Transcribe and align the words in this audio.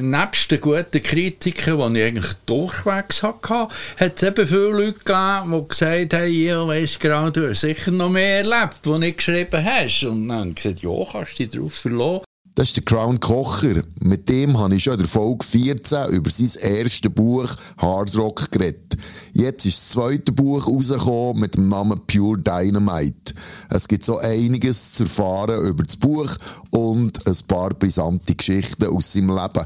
nebst 0.00 0.52
den 0.52 0.60
guten 0.60 1.02
Kritiken, 1.02 1.92
die 1.92 1.98
ich 1.98 2.06
eigentlich 2.06 2.32
durchwegs 2.46 3.24
hatte, 3.24 3.68
hat 3.96 4.16
es 4.16 4.22
eben 4.22 4.46
viele 4.46 4.70
Leute 4.70 4.92
gegeben, 4.92 5.52
die 5.52 5.68
gesagt 5.68 6.14
haben, 6.14 6.32
ja, 6.32 6.68
weißt 6.68 7.00
genau, 7.00 7.30
du 7.30 7.50
hast 7.50 7.62
sicher 7.62 7.90
noch 7.90 8.08
mehr 8.08 8.38
erlebt, 8.38 8.78
was 8.84 9.00
du 9.00 9.12
geschrieben 9.12 9.64
hast. 9.64 10.04
Und 10.04 10.28
dann 10.28 10.38
habe 10.38 10.48
ich 10.50 10.54
gesagt, 10.54 10.82
ja, 10.82 11.04
kannst 11.10 11.32
du 11.32 11.42
dich 11.42 11.50
darauf 11.50 11.74
verlassen. 11.74 12.27
Das 12.58 12.70
ist 12.70 12.76
der 12.76 12.82
Crown 12.82 13.20
Kocher. 13.20 13.84
Mit 14.00 14.28
dem 14.28 14.58
habe 14.58 14.74
ich 14.74 14.82
schon 14.82 14.94
in 14.94 14.98
der 14.98 15.06
Folge 15.06 15.46
14 15.46 16.08
über 16.08 16.28
sein 16.28 16.60
erstes 16.60 17.12
Buch 17.12 17.48
Hard 17.76 18.18
Rock 18.18 18.50
geredet. 18.50 18.96
Jetzt 19.32 19.64
ist 19.64 19.78
das 19.78 19.90
zweite 19.90 20.32
Buch 20.32 20.66
rausgekommen 20.66 21.38
mit 21.38 21.54
dem 21.54 21.68
Namen 21.68 22.00
Pure 22.08 22.40
Dynamite. 22.40 23.32
Es 23.70 23.86
gibt 23.86 24.04
so 24.04 24.18
einiges 24.18 24.92
zu 24.92 25.04
erfahren 25.04 25.66
über 25.66 25.84
das 25.84 25.96
Buch 25.98 26.34
und 26.70 27.24
ein 27.28 27.36
paar 27.46 27.70
brisante 27.70 28.34
Geschichten 28.34 28.86
aus 28.86 29.12
seinem 29.12 29.28
Leben. 29.28 29.64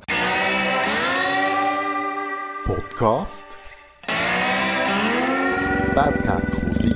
Podcast 2.67 3.46
Bad 5.95 6.22
Cat 6.22 6.53
Cousin. 6.53 6.93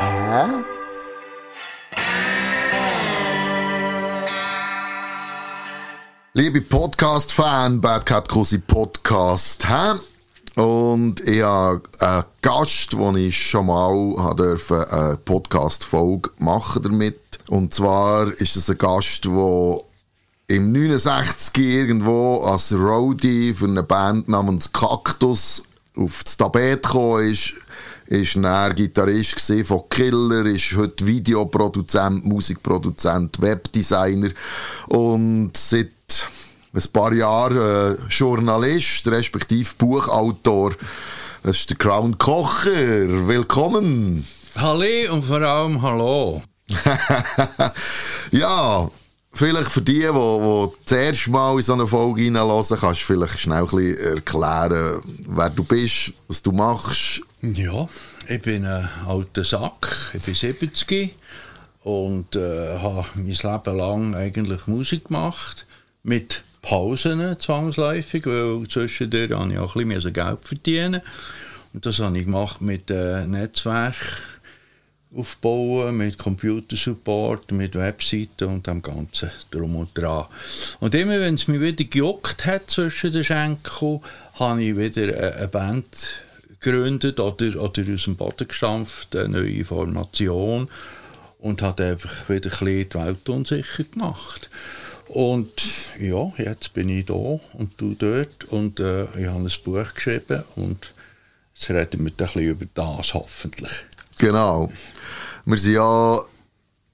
Hä? 0.00 0.69
Liebe 6.32 6.60
Podcast-Fan, 6.60 7.80
Bad 7.80 8.06
Cat 8.06 8.28
Cosi 8.28 8.58
Podcast, 8.58 9.68
hä? 9.68 9.98
Und 10.54 11.18
ich 11.26 11.42
habe 11.42 11.82
einen 11.98 12.24
Gast, 12.40 12.92
den 12.92 13.16
ich 13.16 13.36
schon 13.36 13.66
mal 13.66 14.34
durfte, 14.36 14.88
eine 14.92 15.16
Podcast-Folge 15.16 16.30
machen 16.38 16.84
damit. 16.84 17.18
Und 17.48 17.74
zwar 17.74 18.30
ist 18.30 18.54
es 18.54 18.70
ein 18.70 18.78
Gast, 18.78 19.24
der 19.24 19.80
im 20.46 20.70
69 20.70 21.64
irgendwo 21.64 22.42
als 22.44 22.72
Roadie 22.74 23.52
für 23.52 23.66
eine 23.66 23.82
Band 23.82 24.28
namens 24.28 24.72
Cactus 24.72 25.64
auf 25.96 26.22
das 26.22 26.36
Tapet 26.36 26.84
gekommen 26.84 27.28
ist 27.28 27.54
ist 28.10 28.36
dann 28.36 28.74
Gitarrist 28.74 29.40
von 29.64 29.88
Killer, 29.88 30.44
ist 30.46 30.76
heute 30.76 31.06
Videoproduzent, 31.06 32.24
Musikproduzent, 32.24 33.40
Webdesigner 33.40 34.30
und 34.88 35.52
seit 35.56 35.92
ein 36.74 36.82
paar 36.92 37.12
Jahren 37.12 37.96
äh, 37.96 37.96
Journalist, 38.08 39.06
respektive 39.06 39.68
Buchautor. 39.78 40.72
Das 41.44 41.58
ist 41.58 41.70
der 41.70 41.76
Crown 41.76 42.18
Kocher. 42.18 43.28
Willkommen. 43.28 44.26
Hallo 44.56 45.12
und 45.12 45.24
vor 45.24 45.40
allem 45.40 45.80
Hallo. 45.80 46.42
ja, 48.32 48.90
vielleicht 49.32 49.70
für 49.70 49.82
die, 49.82 50.00
die, 50.00 50.06
die 50.08 50.68
das 50.84 50.98
erste 50.98 51.30
Mal 51.30 51.56
in 51.56 51.62
so 51.62 51.72
eine 51.74 51.86
Folge 51.86 52.24
reinhören, 52.24 52.76
kannst 52.80 53.02
du 53.02 53.04
vielleicht 53.04 53.38
schnell 53.38 53.62
ein 53.62 53.66
bisschen 53.66 53.98
erklären, 53.98 55.00
wer 55.28 55.50
du 55.50 55.62
bist, 55.62 56.12
was 56.26 56.42
du 56.42 56.50
machst. 56.50 57.22
Ja, 57.42 57.88
ich 58.28 58.42
bin 58.42 58.66
ein 58.66 58.86
alter 59.06 59.44
Sack, 59.44 60.12
ich 60.12 60.22
bin 60.22 60.34
70 60.34 61.14
und 61.84 62.36
äh, 62.36 62.78
habe 62.78 63.06
mein 63.14 63.28
Leben 63.28 63.76
lang 63.78 64.14
eigentlich 64.14 64.66
Musik 64.66 65.06
gemacht, 65.06 65.64
mit 66.02 66.42
Pausen 66.60 67.40
zwangsläufig, 67.40 68.26
weil 68.26 68.68
zwischendurch 68.68 69.32
habe 69.32 69.52
ich 69.52 69.58
auch 69.58 69.74
ein 69.74 69.88
bisschen 69.88 70.12
Geld 70.12 70.38
verdienen 70.44 71.00
und 71.72 71.86
das 71.86 71.98
habe 72.00 72.18
ich 72.18 72.26
gemacht 72.26 72.60
mit 72.60 72.90
äh, 72.90 73.26
Netzwerk 73.26 73.96
aufbauen, 75.16 75.96
mit 75.96 76.18
Computersupport, 76.18 77.52
mit 77.52 77.74
Webseiten 77.74 78.48
und 78.48 78.66
dem 78.66 78.82
Ganzen 78.82 79.30
drum 79.50 79.76
und 79.76 79.96
dran. 79.96 80.26
Und 80.78 80.94
immer, 80.94 81.18
wenn 81.18 81.36
es 81.36 81.48
mich 81.48 81.60
wieder 81.62 81.84
gejuckt 81.84 82.44
hat 82.44 82.70
zwischen 82.70 83.12
den 83.12 83.24
Schenken, 83.24 84.02
habe 84.34 84.62
ich 84.62 84.76
wieder 84.76 85.36
eine 85.38 85.48
Band 85.48 86.22
gegründet 86.60 87.20
oder, 87.20 87.60
oder 87.60 87.82
aus 87.94 88.04
dem 88.04 88.16
Boden 88.16 88.48
gestampft, 88.48 89.16
eine 89.16 89.40
neue 89.40 89.64
Formation 89.64 90.68
und 91.38 91.62
hat 91.62 91.80
einfach 91.80 92.28
wieder 92.28 92.50
ein 92.60 92.66
die 92.66 92.94
Welt 92.94 93.28
unsicher 93.28 93.84
gemacht. 93.84 94.50
Und 95.08 95.50
ja, 95.98 96.32
jetzt 96.36 96.72
bin 96.72 96.88
ich 96.88 97.06
da 97.06 97.14
und 97.14 97.72
du 97.78 97.96
dort 97.98 98.44
und 98.44 98.78
äh, 98.78 99.04
ich 99.18 99.26
habe 99.26 99.40
ein 99.40 99.50
Buch 99.64 99.94
geschrieben 99.94 100.44
und 100.54 100.92
jetzt 101.54 101.70
reden 101.70 102.04
wir 102.04 102.12
ein 102.12 102.16
bisschen 102.16 102.42
über 102.42 102.66
das 102.74 103.14
hoffentlich. 103.14 103.72
Genau. 104.18 104.70
Wir 105.46 105.58
sind 105.58 105.74
ja 105.74 106.20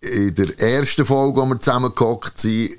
in 0.00 0.34
der 0.34 0.58
ersten 0.60 1.04
Folge, 1.04 1.40
wo 1.40 1.46
wir 1.46 1.58
zusammengehockt 1.60 2.38
sind, 2.38 2.78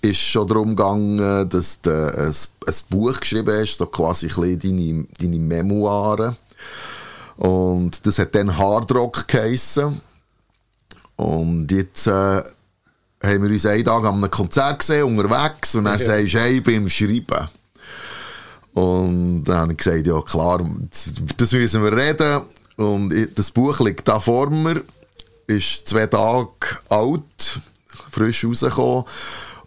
ist 0.00 0.18
schon 0.18 0.46
darum 0.46 0.76
gegangen, 0.76 1.48
dass 1.48 1.80
du 1.80 1.90
ein, 1.90 2.28
ein 2.28 2.74
Buch 2.88 3.18
geschrieben 3.18 3.60
hast, 3.60 3.78
so 3.78 3.86
quasi 3.86 4.28
ein 4.28 4.58
deine, 4.58 5.06
deine 5.18 5.38
Memoiren. 5.38 6.36
Und 7.36 8.06
das 8.06 8.18
hat 8.18 8.34
dann 8.34 8.56
Hardrock 8.56 9.26
geheissen. 9.28 10.00
Und 11.16 11.70
jetzt 11.72 12.06
äh, 12.06 12.10
haben 12.10 13.42
wir 13.42 13.50
uns 13.50 13.66
einen 13.66 13.84
Tag 13.84 14.04
an 14.04 14.14
einem 14.14 14.30
Konzert 14.30 14.80
gesehen, 14.80 15.04
unterwegs, 15.04 15.74
und 15.74 15.84
dann 15.84 15.98
ja. 15.98 16.04
sagst 16.04 16.34
du, 16.34 16.38
hey, 16.38 16.58
ich 16.58 16.62
bin 16.62 16.82
am 16.82 16.88
Schreiben. 16.88 17.48
Und 18.74 19.44
dann 19.44 19.56
habe 19.56 19.72
ich 19.72 19.78
gesagt, 19.78 20.06
ja 20.06 20.20
klar, 20.22 20.64
das 21.36 21.52
müssen 21.52 21.82
wir 21.82 21.92
reden. 21.92 22.42
Und 22.76 23.12
das 23.34 23.50
Buch 23.50 23.80
liegt 23.80 24.06
da 24.06 24.20
vor 24.20 24.50
mir, 24.50 24.84
ist 25.48 25.88
zwei 25.88 26.06
Tage 26.06 26.48
alt, 26.88 27.60
frisch 28.10 28.44
rausgekommen. 28.44 29.04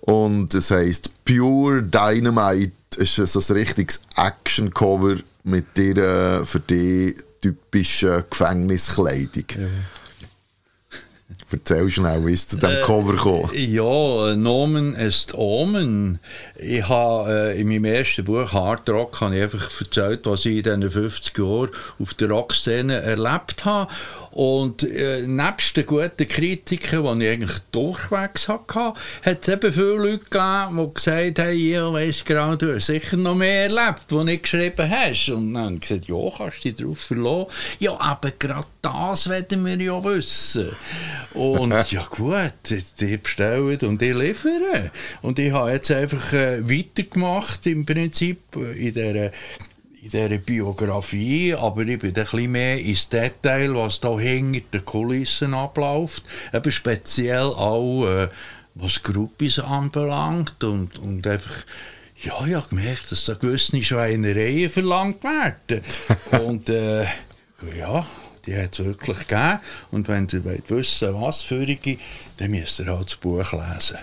Und 0.02 0.54
es 0.54 0.72
heisst 0.72 1.12
Pure 1.26 1.84
Dynamite. 1.84 2.72
Es 2.98 3.18
ist 3.18 3.34
so 3.34 3.54
ein 3.54 3.58
richtiges 3.58 4.02
Action-Cover 4.16 5.18
mit 5.44 5.78
der 5.78 6.44
für 6.46 6.60
die 6.60 7.16
typischen 7.42 8.24
Gefängniskleidung. 8.30 9.46
Ja. 9.50 9.68
Erzähl 11.52 11.90
schnell, 11.90 12.26
wie 12.26 12.34
es 12.34 12.48
zu 12.48 12.56
diesem 12.58 12.78
äh, 12.78 12.82
Cover 12.82 13.16
kam. 13.16 13.50
Ja, 13.54 14.36
Nomen 14.36 14.96
ist 14.96 15.34
Omen. 15.34 16.20
Ich 16.58 16.88
habe 16.88 17.54
äh, 17.54 17.62
in 17.62 17.68
meinem 17.68 17.86
ersten 17.86 18.26
Buch 18.26 18.54
Hard 18.54 18.90
Rock 18.90 19.22
habe 19.22 19.36
ich 19.36 19.44
einfach 19.44 19.82
erzählt, 19.82 20.26
was 20.26 20.46
ich 20.46 20.66
in 20.66 20.82
diesen 20.82 20.92
50 20.92 21.38
Jahren 21.38 21.70
auf 22.00 22.14
der 22.14 22.30
Rockszene 22.30 23.02
erlebt 23.02 23.66
habe. 23.66 23.92
Und 24.32 24.84
äh, 24.84 25.22
nebst 25.28 25.76
den 25.76 25.86
guten 25.86 26.28
Kritiken, 26.28 27.20
die 27.20 27.26
ich 27.26 27.32
eigentlich 27.32 27.60
durchwegs 27.72 28.48
hatte, 28.48 28.94
hat 29.24 29.42
es 29.42 29.48
eben 29.48 29.74
viele 29.74 29.98
Leute 29.98 30.20
gegeben, 30.20 30.78
die 30.78 30.94
gesagt 30.94 31.40
haben, 31.40 31.58
ja, 31.58 31.94
weißt 31.94 32.26
genau, 32.26 32.56
du 32.56 32.76
hast 32.76 32.86
sicher 32.86 33.18
noch 33.18 33.36
mehr 33.36 33.64
erlebt, 33.64 34.06
was 34.10 34.26
du 34.26 34.38
geschrieben 34.38 34.90
hast. 34.90 35.30
Und 35.30 35.54
dann 35.54 35.64
habe 35.64 35.74
ich 35.76 35.82
gesagt, 35.82 36.08
ja, 36.08 36.16
kannst 36.38 36.58
du 36.58 36.70
dich 36.70 36.76
darauf 36.76 37.00
verlassen. 37.00 37.48
Ja, 37.80 38.00
aber 38.00 38.32
gerade 38.32 38.68
das 38.82 39.30
werden 39.30 39.66
wir 39.66 39.78
ja 39.78 40.04
wissen. 40.04 40.72
Und 41.34 41.72
ja 41.92 42.06
gut, 42.10 42.54
die 43.00 43.18
bestellen 43.18 43.78
und 43.82 44.02
die 44.02 44.12
liefern. 44.12 44.92
Und 45.22 45.40
ich 45.40 45.52
habe 45.52 45.72
jetzt 45.72 45.92
einfach 45.92 46.34
äh, 46.34 46.70
weitergemacht 46.70 47.66
im 47.68 47.86
Prinzip 47.86 48.40
äh, 48.56 48.88
in 48.88 48.94
dieser 48.94 49.32
in 50.02 50.10
dieser 50.10 50.38
Biografie, 50.38 51.54
aber 51.54 51.82
ich 51.84 52.00
bin 52.00 52.10
ein 52.10 52.14
bisschen 52.14 52.52
mehr 52.52 52.80
ins 52.80 53.08
Detail, 53.08 53.76
was 53.76 54.00
da 54.00 54.18
hinter 54.18 54.62
den 54.74 54.86
Kulissen 54.86 55.54
abläuft. 55.54 56.24
Eben 56.52 56.72
speziell 56.72 57.46
auch, 57.46 58.08
äh, 58.08 58.28
was 58.74 59.04
Gruppis 59.04 59.60
anbelangt 59.60 60.64
und, 60.64 60.98
und 60.98 61.28
einfach, 61.28 61.66
ja, 62.24 62.34
ich 62.46 62.56
habe 62.56 62.70
gemerkt, 62.70 63.12
dass 63.12 63.26
da 63.26 63.36
gewisse 63.36 63.84
Schweinereien 63.84 64.70
verlangt 64.70 65.24
werden. 65.24 65.84
und 66.46 66.70
äh, 66.70 67.06
ja, 67.78 68.08
die 68.48 68.58
hat 68.58 68.80
es 68.80 68.86
wirklich 68.86 69.20
gegeben. 69.28 69.60
Und 69.92 70.08
wenn 70.08 70.28
ihr 70.32 70.44
wollt 70.44 70.70
wissen 70.72 71.14
was 71.22 71.44
für 71.44 71.62
eine, 71.62 71.98
dann 72.38 72.52
müsst 72.52 72.80
ihr 72.80 72.88
halt 72.88 73.08
das 73.08 73.16
Buch 73.18 73.52
lesen. 73.52 73.98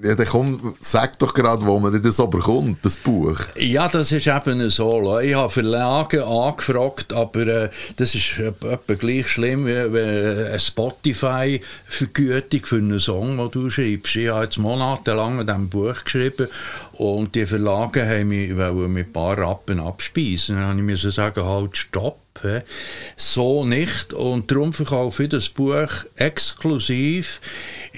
Ja, 0.00 0.14
dann 0.14 0.26
komm, 0.26 0.76
sag 0.80 1.18
doch 1.18 1.34
gerade, 1.34 1.66
wo 1.66 1.76
man 1.80 2.00
das 2.00 2.20
aber 2.20 2.38
kommt, 2.38 2.84
das 2.84 2.96
Buch. 2.96 3.40
Ja, 3.56 3.88
das 3.88 4.12
ist 4.12 4.28
eben 4.28 4.70
so. 4.70 5.18
Ich 5.18 5.34
habe 5.34 5.50
Verlage 5.50 6.24
angefragt, 6.24 7.12
aber 7.12 7.46
äh, 7.46 7.68
das 7.96 8.14
ist 8.14 8.38
etwa 8.38 8.94
gleich 8.94 9.26
schlimm 9.26 9.66
wie 9.66 9.72
eine 9.72 10.56
Spotify-Vergütung 10.56 12.60
für 12.62 12.76
einen 12.76 13.00
Song, 13.00 13.38
den 13.38 13.50
du 13.50 13.70
schreibst. 13.70 14.14
Ich 14.14 14.28
habe 14.28 14.44
jetzt 14.44 14.58
monatelang 14.58 15.40
an 15.40 15.46
diesem 15.46 15.68
Buch 15.68 16.04
geschrieben 16.04 16.46
und 16.92 17.34
die 17.34 17.46
Verlage 17.46 18.06
haben 18.06 18.28
mich 18.28 18.50
mit 18.50 19.06
ein 19.06 19.12
paar 19.12 19.36
Rappen 19.36 19.80
abspeisen. 19.80 20.58
Dann 20.58 20.86
musste 20.86 21.08
ich 21.08 21.14
sagen, 21.16 21.44
halt, 21.44 21.76
stopp. 21.76 22.20
So 23.16 23.64
nicht. 23.64 24.12
Und 24.12 24.50
darum 24.50 24.72
verkaufe 24.72 25.24
ich 25.24 25.28
das 25.28 25.48
Buch 25.48 25.88
exklusiv 26.14 27.40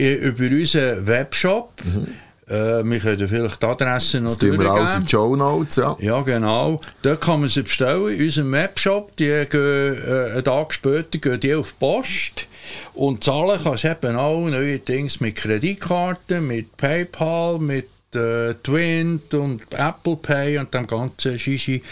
über 0.00 0.44
unseren 0.44 1.06
Webshop. 1.06 1.72
Mhm. 1.84 2.06
Äh, 2.50 2.82
wir 2.82 2.98
können 2.98 3.28
vielleicht 3.28 3.62
die 3.62 3.66
Adresse 3.66 4.20
noch 4.20 4.30
Das 4.30 4.38
tun 4.38 4.58
wir 4.58 4.70
alles 4.70 4.94
in 4.94 5.02
die 5.04 5.10
Show 5.10 5.36
Notes, 5.36 5.76
ja. 5.76 5.96
Ja, 6.00 6.20
genau. 6.22 6.80
Dort 7.02 7.20
kann 7.20 7.40
man 7.40 7.48
sie 7.48 7.62
bestellen, 7.62 8.08
in 8.08 8.24
unserem 8.24 8.50
Webshop. 8.50 9.16
Die 9.16 9.46
gehen 9.48 9.96
äh, 10.04 10.32
einen 10.32 10.44
Tag 10.44 10.72
später 10.72 11.18
gehen 11.18 11.38
die 11.38 11.54
auf 11.54 11.72
die 11.72 11.78
Post. 11.78 12.46
Und 12.94 13.22
zahlen 13.22 13.60
kannst 13.62 13.84
du 13.84 13.88
eben 13.88 14.16
auch 14.16 14.48
neuerdings 14.48 15.20
mit 15.20 15.36
Kreditkarten, 15.36 16.46
mit 16.46 16.76
PayPal, 16.76 17.58
mit 17.60 17.88
äh, 18.16 18.54
Twint 18.62 19.32
und 19.34 19.62
Apple 19.72 20.16
Pay 20.16 20.58
und 20.58 20.72
dem 20.74 20.86
ganzen 20.86 21.38
Shishi. 21.38 21.82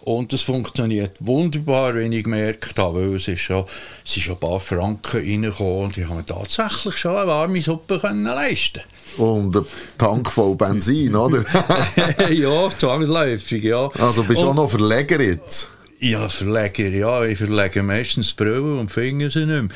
Und 0.00 0.32
es 0.32 0.42
funktioniert 0.42 1.16
wunderbar, 1.20 1.94
wenn 1.94 2.12
ich 2.12 2.24
gemerkt 2.24 2.78
habe, 2.78 3.00
weil 3.00 3.16
es 3.16 3.28
ist 3.28 3.40
schon, 3.40 3.64
es 4.04 4.16
ist 4.16 4.22
schon 4.24 4.34
ein 4.34 4.40
paar 4.40 4.60
Franken 4.60 5.16
reingekommen 5.16 5.84
und 5.84 5.98
ich 5.98 6.04
habe 6.04 6.16
mir 6.16 6.26
tatsächlich 6.26 6.96
schon 6.96 7.16
eine 7.16 7.26
warme 7.26 7.62
Suppe 7.62 7.98
können 7.98 8.24
leisten 8.24 8.82
Und 9.16 9.56
ein 9.56 9.64
Tank 9.98 10.30
voll 10.30 10.54
Benzin, 10.56 11.14
oder? 11.14 11.44
ja, 12.30 12.70
zwangsläufig, 12.78 13.64
ja. 13.64 13.88
Also 13.98 14.24
bist 14.24 14.42
du 14.42 14.48
auch 14.48 14.54
noch 14.54 14.70
Verleger 14.70 15.20
jetzt? 15.20 15.68
Ja, 15.98 16.28
Verleger, 16.28 16.88
ja. 16.88 17.24
Ich 17.24 17.38
verlege 17.38 17.82
meistens 17.82 18.34
die 18.34 18.42
Brille 18.42 18.78
und 18.78 18.90
finde 18.90 19.30
sie 19.30 19.46
nicht 19.46 19.62
mehr. 19.62 19.68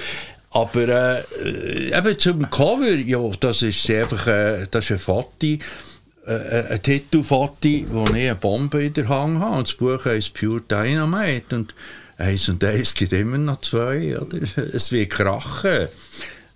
Aber 0.51 1.23
äh, 1.45 1.97
eben 1.97 2.19
zum 2.19 2.51
Cover, 2.51 2.95
ja, 2.95 3.21
das 3.41 3.63
ist 3.63 3.91
einfach 3.91 4.27
äh, 4.27 4.67
das 4.71 4.85
ist 4.85 4.93
ein 4.93 4.99
Fati, 4.99 5.59
äh, 6.27 6.73
ein 6.73 6.83
Titel-Fati, 6.83 7.87
wo 7.91 8.05
ich 8.05 8.15
eine 8.15 8.35
Bombe 8.35 8.85
in 8.85 8.95
der 8.95 9.09
Hand 9.09 9.39
habe. 9.41 9.59
Und 9.59 9.69
das 9.69 9.77
Buch 9.77 10.05
heißt 10.05 10.35
Pure 10.35 10.63
Dynamite. 10.63 11.57
Und 11.57 11.75
eins 12.19 12.49
und 12.49 12.63
eins 12.65 12.95
gibt 12.95 13.13
immer 13.13 13.39
noch 13.39 13.61
zwei. 13.61 14.19
Oder? 14.19 14.39
Es 14.73 14.93
wird 14.93 15.11
krachen. 15.11 15.89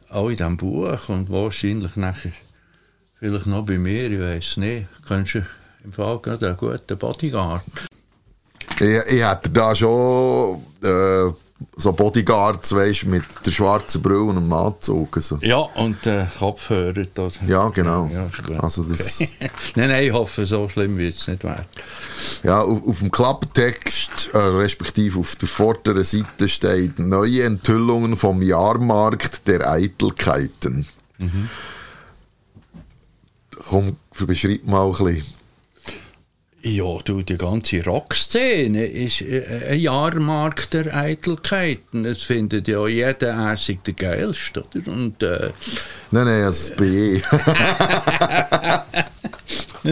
Auch 0.08 0.28
in 0.28 0.36
diesem 0.36 0.56
Buch. 0.56 1.08
Und 1.08 1.30
wahrscheinlich 1.30 1.96
nachher, 1.96 2.32
vielleicht 3.18 3.46
noch 3.46 3.66
bei 3.66 3.78
mir, 3.78 4.10
ich 4.10 4.20
weiß 4.20 4.56
nicht. 4.58 4.86
Könntest 5.06 5.34
du 5.34 5.46
im 5.84 5.92
Fall 5.92 6.18
gerade 6.18 6.48
einen 6.48 6.56
guten 6.56 6.98
Bodyguard. 6.98 7.62
Ich, 8.78 9.12
ich 9.12 9.22
hätte 9.22 9.50
da 9.50 9.74
schon 9.74 10.62
äh, 10.82 11.32
so 11.76 11.92
Bodyguards, 11.92 12.74
weißt, 12.74 13.04
mit 13.06 13.22
der 13.44 13.50
schwarzen 13.50 14.00
Brille 14.02 14.22
und 14.22 14.36
einem 14.38 14.52
Anzug. 14.52 15.16
Also. 15.16 15.38
Ja, 15.42 15.58
und 15.58 16.06
äh, 16.06 16.24
Kopfhörer. 16.38 17.04
Das, 17.14 17.38
Ja, 17.46 17.68
genau. 17.68 18.10
Ja. 18.12 18.28
Also 18.60 18.82
das- 18.84 19.18
nein, 19.76 19.88
nein, 19.90 20.04
ich 20.04 20.12
hoffe, 20.12 20.46
so 20.46 20.68
schlimm 20.68 20.96
wird 20.98 21.14
es 21.16 21.26
nicht 21.28 21.44
werden. 21.44 21.64
Ja, 22.42 22.60
auf, 22.60 22.86
auf 22.86 22.98
dem 23.00 23.10
Klapptext, 23.10 24.30
äh, 24.32 24.38
respektive 24.38 25.18
auf 25.20 25.36
der 25.36 25.48
vorderen 25.48 26.04
Seite 26.04 26.48
steht 26.48 26.98
neue 26.98 27.42
Enthüllungen 27.44 28.16
vom 28.16 28.40
Jahrmarkt 28.42 29.46
der 29.48 29.70
Eitelkeiten. 29.70 30.86
Komm, 33.68 33.96
beschreib 34.26 34.64
mal 34.64 34.86
ein 34.86 34.90
bisschen. 34.92 35.39
Ja, 36.62 36.98
du, 37.02 37.22
die 37.22 37.38
ganze 37.38 37.82
Rockszene 37.82 38.84
ist 38.84 39.22
äh, 39.22 39.70
ein 39.70 39.80
Jahrmarkt 39.80 40.74
der 40.74 40.94
Eitelkeiten. 40.94 42.04
Es 42.04 42.22
findet 42.22 42.68
ja 42.68 42.86
jeder, 42.86 43.28
er 43.28 43.56
sei 43.56 43.78
der 43.86 43.94
Geilste. 43.94 44.64
Oder? 44.74 44.92
Und, 44.92 45.22
äh, 45.22 45.50
Nein, 46.10 46.26
nein, 46.26 46.54
bei 46.76 46.84
je. 46.84 47.22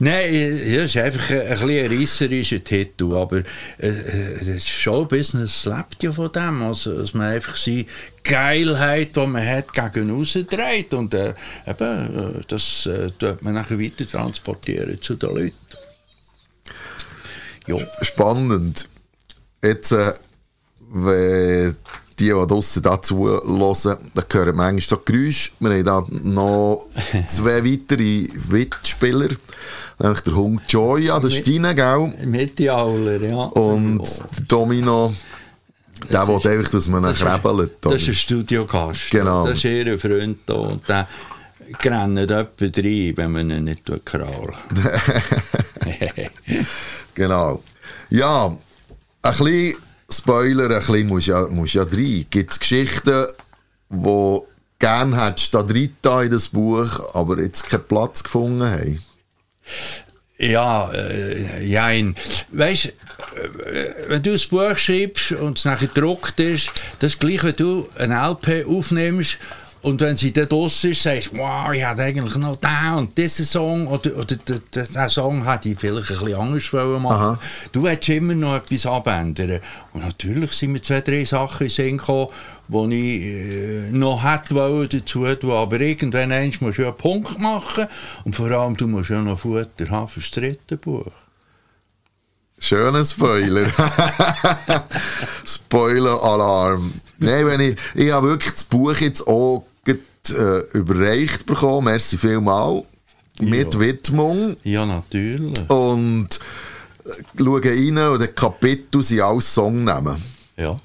Nein, 0.00 0.34
äh, 0.34 0.48
es 0.48 0.94
ist 0.94 0.96
einfach 0.96 1.30
ein, 1.30 1.40
ein 1.40 1.48
bisschen 1.48 1.70
ein 1.70 1.98
reisserischer 1.98 2.64
Titel, 2.64 3.14
aber 3.14 3.38
äh, 3.78 3.88
äh, 3.88 4.44
das 4.44 4.66
Showbusiness 4.66 5.66
lebt 5.66 6.02
ja 6.02 6.12
von 6.12 6.32
dem, 6.32 6.62
also, 6.62 6.98
dass 6.98 7.14
man 7.14 7.32
einfach 7.32 7.56
seine 7.56 7.86
Geilheit, 8.24 9.14
die 9.16 9.26
man 9.26 9.46
hat, 9.46 9.72
gegen 9.72 10.10
rausdreht 10.10 10.92
und 10.94 11.14
äh, 11.14 11.34
eben, 11.66 12.38
äh, 12.38 12.42
das 12.48 12.86
äh, 12.86 13.10
tut 13.18 13.42
man 13.42 13.54
nachher 13.54 13.78
weiter 13.80 14.06
transportieren 14.06 15.00
zu 15.00 15.14
den 15.14 15.34
Leuten. 15.34 15.67
Ja, 17.68 17.76
Spannend. 18.02 18.88
Jetzt, 19.62 19.92
äh, 19.92 20.12
wenn 20.92 21.76
die, 22.18 22.24
die 22.24 22.30
draussen 22.30 22.82
dazu 22.82 23.28
hören, 23.28 24.10
da 24.14 24.22
hören 24.32 24.56
manchmal 24.56 24.80
so 24.80 24.96
Geräusche. 25.04 25.50
Wir 25.60 25.70
haben 25.70 25.84
da 25.84 26.04
noch 26.10 26.86
zwei 27.28 27.64
weitere 27.64 28.26
Wittspieler. 28.50 29.28
Nämlich 30.00 30.20
der 30.20 30.34
Hund 30.36 30.62
Joya, 30.68 31.18
das 31.20 31.34
ist 31.34 31.48
deiner, 31.48 31.74
gell? 31.74 32.12
Medialer, 32.24 33.20
ja. 33.28 33.36
Und 33.36 33.98
Ja. 34.06 34.24
der 34.38 34.44
Domino, 34.46 35.12
der 36.10 36.28
will 36.28 36.34
einfach, 36.50 36.70
dass 36.70 36.88
man 36.88 37.00
ihn 37.04 37.08
Das 37.10 37.20
ist- 37.20 37.26
krebelt. 37.26 37.76
Das 37.80 37.94
ist 37.94 38.08
ein 38.08 38.14
Studiogast. 38.14 39.10
Genau. 39.10 39.46
Das 39.46 39.58
ist 39.58 39.64
ihr 39.64 39.98
Freund 39.98 40.38
da. 40.46 40.54
Und 40.54 40.88
der 40.88 41.08
rennt 41.84 42.18
etwa 42.30 42.46
rein, 42.60 43.12
wenn 43.16 43.32
man 43.32 43.50
ihn 43.50 43.64
nicht 43.64 43.82
krallt. 44.04 44.54
Genau. 47.18 47.64
Ja, 48.10 48.46
ein 48.46 48.58
bisschen 49.22 49.74
Spoiler, 50.08 50.70
ein 50.70 50.78
bisschen 50.78 51.08
muss 51.08 51.26
ja, 51.26 51.48
muss 51.48 51.74
ja 51.74 51.82
rein. 51.82 52.24
Gibt 52.30 52.52
es 52.52 52.60
Geschichten, 52.60 53.26
die 53.90 54.38
gerne 54.78 55.24
hättest 55.26 55.52
da 55.52 55.64
drin 55.64 55.90
in 56.04 56.30
das 56.30 56.48
Buch, 56.48 57.14
aber 57.14 57.40
jetzt 57.40 57.68
keinen 57.68 57.84
Platz 57.88 58.22
gefunden 58.22 58.62
haben? 58.62 59.02
Ja, 60.38 60.92
äh, 60.92 61.64
jein. 61.64 62.14
Weißt 62.52 62.84
du, 62.84 62.90
wenn 64.06 64.22
du 64.22 64.32
ein 64.32 64.48
Buch 64.48 64.76
schreibst 64.76 65.32
und 65.32 65.58
es 65.58 65.64
nachher 65.64 65.88
gedruckt 65.88 66.38
ist, 66.38 66.70
das 67.00 67.14
ist 67.14 67.20
gleich, 67.20 67.42
wenn 67.42 67.56
du 67.56 67.88
ein 67.98 68.12
LP 68.12 68.64
aufnimmst 68.64 69.38
und 69.88 70.00
wenn 70.02 70.18
sie 70.18 70.32
dann 70.32 70.48
draussen 70.48 70.90
ist, 70.90 71.02
sagst 71.02 71.32
du, 71.32 71.38
wow, 71.38 71.72
ich 71.72 71.82
hätte 71.82 72.02
eigentlich 72.02 72.36
noch 72.36 72.56
den 72.56 72.94
und 72.98 73.16
diesen 73.16 73.46
Song 73.46 73.86
oder, 73.86 74.18
oder 74.18 74.36
den 74.36 75.08
Song 75.08 75.50
hätte 75.50 75.70
ich 75.70 75.78
vielleicht 75.78 76.10
ein 76.10 76.18
bisschen 76.18 76.34
anders 76.34 76.72
machen. 76.72 77.06
Aha. 77.06 77.38
Du 77.72 77.84
willst 77.84 78.08
immer 78.10 78.34
noch 78.34 78.56
etwas 78.56 78.84
abändern. 78.84 79.60
Und 79.94 80.04
natürlich 80.04 80.52
sind 80.52 80.72
mir 80.72 80.82
zwei, 80.82 81.00
drei 81.00 81.24
Sachen 81.24 81.68
in 81.68 81.70
Sinn 81.70 81.96
gekommen, 81.96 82.28
die 82.68 83.16
ich 83.16 83.24
äh, 83.24 83.90
noch 83.92 84.22
hätte 84.22 84.54
wollen 84.54 84.90
dazu 84.90 85.24
tun. 85.34 85.52
Aber 85.52 85.80
irgendwann 85.80 86.32
eins 86.32 86.60
musst 86.60 86.76
du 86.76 86.82
ja 86.82 86.88
einen 86.88 86.98
Punkt 86.98 87.38
machen. 87.38 87.86
Und 88.24 88.36
vor 88.36 88.50
allem, 88.50 88.76
du 88.76 88.86
musst 88.86 89.08
ja 89.08 89.22
noch 89.22 89.38
Futter 89.38 89.88
haben 89.88 90.08
für 90.08 90.20
das 90.20 90.30
dritte 90.30 90.76
Buch. 90.76 91.10
Schöner 92.58 93.06
Spoiler. 93.06 93.68
Spoiler-Alarm. 95.46 96.92
Nein, 97.20 97.46
wenn 97.46 97.60
ich, 97.60 97.76
ich 97.94 98.10
habe 98.10 98.28
wirklich 98.28 98.52
das 98.52 98.64
Buch 98.64 98.96
jetzt 98.96 99.26
auch 99.26 99.64
äh, 100.30 100.60
überreicht 100.76 101.46
bekommen. 101.46 101.84
Merci 101.86 102.16
vielmal. 102.18 102.84
Mit 103.40 103.74
Ja. 103.74 103.80
Widmung. 103.80 104.56
Ja, 104.64 104.84
natürlich. 104.86 105.70
Und 105.70 106.28
äh, 107.04 107.10
schaue 107.38 107.62
rein 107.64 107.98
und 108.12 108.20
die 108.22 108.26
Kapitel 108.28 109.02
sind 109.02 109.20
alles 109.20 109.52
Songnamen. 109.54 110.16
Ja, 110.56 110.76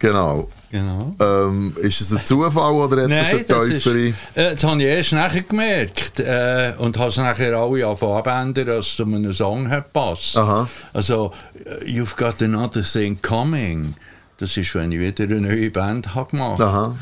Genau. 0.00 0.48
genau. 0.70 1.16
Ähm, 1.18 1.74
ist 1.78 2.00
es 2.00 2.12
ein 2.14 2.24
Zufall 2.24 2.72
oder 2.74 3.02
hat 3.02 3.08
Nein, 3.08 3.24
eine 3.24 3.44
tiefere... 3.44 4.14
äh, 4.36 4.54
das 4.54 4.62
habe 4.62 4.78
ich 4.80 4.84
erst 4.86 5.12
nachher 5.12 5.42
gemerkt 5.42 6.20
äh, 6.20 6.72
und 6.78 6.96
habe 6.98 7.08
es 7.10 7.16
nachher 7.16 7.56
alle 7.56 7.84
abändern, 7.84 8.66
dass 8.66 8.86
es 8.86 8.96
zu 8.96 9.02
einem 9.04 9.32
Song 9.32 9.68
hat 9.68 9.92
passt. 9.92 10.36
Aha. 10.36 10.68
Also, 10.92 11.32
äh, 11.64 11.84
«You've 11.90 12.16
got 12.16 12.40
another 12.42 12.84
thing 12.84 13.20
coming», 13.20 13.94
das 14.36 14.56
ist, 14.56 14.72
wenn 14.76 14.92
ich 14.92 15.00
wieder 15.00 15.24
eine 15.24 15.40
neue 15.40 15.70
Band 15.72 16.14
habe 16.14 16.30
gemacht 16.30 16.60
Aha. 16.60 16.94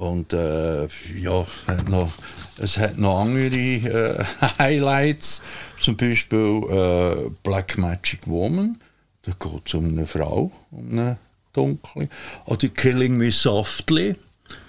Und 0.00 0.32
äh, 0.32 0.88
ja, 1.18 1.42
es 1.42 1.66
hat 1.66 1.88
noch, 1.90 2.10
es 2.56 2.78
hat 2.78 2.96
noch 2.96 3.20
andere 3.20 3.58
äh, 3.58 4.24
Highlights, 4.58 5.42
zum 5.78 5.98
Beispiel 5.98 6.62
äh, 6.70 7.30
«Black 7.42 7.76
Magic 7.76 8.20
Woman», 8.26 8.78
da 9.20 9.32
geht 9.32 9.66
es 9.66 9.74
um 9.74 9.84
eine 9.84 10.06
Frau, 10.06 10.52
um 10.70 10.92
eine 10.92 11.18
dunkle. 11.52 12.08
Oder 12.46 12.68
«Killing 12.68 13.18
Me 13.18 13.30
Softly», 13.30 14.16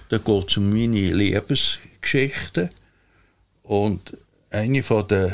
da 0.09 0.17
geht 0.17 0.50
es 0.50 0.57
um 0.57 0.69
meine 0.69 1.13
Lebensgeschichte. 1.13 2.69
Und 3.63 4.17
eine 4.50 4.83
von 4.83 5.07
der, 5.07 5.31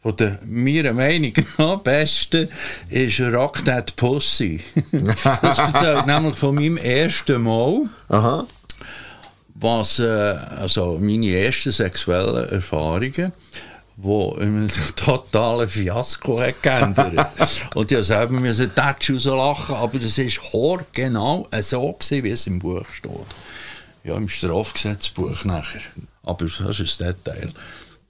von 0.00 0.16
der 0.16 0.38
meiner 0.46 0.94
Meinung 0.94 1.34
nach 1.58 1.80
besten 1.80 2.48
ist 2.88 3.20
«Rock 3.20 3.64
Pussy». 3.96 4.62
das 4.92 5.58
erzählt 5.58 6.06
nämlich 6.06 6.36
von 6.36 6.54
meinem 6.54 6.78
ersten 6.78 7.42
Mal 7.42 7.82
Aha. 8.08 8.46
Was 9.64 9.98
äh, 9.98 10.04
also 10.60 10.98
meine 11.00 11.30
ersten 11.30 11.72
sexuellen 11.72 12.48
Erfahrungen, 12.50 13.32
wo 13.96 14.36
in 14.38 14.56
einem 14.56 14.68
totalen 14.96 15.68
Fiasko 15.68 16.40
hat 16.40 16.62
geändert. 16.62 17.28
und 17.74 17.90
ich 17.90 18.06
selber 18.06 18.34
müssen 18.34 18.74
Tatsch 18.74 19.10
rauslachen, 19.10 19.74
aber 19.74 19.98
das 19.98 20.18
ist 20.18 20.40
genau 20.92 21.48
so 21.60 21.92
gewesen, 21.92 22.24
wie 22.24 22.30
es 22.30 22.46
im 22.46 22.58
Buch 22.58 22.86
steht. 22.92 23.10
Ja, 24.04 24.16
im 24.16 24.28
Strafgesetzbuch 24.28 25.44
nachher. 25.44 25.80
Aber 26.22 26.44
das 26.44 26.78
ist 26.78 27.00
ein 27.00 27.14
Detail. 27.24 27.52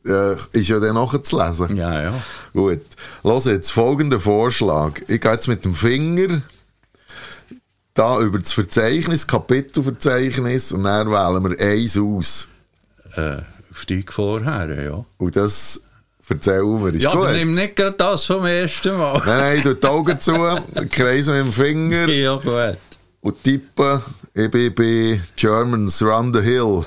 Äh, 0.07 0.59
ist 0.59 0.69
ja 0.69 0.81
dann 0.81 0.97
nachzulesen. 0.97 1.77
Ja, 1.77 2.03
ja. 2.03 2.15
Gut. 2.53 2.83
Los 3.23 3.47
jetzt, 3.47 3.71
folgender 3.71 4.21
Vorschlag. 4.21 5.01
Ich 5.09 5.21
gehe 5.21 5.33
jetzt 5.33 5.49
mit 5.49 5.65
dem 5.65 5.75
Finger 5.75 6.43
da 7.95 8.21
über 8.21 8.41
das 8.41 8.53
Verzeichnis, 8.53 9.27
Kapitelverzeichnis 9.27 10.73
und 10.73 10.85
dann 10.85 11.11
wählen 11.11 11.43
wir 11.45 11.65
eins 11.65 11.97
aus. 11.97 12.49
Äh, 13.17 13.37
auf 13.71 13.87
die 13.87 14.05
vorher, 14.07 14.83
ja. 14.83 15.05
Und 15.19 15.37
das 15.37 15.81
erzählen 16.29 16.85
wir. 16.85 16.95
Ist 16.95 17.03
Ja, 17.03 17.13
gut? 17.13 17.23
aber 17.23 17.33
nimm 17.33 17.53
nicht 17.53 17.77
gerade 17.77 17.97
das 17.97 18.25
vom 18.25 18.45
ersten 18.45 18.97
Mal. 18.99 19.23
Nein, 19.25 19.39
nein, 19.39 19.63
du 19.63 19.75
die 19.75 19.87
Augen 19.87 20.19
zu, 20.21 20.33
kreisen 20.91 21.37
mit 21.37 21.45
dem 21.47 21.53
Finger 21.53 22.09
ja, 22.09 22.35
gut. 22.35 22.77
und 23.21 23.43
tippe, 23.43 24.03
ich 24.35 24.51
bin 24.51 24.75
bei 24.75 25.21
Germans 25.37 26.03
Run 26.03 26.35
the 26.35 26.41
Hill 26.41 26.85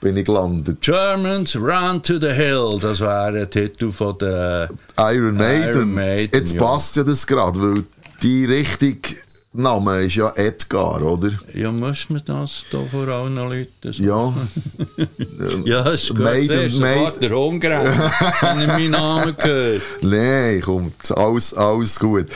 bin 0.00 0.16
ich 0.16 0.24
gelandet. 0.24 0.80
Germans 0.80 1.54
Run 1.54 2.02
to 2.02 2.18
the 2.18 2.32
Hill, 2.32 2.76
das 2.80 2.98
wäre 2.98 3.32
der 3.32 3.48
Titel 3.48 3.92
von 3.92 4.18
der 4.18 4.68
Iron 4.98 5.36
Maiden. 5.36 5.72
Iron 5.72 5.94
Maiden, 5.94 6.30
Jetzt 6.40 6.54
ja. 6.54 6.58
passt 6.60 6.96
ja 6.96 7.04
das 7.04 7.24
gerade, 7.24 7.62
weil 7.62 7.84
die 8.20 8.44
richtige 8.44 9.14
Name 9.54 10.00
ist 10.04 10.14
ja 10.14 10.32
Edgar, 10.34 11.02
oder? 11.02 11.30
Ja, 11.54 11.70
muss 11.70 12.08
man 12.08 12.22
das 12.24 12.64
da 12.70 12.78
vor 12.90 13.06
allen 13.08 13.34
Leuten 13.34 13.92
sagen? 13.92 14.04
Ja. 14.04 14.34
Ja, 15.64 15.90
ist 15.90 16.08
gut. 16.08 16.20
Maiden, 16.20 16.56
Maiden. 16.58 16.80
Maiden- 16.80 17.20
der 17.20 17.36
Ungerecht, 17.38 17.98
wenn 18.42 18.60
ich 18.60 18.66
meinen 18.66 18.90
Namen 18.92 19.36
gehört. 19.36 19.82
Nein, 20.00 20.60
kommt, 20.62 21.16
alles, 21.16 21.52
alles 21.54 21.98
gut. 22.00 22.26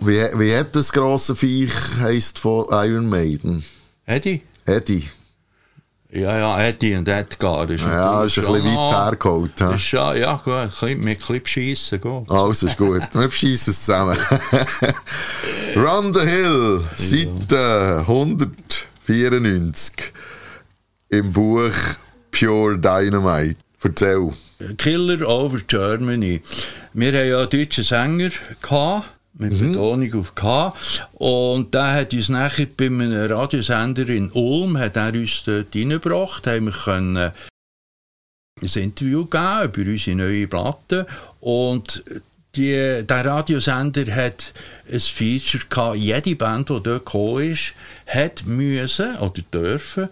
Wie, 0.00 0.14
wie 0.38 0.56
hat 0.56 0.74
das 0.74 0.92
grosse 0.92 1.36
Viech 1.36 1.72
heisst 1.98 2.38
von 2.38 2.66
Iron 2.70 3.06
Maiden? 3.08 3.62
Eddie? 4.06 4.40
Eddie. 4.64 5.04
Ja, 6.12 6.36
ja, 6.38 6.60
Eddie 6.60 6.96
und 6.96 7.08
Edgar. 7.08 7.66
Das 7.66 7.76
ist 7.76 7.82
Ja, 7.86 8.24
ist 8.24 8.38
ein 8.38 8.44
bisschen 8.44 8.64
weit 8.64 8.90
hergeholt. 8.90 9.52
Hä? 9.60 9.76
ist 9.76 9.92
ja, 9.92 10.12
ja 10.14 10.40
gut, 10.44 10.70
mit 10.98 11.22
Clip 11.22 11.46
schiessen 11.46 12.00
geht. 12.00 12.28
Alles 12.30 12.62
ist 12.64 12.76
gut. 12.76 13.02
Wir 13.12 13.28
beschissen 13.28 13.70
es 13.70 13.84
zusammen. 13.84 14.16
Run 15.76 16.12
the 16.12 16.20
Hill, 16.22 16.80
Seite 16.96 18.04
194 18.08 20.12
im 21.10 21.30
Buch 21.32 21.72
Pure 22.32 22.76
Dynamite. 22.78 23.56
Erzähl. 23.82 24.30
Killer 24.78 25.26
over 25.28 25.58
Germany. 25.66 26.42
Wir 26.92 27.12
haben 27.12 27.28
ja 27.28 27.38
einen 27.38 27.50
deutschen 27.50 27.84
Sänger 27.84 28.30
gehabt, 28.60 29.06
mit 29.34 29.58
Betonung 29.58 30.20
auf 30.20 30.34
K. 30.34 30.74
Und 31.12 31.74
der 31.74 31.92
hat 31.92 32.12
uns 32.12 32.28
nachher 32.28 32.66
bei 32.76 32.86
einem 32.86 33.30
Radiosender 33.30 34.08
in 34.08 34.30
Ulm, 34.32 34.78
hat 34.78 34.96
er 34.96 35.12
uns 35.14 35.42
dort 35.44 35.74
reingebracht, 35.74 36.46
haben 36.46 36.66
wir 36.66 36.72
können 36.72 37.16
ein 37.16 37.32
Interview 38.82 39.24
geben 39.24 39.64
über 39.64 39.90
unsere 39.90 40.16
neue 40.16 40.46
Platte. 40.46 41.06
Und 41.40 42.02
die, 42.56 43.04
der 43.06 43.24
Radiosender 43.24 44.12
hat 44.14 44.52
ein 44.90 45.00
Feature 45.00 45.64
gehabt, 45.68 45.96
jede 45.96 46.34
Band, 46.36 46.68
die 46.68 46.80
dort 46.82 47.06
gekommen 47.06 47.52
ist, 47.52 47.72
hat 48.06 48.44
müssen 48.44 49.16
oder 49.18 49.42
dürfen 49.52 50.08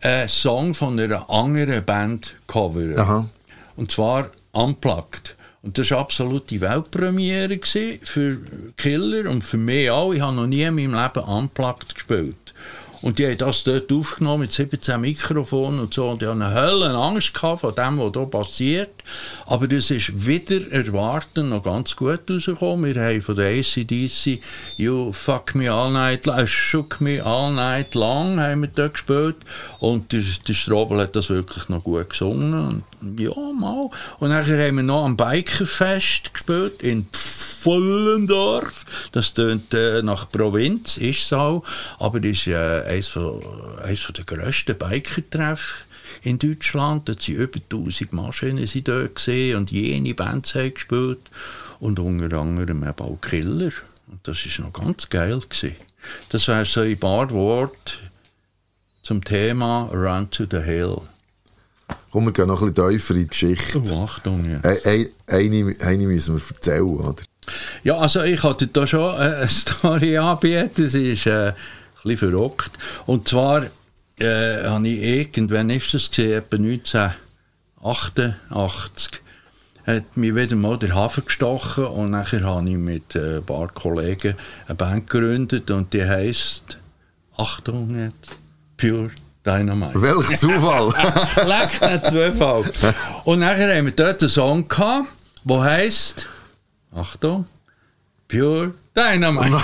einen 0.00 0.28
Song 0.28 0.74
von 0.74 0.98
einer 0.98 1.28
anderen 1.28 1.84
Band 1.84 2.34
covern. 2.46 2.98
Aha. 2.98 3.28
Und 3.76 3.90
zwar 3.90 4.30
unplugged. 4.52 5.36
Und 5.64 5.78
das 5.78 5.90
war 5.90 5.98
absolute 5.98 6.60
Weltpremiere 6.60 7.56
gewesen 7.56 7.98
für 8.02 8.38
Killer 8.76 9.30
und 9.30 9.42
für 9.42 9.56
mich 9.56 9.90
auch. 9.90 10.12
Ich 10.12 10.20
habe 10.20 10.36
noch 10.36 10.46
nie 10.46 10.62
in 10.62 10.74
meinem 10.74 10.94
Leben 10.94 11.26
unplugged 11.26 11.94
gespielt. 11.94 12.52
Und 13.00 13.18
die 13.18 13.26
haben 13.26 13.38
das 13.38 13.64
dort 13.64 13.90
aufgenommen 13.90 14.42
mit 14.42 14.52
17 14.52 15.00
Mikrofonen 15.00 15.80
und 15.80 15.94
so. 15.94 16.10
Und 16.10 16.22
ich 16.22 16.28
hatte 16.28 16.44
eine 16.44 16.54
Hölle 16.54 16.90
Angst 16.90 17.32
gehabt 17.32 17.62
vor 17.62 17.72
dem, 17.72 17.98
was 17.98 18.12
hier 18.12 18.26
passiert. 18.26 18.90
Aber 19.46 19.68
das 19.68 19.90
ist 19.90 20.26
wieder 20.26 20.70
erwarten 20.70 21.50
noch 21.50 21.62
ganz 21.62 21.96
gut 21.96 22.30
rausgekommen. 22.30 22.94
Wir 22.94 23.02
haben 23.02 23.22
von 23.22 23.36
der 23.36 23.58
ACDC 23.58 24.40
You 24.76 25.12
Fuck 25.12 25.54
Me 25.54 25.70
All 25.70 25.92
Night 25.92 26.26
Long, 26.26 26.38
äh, 26.38 26.46
Shook 26.46 27.00
Me 27.00 27.24
All 27.24 27.52
Night 27.52 27.94
Long 27.94 28.40
haben 28.40 28.62
wir 28.62 28.68
dort 28.68 28.94
gespielt. 28.94 29.36
Und 29.78 30.12
der, 30.12 30.22
der 30.46 30.54
Strobel 30.54 31.00
hat 31.00 31.16
das 31.16 31.28
wirklich 31.28 31.68
noch 31.68 31.84
gut 31.84 32.10
gesungen. 32.10 32.82
Und 33.00 33.20
ja, 33.20 33.34
mal. 33.58 33.90
Und 34.18 34.30
nachher 34.30 34.66
haben 34.66 34.76
wir 34.76 34.82
noch 34.82 35.04
am 35.04 35.16
Bikerfest 35.16 36.32
gespielt 36.32 36.82
in 36.82 37.06
Pfullendorf. 37.12 38.84
Das 39.12 39.34
tönt 39.34 39.74
äh, 39.74 40.02
nach 40.02 40.30
Provinz, 40.30 40.96
ist 40.96 41.26
es 41.26 41.32
auch. 41.32 41.64
Aber 41.98 42.20
das 42.20 42.32
ist 42.32 42.46
äh, 42.46 42.82
eines, 42.86 43.12
der 43.12 44.24
grössten 44.24 44.76
Biker-Treffen 44.76 45.93
in 46.24 46.38
Deutschland. 46.38 47.08
Dort 47.08 47.22
sind 47.22 47.36
über 47.36 47.60
1000 47.70 48.12
Maschinen 48.12 48.66
sind 48.66 48.88
dort 48.88 49.14
gesehen 49.14 49.56
und 49.58 49.70
jene 49.70 50.14
Bands 50.14 50.54
haben 50.54 50.74
gespielt. 50.74 51.20
Und 51.80 51.98
unter 51.98 52.38
anderem 52.38 52.82
auch 52.84 53.18
Killer. 53.20 53.70
Und 54.08 54.20
das 54.24 54.38
war 54.58 54.66
noch 54.66 54.72
ganz 54.72 55.08
geil. 55.08 55.40
Gewesen. 55.48 55.76
Das 56.30 56.48
wäre 56.48 56.64
so 56.64 56.80
ein 56.80 56.98
paar 56.98 57.30
Worte 57.30 57.92
zum 59.02 59.22
Thema 59.22 59.88
Run 59.92 60.30
to 60.30 60.44
the 60.50 60.58
Hill. 60.60 60.98
Komm, 62.10 62.26
wir 62.26 62.32
gehen 62.32 62.46
noch 62.46 62.62
ein 62.62 62.72
bisschen 62.72 62.90
tiefer 62.90 63.14
in 63.14 63.20
die 63.22 63.28
Geschichte. 63.28 63.82
Oh, 63.92 64.04
Achtung, 64.04 64.50
ja. 64.50 64.60
Ein- 64.60 64.78
ein- 64.84 65.08
Eine, 65.26 65.74
eine 65.80 66.06
müssen 66.06 66.36
wir 66.36 66.42
erzählen, 66.54 66.82
oder? 66.82 67.22
Ja, 67.82 67.96
also 67.98 68.22
ich 68.22 68.42
hatte 68.42 68.66
da 68.68 68.86
schon 68.86 69.14
äh, 69.14 69.18
eine 69.18 69.48
Story 69.48 70.16
anbieten, 70.16 70.88
sie 70.88 71.12
ist 71.12 71.26
äh, 71.26 71.48
ein 71.48 71.54
bisschen 72.04 72.30
verrückt. 72.30 72.70
Und 73.06 73.28
zwar 73.28 73.66
äh, 74.18 74.64
habe 74.64 74.88
ich 74.88 75.02
irgendwann 75.02 75.70
ist 75.70 75.94
das 75.94 76.10
gesehen, 76.10 76.32
etwa 76.32 76.56
1988, 76.56 79.20
hat 79.86 80.16
mich 80.16 80.34
wieder 80.34 80.56
mal 80.56 80.78
der 80.78 80.94
Hafen 80.94 81.26
gestochen 81.26 81.84
und 81.84 82.10
nachher 82.10 82.42
habe 82.44 82.68
ich 82.68 82.76
mit 82.76 83.14
äh, 83.14 83.36
ein 83.38 83.44
paar 83.44 83.68
Kollegen 83.68 84.34
eine 84.66 84.74
Band 84.74 85.08
gegründet 85.10 85.70
und 85.70 85.92
die 85.92 86.04
heisst, 86.04 86.78
Achtung 87.36 87.96
jetzt, 87.98 88.38
Pure 88.76 89.10
Dynamite. 89.44 90.00
Welcher 90.00 90.34
Zufall! 90.36 90.88
Leck 91.46 91.80
den 91.80 92.02
Zufall. 92.02 92.64
Und 93.24 93.40
nachher 93.40 93.76
haben 93.76 93.86
wir 93.86 93.92
dort 93.92 94.22
einen 94.22 94.30
Song 94.30 94.68
gehabt, 94.68 95.08
der 95.44 95.62
heisst, 95.62 96.26
Achtung, 96.94 97.46
Pure 98.28 98.72
Dynamite. 98.96 99.52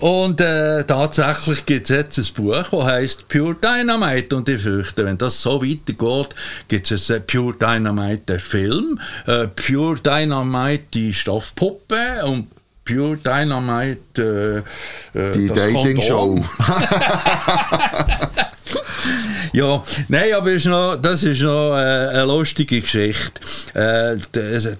und 0.00 0.40
äh, 0.40 0.84
tatsächlich 0.84 1.66
gibt 1.66 1.90
es 1.90 1.96
jetzt 1.96 2.18
ein 2.18 2.26
Buch, 2.34 2.64
das 2.70 2.84
heisst 2.84 3.28
Pure 3.28 3.56
Dynamite. 3.56 4.36
Und 4.36 4.48
ich 4.48 4.62
fürchte, 4.62 5.04
wenn 5.04 5.18
das 5.18 5.40
so 5.40 5.62
weitergeht, 5.62 6.34
gibt 6.68 6.90
es 6.90 7.10
äh, 7.10 7.20
Pure 7.20 7.54
Dynamite, 7.54 8.22
der 8.28 8.40
Film, 8.40 9.00
äh, 9.26 9.46
Pure 9.48 10.00
Dynamite, 10.00 10.84
die 10.92 11.14
Stoffpuppe 11.14 12.24
und 12.24 12.48
Pure 12.84 13.16
Dynamite, 13.16 14.62
äh, 15.14 15.18
äh, 15.18 15.32
Die 15.32 15.48
das 15.48 15.72
Dating-Show. 15.72 16.38
Ja, 19.52 19.84
nein, 20.08 20.32
aber 20.34 20.50
ist 20.50 20.66
noch, 20.66 20.96
das 20.96 21.22
ist 21.22 21.42
noch 21.42 21.76
äh, 21.76 22.08
eine 22.08 22.24
lustige 22.24 22.80
Geschichte. 22.80 23.40
Äh, 23.74 24.16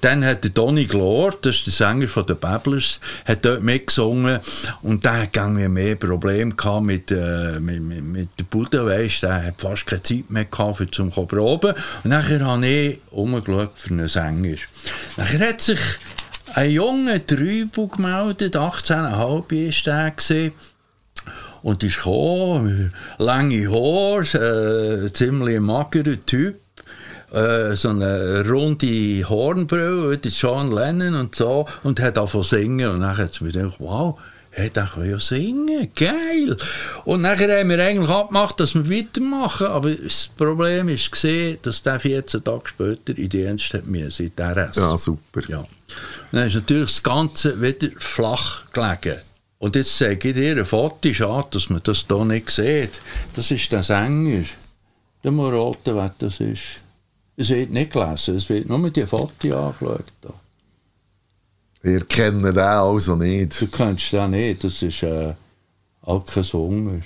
dann 0.00 0.25
hat 0.25 0.43
der 0.43 0.50
Donny 0.50 0.87
Glord, 0.87 1.47
das 1.47 1.57
ist 1.57 1.67
der 1.67 1.73
Sänger 1.73 2.09
von 2.09 2.26
den 2.26 2.37
Babblers, 2.37 2.99
hat 3.25 3.45
dort 3.45 3.62
mitgesungen 3.62 4.41
und 4.83 5.05
der 5.05 5.23
hat 5.23 5.37
irgendwie 5.37 5.69
mehr 5.69 5.95
Probleme 5.95 6.55
gehabt 6.55 6.83
mit, 6.83 7.11
äh, 7.12 7.61
mit, 7.61 7.83
mit, 7.83 8.03
mit 8.05 8.29
der 8.38 8.45
Bude, 8.45 8.85
weißt, 8.85 9.23
der 9.23 9.45
hat 9.45 9.61
fast 9.61 9.87
keine 9.87 10.03
Zeit 10.03 10.29
mehr 10.29 10.47
gehabt 10.47 10.79
für 10.79 10.91
zum 10.91 11.11
proben. 11.11 11.75
Und 12.03 12.11
nachher 12.11 12.45
habe 12.45 12.67
ich 12.67 12.99
umgeschaut 13.11 13.73
für 13.76 13.91
einen 13.91 14.09
Sänger. 14.09 14.57
Nachher 15.17 15.50
hat 15.50 15.61
sich 15.61 15.81
ein 16.55 16.71
junger 16.71 17.25
Trübel 17.25 17.88
gemeldet, 17.88 18.57
18,5 18.57 19.69
ist 19.69 19.87
der. 19.87 20.12
Und 21.64 21.83
ist 21.83 21.97
gekommen, 21.97 22.92
lange 23.16 23.71
Haare, 23.71 25.06
äh, 25.06 25.12
ziemlich 25.14 25.61
magerer 25.61 26.18
Typ, 26.26 26.56
äh, 27.33 27.75
so 27.75 27.88
eine 27.88 28.47
runde 28.47 29.26
Hornbrille, 29.26 30.18
der 30.18 30.30
John 30.30 30.71
Lennon 30.71 31.14
und 31.14 31.35
so, 31.35 31.66
und 31.83 32.00
hat 32.00 32.18
angefangen 32.18 32.44
zu 32.44 32.56
singen. 32.56 32.88
Und 32.90 33.00
dann 33.00 33.16
hat 33.16 33.33
es 33.33 33.40
mir 33.40 33.50
gedacht, 33.50 33.76
wow, 33.78 34.21
er 34.50 34.66
hat 34.66 34.78
auch 34.78 35.02
ja 35.02 35.18
singen, 35.18 35.88
geil. 35.97 36.54
Und 37.06 37.23
nachher 37.23 37.59
haben 37.59 37.71
wir 37.71 37.83
eigentlich 37.83 38.11
abgemacht, 38.11 38.61
dass 38.61 38.75
wir 38.75 38.90
weitermachen, 38.90 39.66
aber 39.68 39.90
das 39.90 40.28
Problem 40.37 40.90
ist 40.90 41.11
gesehen, 41.11 41.56
dass 41.62 41.80
der 41.80 41.99
14 41.99 42.44
Tage 42.44 42.62
später 42.66 43.16
in 43.16 43.30
Dienst 43.30 43.73
hat 43.73 43.87
in 43.87 44.33
der 44.37 44.54
RS. 44.54 44.76
Ja, 44.76 44.99
super. 44.99 45.40
Ja. 45.49 45.64
Dann 46.30 46.47
ist 46.47 46.56
natürlich 46.56 46.90
das 46.90 47.02
Ganze 47.02 47.59
wieder 47.62 47.88
flach 47.97 48.71
gelegen. 48.75 49.16
Und 49.64 49.76
jetzt 49.76 49.97
zeige 49.97 50.28
ich 50.28 50.35
dir 50.35 50.59
ein 50.59 50.66
Foto, 50.66 51.11
schade, 51.14 51.49
dass 51.52 51.71
man 51.71 51.80
das 51.83 52.04
hier 52.06 52.25
nicht 52.26 52.50
sieht. 52.50 53.00
Das 53.35 53.50
ist 53.50 53.73
der 53.73 53.83
Sänger. 53.83 54.44
Der 55.25 55.30
Morote, 55.30 55.97
wer 55.97 56.14
das 56.18 56.38
ist. 56.38 56.85
Es 57.35 57.49
wird 57.49 57.71
nicht 57.71 57.94
gelesen, 57.94 58.37
es 58.37 58.47
wird 58.50 58.68
nur 58.68 58.76
mit 58.76 58.94
die 58.94 59.06
Foto 59.06 59.68
angeschaut. 59.68 60.04
Da. 60.21 60.35
Ihr 61.83 62.04
kennt 62.04 62.44
den 62.44 62.59
also 62.59 63.16
nicht. 63.16 63.59
Du 63.59 63.66
kennst 63.68 64.12
den 64.12 64.33
nicht, 64.33 64.64
das 64.64 64.83
ist 64.83 65.02
äh, 65.02 65.33
Alke 66.02 66.52
Wunger. 66.52 67.00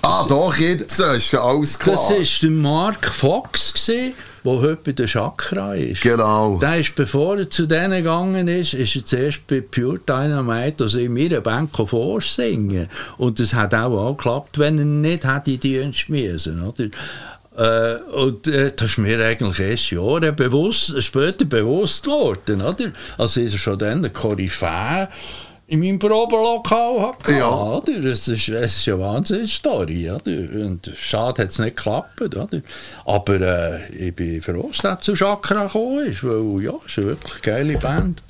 Ah, 0.00 0.24
doch, 0.26 0.56
jetzt 0.56 1.00
äh, 1.00 1.18
ist 1.18 1.34
alles 1.34 1.78
klar. 1.78 1.94
Das 1.94 2.10
war 2.10 2.48
der 2.48 2.56
Mark 2.56 3.04
Fox, 3.04 3.74
der 4.44 4.52
heute 4.52 4.78
bei 4.84 4.92
der 4.92 5.06
Chakra 5.06 5.74
ist. 5.74 6.02
Genau. 6.02 6.58
Der 6.58 6.78
ist, 6.78 6.94
bevor 6.94 7.38
er 7.38 7.50
zu 7.50 7.66
denen 7.66 7.98
gegangen 7.98 8.48
ist, 8.48 8.74
ist 8.74 8.96
er 8.96 9.04
zuerst 9.04 9.46
bei 9.46 9.60
Pure 9.60 10.00
Dynamite, 10.06 10.84
also 10.84 10.98
in 10.98 11.14
meiner 11.14 11.40
Band 11.40 11.70
vorsingen. 11.74 12.88
Und 13.16 13.40
das 13.40 13.54
hat 13.54 13.74
auch, 13.74 14.16
geklappt, 14.16 14.58
wenn 14.58 14.78
er 14.78 14.84
nicht 14.84 15.26
hätte 15.26 15.52
in 15.52 15.60
die 15.60 15.92
müssen, 16.08 16.62
oder? 16.62 16.88
Äh, 17.58 17.96
und 18.12 18.46
äh, 18.46 18.72
das 18.74 18.90
ist 18.90 18.98
mir 18.98 19.18
eigentlich 19.24 19.58
erst 19.58 19.90
Jahre 19.90 20.32
bewusst, 20.32 21.02
später 21.02 21.44
bewusst 21.44 22.04
geworden, 22.04 22.60
oder? 22.60 22.92
Also 23.16 23.40
ist 23.40 23.54
er 23.54 23.58
schon 23.58 23.78
dann 23.78 24.02
der 24.02 24.12
Koryphäe 24.12 25.08
in 25.68 25.80
meinem 25.80 25.98
Probelokal 25.98 27.00
hatte. 27.02 27.32
Ja. 27.34 27.50
Oder? 27.50 28.04
Es, 28.04 28.26
ist, 28.26 28.48
es 28.48 28.78
ist 28.78 28.88
eine 28.88 29.00
Wahnsinnsstory. 29.00 30.10
Oder? 30.10 30.64
Und 30.64 30.90
schade 30.98 31.42
hat 31.42 31.50
es 31.50 31.58
nicht 31.58 31.76
geklappt. 31.76 32.20
Oder? 32.22 32.48
Aber 33.04 33.40
äh, 33.40 34.08
ich 34.08 34.14
bin 34.14 34.40
froh, 34.40 34.70
dass 34.72 34.78
das 34.78 35.00
zu 35.02 35.14
Chakra 35.14 35.66
gekommen 35.66 36.06
ist, 36.06 36.24
weil 36.24 36.62
ja, 36.62 36.72
es 36.86 36.92
ist 36.92 36.98
eine 36.98 37.06
wirklich 37.08 37.42
geile 37.42 37.78
Band. 37.78 38.22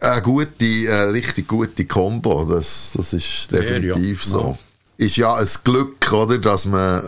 Eine 0.00 0.22
gute, 0.22 0.64
eine 0.64 1.12
richtig 1.12 1.46
gute 1.46 1.84
Kombo, 1.84 2.44
das, 2.44 2.94
das 2.96 3.12
ist 3.12 3.52
definitiv 3.52 4.24
ja. 4.24 4.30
so. 4.30 4.58
Ist 4.96 5.16
ja 5.16 5.34
ein 5.34 5.48
Glück, 5.62 6.12
oder, 6.12 6.38
dass 6.38 6.64
man 6.64 7.02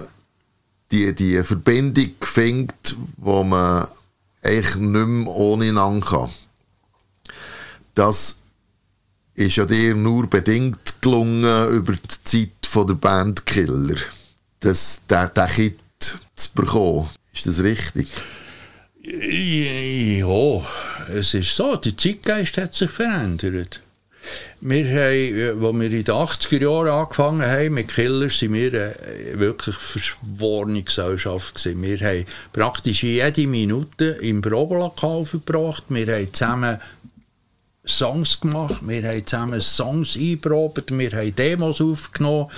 die, 0.92 1.14
die 1.14 1.42
Verbindung 1.42 2.12
findet, 2.20 2.94
wo 3.16 3.42
man 3.42 3.88
eigentlich 4.42 4.76
nicht 4.76 5.06
mehr 5.06 5.34
ohne 5.34 5.72
kann. 6.00 6.30
Das 7.94 8.36
ist 9.34 9.56
ja 9.56 9.64
dir 9.64 9.94
nur 9.94 10.26
bedingt 10.26 11.00
gelungen 11.00 11.68
über 11.68 11.92
die 11.92 12.24
Zeit 12.24 12.66
von 12.66 12.86
der 12.86 12.94
Band 12.94 13.46
Killer. 13.46 13.96
Das, 14.60 15.02
den, 15.10 15.30
den 15.34 15.46
Kit 15.46 15.78
zu 16.34 16.50
bekommen. 16.54 17.08
Ist 17.32 17.46
das 17.46 17.62
richtig? 17.62 18.08
Ja, 19.02 20.64
es 21.12 21.34
ist 21.34 21.56
so, 21.56 21.74
der 21.76 21.96
Zeitgeist 21.96 22.56
hat 22.56 22.74
sich 22.74 22.90
verändert. 22.90 23.80
Wir 24.60 24.84
haben, 24.84 25.64
als 25.64 25.74
wir 25.74 25.90
in 25.90 26.04
den 26.04 26.14
80er 26.14 26.62
Jahren 26.62 26.88
angefangen 26.88 27.42
haben 27.42 27.74
mit 27.74 27.88
Killers, 27.88 28.38
sind 28.38 28.52
wir 28.52 28.68
eine 28.68 29.40
wirklich 29.40 29.74
verschworene 29.74 30.84
Gesellschaft. 30.84 31.64
Wir 31.64 31.98
haben 31.98 32.26
praktisch 32.52 33.02
jede 33.02 33.48
Minute 33.48 34.04
im 34.20 34.40
Probelokal 34.40 35.26
verbracht. 35.26 35.82
Wir 35.88 36.06
haben 36.06 36.32
zusammen 36.32 36.78
Songs 37.86 38.40
gemacht, 38.40 38.76
wir 38.82 39.02
haben 39.08 39.26
zusammen 39.26 39.60
Songs 39.60 40.16
einprobiert, 40.16 40.96
wir 40.96 41.10
haben 41.10 41.34
Demos 41.34 41.80
aufgenommen, 41.80 42.48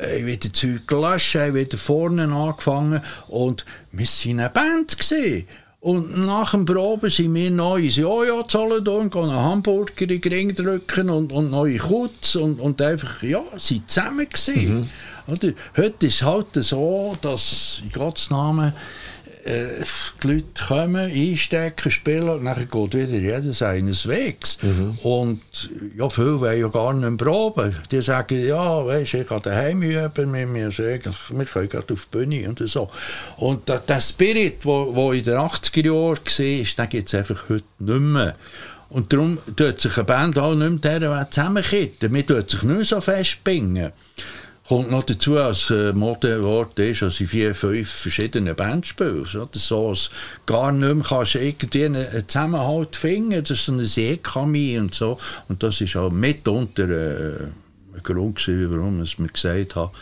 äh, 0.00 0.24
wieder 0.24 0.52
Zeug 0.52 0.86
gelöscht, 0.86 1.36
haben 1.36 1.54
wieder 1.54 1.78
vorne 1.78 2.24
angefangen 2.24 3.00
und 3.28 3.64
wir 3.92 4.06
waren 4.06 4.40
eine 4.40 4.50
Band. 4.50 4.98
Gewesen. 4.98 5.46
Und 5.86 6.26
nach 6.26 6.50
dem 6.50 6.64
Proben 6.64 7.10
sind 7.10 7.32
wir 7.32 7.48
noch 7.48 7.76
ins 7.76 7.94
Jojo 7.94 8.42
Zollendorn, 8.42 9.08
gehen 9.08 9.30
einen 9.30 9.38
Hamburger 9.38 10.10
in 10.10 10.20
den 10.20 10.32
Ring 10.32 10.52
drücken 10.52 11.10
und, 11.10 11.30
und 11.30 11.52
neue 11.52 11.76
Kutz 11.76 12.34
und, 12.34 12.58
und 12.58 12.82
einfach, 12.82 13.22
ja, 13.22 13.42
sind 13.56 13.88
zusammen 13.88 14.28
gewesen. 14.28 14.80
Mhm. 14.80 14.88
Oder? 15.32 15.52
Heute 15.76 16.06
ist 16.06 16.14
es 16.16 16.22
halt 16.22 16.46
so, 16.54 17.16
dass, 17.20 17.82
in 17.84 17.92
Gottes 17.92 18.30
Namen, 18.30 18.72
äh, 19.46 19.84
die 20.22 20.28
Leute 20.28 20.66
kommen, 20.66 21.10
einstecken, 21.10 21.90
spielen 21.90 22.28
und 22.28 22.44
dann 22.44 22.56
geht 22.56 22.94
wieder 22.94 23.18
jeder 23.18 23.54
seines 23.54 24.06
Wegs. 24.08 24.58
Mhm. 24.62 24.98
Und 25.02 25.40
ja, 25.96 26.08
viele 26.08 26.40
wollen 26.40 26.60
ja 26.60 26.68
gar 26.68 26.92
nicht 26.92 27.16
proben. 27.18 27.74
Die 27.90 28.02
sagen, 28.02 28.44
ja, 28.44 28.84
weißt, 28.84 29.14
ich 29.14 29.26
kann 29.28 29.42
daheim 29.42 29.82
üben, 29.82 30.34
wir, 30.34 30.54
wir, 30.54 31.44
können 31.46 31.68
gerade 31.68 31.94
auf 31.94 32.08
die 32.12 32.18
Bühne 32.18 32.48
und 32.48 32.58
so. 32.68 32.90
Und 33.36 33.68
der, 33.68 33.78
der 33.78 34.00
Spirit, 34.00 34.64
der 34.64 35.12
in 35.12 35.24
den 35.24 35.38
80er 35.38 35.84
Jahren 35.84 36.18
war, 36.18 36.86
den 36.86 36.88
gibt 36.88 37.08
es 37.08 37.14
einfach 37.14 37.48
heute 37.48 37.64
nicht 37.78 38.00
mehr. 38.00 38.34
Und 38.88 39.12
darum 39.12 39.38
tut 39.56 39.80
sich 39.80 39.96
eine 39.96 40.04
Band 40.04 40.38
auch 40.38 40.54
nicht 40.54 40.84
mehr 40.84 41.28
zusammenkitten. 41.30 42.12
Man 42.12 42.26
tut 42.26 42.50
sich 42.50 42.62
nicht 42.62 42.88
so 42.88 43.00
festbingen. 43.00 43.92
Kommt 44.68 44.90
noch 44.90 45.04
dazu, 45.04 45.36
als 45.36 45.70
äh, 45.70 45.92
Modewort 45.92 46.76
ist, 46.78 47.02
dass 47.02 47.20
ich 47.20 47.30
vier, 47.30 47.54
fünf 47.54 47.88
verschiedene 47.88 48.54
Bands 48.54 48.88
spiele. 48.88 49.22
Oder 49.22 49.48
so, 49.52 49.90
als 49.90 50.10
gar 50.44 50.72
nicht 50.72 50.92
mehr 50.92 51.04
kannst 51.04 51.36
irgendwie 51.36 51.84
einen 51.84 52.28
Zusammenhalt 52.28 52.96
finden. 52.96 53.40
Das 53.42 53.50
ist 53.50 53.66
so 53.66 53.72
eine 53.72 53.84
Seekamie 53.84 54.78
und 54.78 54.94
so. 54.94 55.18
Und 55.48 55.62
das 55.62 55.80
ist 55.80 55.94
auch 55.96 56.10
mitunter 56.10 56.88
äh, 56.88 57.44
ein 57.94 58.02
Grund 58.02 58.38
gewesen, 58.38 58.70
warum 58.70 59.02
ich 59.02 59.18
mir 59.18 59.28
gesagt 59.28 59.76
habe, 59.76 59.92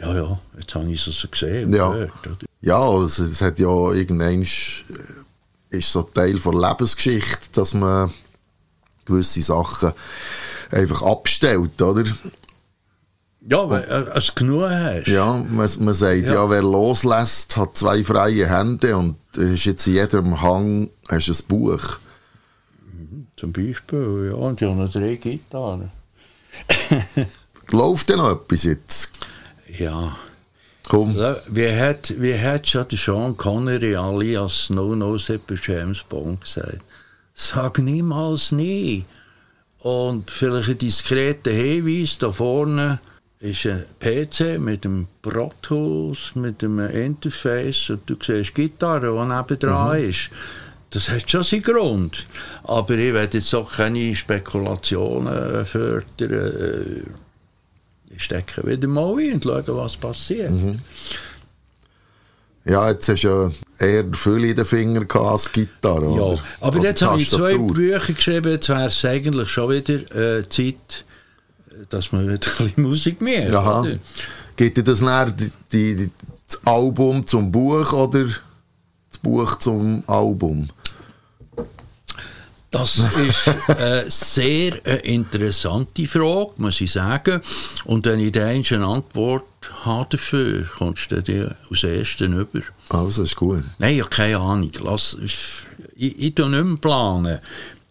ja, 0.00 0.14
ja, 0.14 0.38
jetzt 0.58 0.74
habe 0.74 0.90
ich 0.90 1.06
es 1.06 1.14
so 1.14 1.28
gesehen. 1.28 1.74
Ja. 1.74 1.92
Gehört? 1.92 2.12
Ja, 2.60 3.02
es, 3.02 3.18
es 3.18 3.40
hat 3.42 3.58
ja 3.58 3.92
irgendwann 3.92 4.42
ist 5.70 5.92
so 5.92 6.02
Teil 6.02 6.38
von 6.38 6.58
der 6.58 6.70
Lebensgeschichte, 6.70 7.48
dass 7.52 7.74
man 7.74 8.10
gewisse 9.04 9.42
Sachen 9.42 9.92
einfach 10.70 11.02
abstellt, 11.02 11.80
oder? 11.80 12.04
Ja, 13.48 13.70
weil 13.70 13.84
äh, 13.84 14.20
du 14.20 14.32
genug 14.34 14.68
hast. 14.68 15.06
Ja, 15.06 15.34
man, 15.34 15.70
man 15.78 15.94
sagt 15.94 16.22
ja. 16.22 16.34
Ja. 16.34 16.50
wer 16.50 16.62
loslässt, 16.62 17.56
hat 17.56 17.76
zwei 17.76 18.02
freie 18.02 18.48
Hände 18.48 18.96
und 18.96 19.16
es 19.36 19.50
ist 19.50 19.64
jetzt 19.66 19.86
in 19.86 19.94
jedem 19.94 20.40
Hang 20.40 20.90
hast 21.08 21.28
ein 21.28 21.46
Buch. 21.46 21.98
Zum 23.36 23.52
Beispiel, 23.52 24.30
ja. 24.30 24.36
Und 24.36 24.60
ich 24.60 24.68
habe 24.68 24.80
noch 24.80 24.90
drei 24.90 25.16
Gitarren. 25.16 25.90
Läuft 27.70 28.08
denn 28.08 28.16
noch 28.16 28.32
etwas 28.32 28.64
jetzt? 28.64 29.10
Ja. 29.78 30.16
Komm. 30.88 31.14
Wie 31.48 31.72
hat, 31.72 32.14
wie 32.18 32.38
hat 32.38 32.66
schon 32.66 32.88
der 32.88 32.98
Sean 32.98 33.36
Connery 33.36 33.96
alias 33.96 34.70
No 34.70 34.94
No 34.94 35.18
bei 35.46 35.56
James 35.60 36.02
Bond 36.08 36.40
gesagt? 36.40 36.80
Sag 37.34 37.78
niemals 37.78 38.52
nie. 38.52 39.04
Und 39.80 40.30
vielleicht 40.30 40.68
ein 40.70 40.78
diskreten 40.78 41.52
Hinweis 41.52 42.18
da 42.18 42.32
vorne 42.32 43.00
ist 43.40 43.66
ein 43.66 43.84
PC 44.00 44.58
mit 44.58 44.84
einem 44.84 45.06
Pro 45.22 45.52
Tools, 45.62 46.34
mit 46.34 46.64
einem 46.64 46.88
Interface 46.88 47.90
und 47.90 48.08
du 48.08 48.16
siehst 48.24 48.54
Gitarre, 48.54 49.12
die 49.12 49.34
nebendran 49.34 49.98
ist. 50.02 50.30
Das 50.90 51.10
hat 51.10 51.30
schon 51.30 51.42
seinen 51.42 51.62
Grund. 51.62 52.26
Aber 52.64 52.94
ich 52.94 53.12
werde 53.12 53.38
jetzt 53.38 53.54
auch 53.54 53.70
keine 53.70 54.14
Spekulationen 54.16 55.66
fördern. 55.66 56.04
Äh, 56.32 57.02
Ich 58.14 58.22
stecke 58.24 58.66
wieder 58.66 58.88
mal 58.88 59.18
ein 59.18 59.34
und 59.34 59.44
schaue, 59.44 59.64
was 59.76 59.96
passiert. 59.96 60.52
Ja, 62.64 62.90
jetzt 62.90 63.08
hast 63.08 63.22
du 63.22 63.28
ja 63.28 63.86
eher 63.86 64.04
Fülle 64.12 64.48
in 64.48 64.56
den 64.56 64.64
Fingern 64.64 65.06
gehabt 65.06 65.26
als 65.26 65.52
Gitarre. 65.52 66.16
Ja, 66.16 66.42
aber 66.60 66.82
jetzt 66.82 67.02
habe 67.02 67.20
ich 67.20 67.30
zwei. 67.30 67.56
Bücher 67.56 68.12
geschrieben, 68.12 68.50
jetzt 68.52 68.68
wäre 68.68 68.86
es 68.88 69.04
eigentlich 69.04 69.48
schon 69.50 69.70
wieder 69.70 70.38
äh, 70.38 70.48
Zeit, 70.48 71.04
dass 71.88 72.12
man 72.12 72.28
ein 72.28 72.38
bisschen 72.38 72.72
Musik 72.76 73.20
mehr 73.20 73.52
Aha. 73.54 73.80
oder? 73.80 73.98
Geht 74.56 74.76
dir 74.76 74.84
das 74.84 75.00
näher 75.00 75.30
die, 75.30 75.50
die, 75.72 76.10
das 76.46 76.66
Album 76.66 77.26
zum 77.26 77.52
Buch 77.52 77.92
oder 77.92 78.24
das 78.24 79.18
Buch 79.22 79.58
zum 79.58 80.02
Album? 80.06 80.68
Das 82.70 82.98
ist 82.98 83.48
eine 83.68 84.10
sehr 84.10 84.84
äh, 84.86 85.14
interessante 85.14 86.06
Frage, 86.06 86.52
muss 86.58 86.80
ich 86.80 86.92
sagen. 86.92 87.40
Und 87.84 88.04
wenn 88.06 88.20
ich 88.20 88.32
da 88.32 88.46
eine 88.46 88.84
Antwort 88.84 89.44
habe 89.84 90.08
dafür, 90.10 90.66
kommst 90.76 91.10
du 91.10 91.22
dir 91.22 91.56
aus 91.70 91.80
der 91.82 91.98
ersten 91.98 92.32
über. 92.34 92.60
Also, 92.88 93.22
ist 93.22 93.36
gut. 93.36 93.64
Nein, 93.78 93.94
ich 93.94 94.00
habe 94.00 94.10
keine 94.10 94.38
Ahnung. 94.38 94.72
Lass, 94.82 95.16
ich, 95.24 95.38
ich 95.96 96.34
tue 96.34 96.50
nicht 96.50 96.64
mehr 96.64 96.76
planen. 96.76 97.38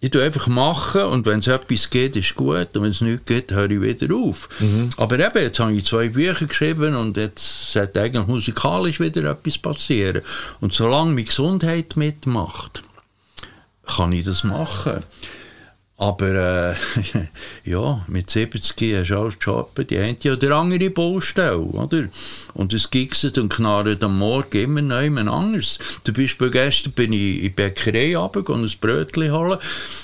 Ich 0.06 0.12
tue 0.12 0.22
einfach 0.22 0.46
machen 0.46 1.02
und 1.02 1.26
wenn 1.26 1.40
es 1.40 1.48
etwas 1.48 1.90
geht, 1.90 2.16
ist 2.16 2.36
gut. 2.36 2.68
Und 2.76 2.84
wenn 2.84 2.92
es 2.92 3.02
nichts 3.02 3.26
geht, 3.26 3.52
höre 3.52 3.72
ich 3.72 3.82
wieder 3.82 4.16
auf. 4.16 4.50
Aber 4.98 5.18
eben, 5.18 5.40
jetzt 5.42 5.60
habe 5.60 5.74
ich 5.74 5.84
zwei 5.84 6.10
Bücher 6.10 6.46
geschrieben 6.46 6.94
und 6.94 7.18
jetzt 7.18 7.72
sollte 7.72 8.02
eigentlich 8.02 8.28
musikalisch 8.28 9.00
wieder 9.00 9.24
etwas 9.32 9.58
passieren. 9.58 10.22
Und 10.62 10.74
solange 10.74 11.10
meine 11.10 11.24
Gesundheit 11.24 11.98
mitmacht, 11.98 12.84
kann 13.88 14.12
ich 14.12 14.26
das 14.26 14.44
machen. 14.44 15.00
Aber 15.98 16.74
äh, 16.74 16.76
ja, 17.70 18.04
mit 18.08 18.30
70 18.30 18.96
hast 18.96 19.10
du 19.10 19.16
auch 19.18 19.32
schon 19.40 19.66
die 19.90 19.98
eine 19.98 20.18
oder 20.34 20.58
andere 20.58 20.90
Baustelle, 20.90 21.58
oder? 21.58 22.08
Und 22.54 22.74
es 22.74 22.92
gigset 22.92 23.38
und 23.38 23.54
knarrt 23.54 24.04
am 24.04 24.20
Morgen 24.20 24.58
immer 24.58 24.82
noch 24.82 25.02
jemand 25.02 25.30
anderes. 25.30 25.80
Zum 26.04 26.14
Beispiel 26.14 26.52
gestern 26.52 26.92
bin 26.92 27.14
ich 27.14 27.38
in 27.38 27.42
die 27.44 27.50
Bäckerei 27.50 28.18
runter, 28.18 28.50
und 28.50 28.66
ein 28.66 28.74
Brötchen 28.82 29.32
holen. 29.32 29.58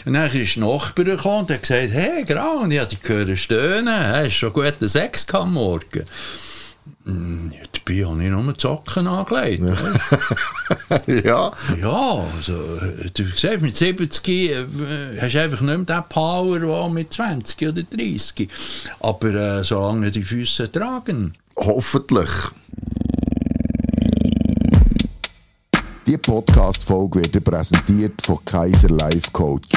Und 0.05 0.13
dann 0.13 0.31
ist 0.31 0.55
ein 0.55 0.61
Nachbar 0.61 1.03
gekommen 1.03 1.41
und 1.41 1.51
hat 1.51 1.63
gesagt, 1.63 1.91
hey, 1.91 2.21
und 2.21 2.71
ich 2.71 2.79
habe 2.79 2.87
dich 2.87 3.01
gehört 3.01 3.37
stöhnen, 3.37 3.93
hast 3.93 4.27
du 4.27 4.31
schon 4.31 4.53
guten 4.53 4.87
Sex 4.87 5.27
gehabt 5.27 5.43
am 5.43 5.53
Morgen? 5.53 6.05
Hm, 7.05 7.51
Ja, 7.51 7.59
dabei 7.71 8.05
habe 8.05 8.23
ich 8.23 8.29
nur 8.29 8.53
die 8.53 8.59
Socken 8.59 9.07
angelegt. 9.07 9.63
ja, 11.25 11.51
Ja, 11.81 12.25
also, 12.37 12.53
du 13.13 13.25
hast 13.25 13.35
gesagt, 13.41 13.61
mit 13.61 13.75
70 13.75 14.27
äh, 14.27 14.65
hast 15.19 15.33
du 15.33 15.41
einfach 15.41 15.61
nicht 15.61 15.77
mehr 15.89 16.01
den 16.01 16.09
Power 16.09 16.61
wie 16.89 16.93
mit 16.93 17.13
20 17.13 17.67
oder 17.69 17.83
30. 17.83 18.49
Aber 18.99 19.29
äh, 19.33 19.63
solange 19.63 20.11
die 20.11 20.23
Füße 20.23 20.71
tragen. 20.71 21.33
hoffentlich. 21.57 22.29
Die 26.07 26.17
Podcast-Folge 26.17 27.19
wird 27.21 27.43
präsentiert 27.43 28.21
von 28.21 28.43
Kaiser 28.43 28.89
Life 28.89 29.29
Coach. 29.31 29.69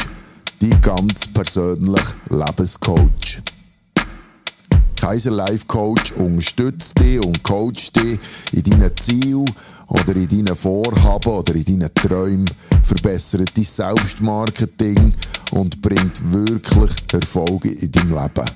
Die 0.61 0.71
ganz 0.81 1.29
persönliche 1.29 2.15
Lebenscoach. 2.31 3.43
Kaiser 5.05 5.33
Life 5.33 5.67
Coach 5.67 6.13
unterstützt 6.13 6.99
dich 6.99 7.23
und 7.23 7.43
coacht 7.43 7.95
dich 7.95 8.19
in 8.53 8.63
deinen 8.63 8.97
Zielen 8.97 9.45
oder 9.89 10.17
in 10.17 10.27
deinen 10.27 10.57
Vorhaben 10.57 11.31
oder 11.31 11.55
in 11.55 11.65
deinen 11.79 11.95
Träumen, 11.95 12.51
verbessert 12.83 13.55
dein 13.55 13.65
Selbstmarketing 13.65 15.13
und 15.53 15.83
bringt 15.83 16.33
wirklich 16.33 16.97
Erfolge 17.13 17.71
in 17.71 17.93
deinem 17.93 18.19
Leben. 18.19 18.51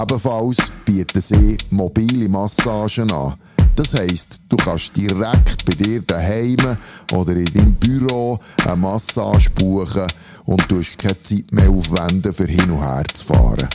Ebenfalls 0.00 0.70
bieten 0.84 1.20
sie 1.20 1.58
mobile 1.70 2.28
Massagen 2.28 3.10
an. 3.10 3.34
Das 3.74 3.94
heisst, 3.94 4.42
du 4.48 4.56
kannst 4.56 4.96
direkt 4.96 5.66
bei 5.66 5.72
dir 5.72 6.00
daheim 6.02 6.76
oder 7.12 7.32
in 7.32 7.44
deinem 7.46 7.74
Büro 7.74 8.38
eine 8.64 8.76
Massage 8.76 9.50
buchen 9.50 10.06
und 10.44 10.62
du 10.70 10.78
hast 10.78 10.98
keine 10.98 11.20
Zeit 11.22 11.50
mehr 11.50 11.70
aufwenden, 11.70 12.32
für 12.32 12.46
hin 12.46 12.70
und 12.70 12.82
her 12.82 13.02
zu 13.12 13.24
fahren. 13.24 13.68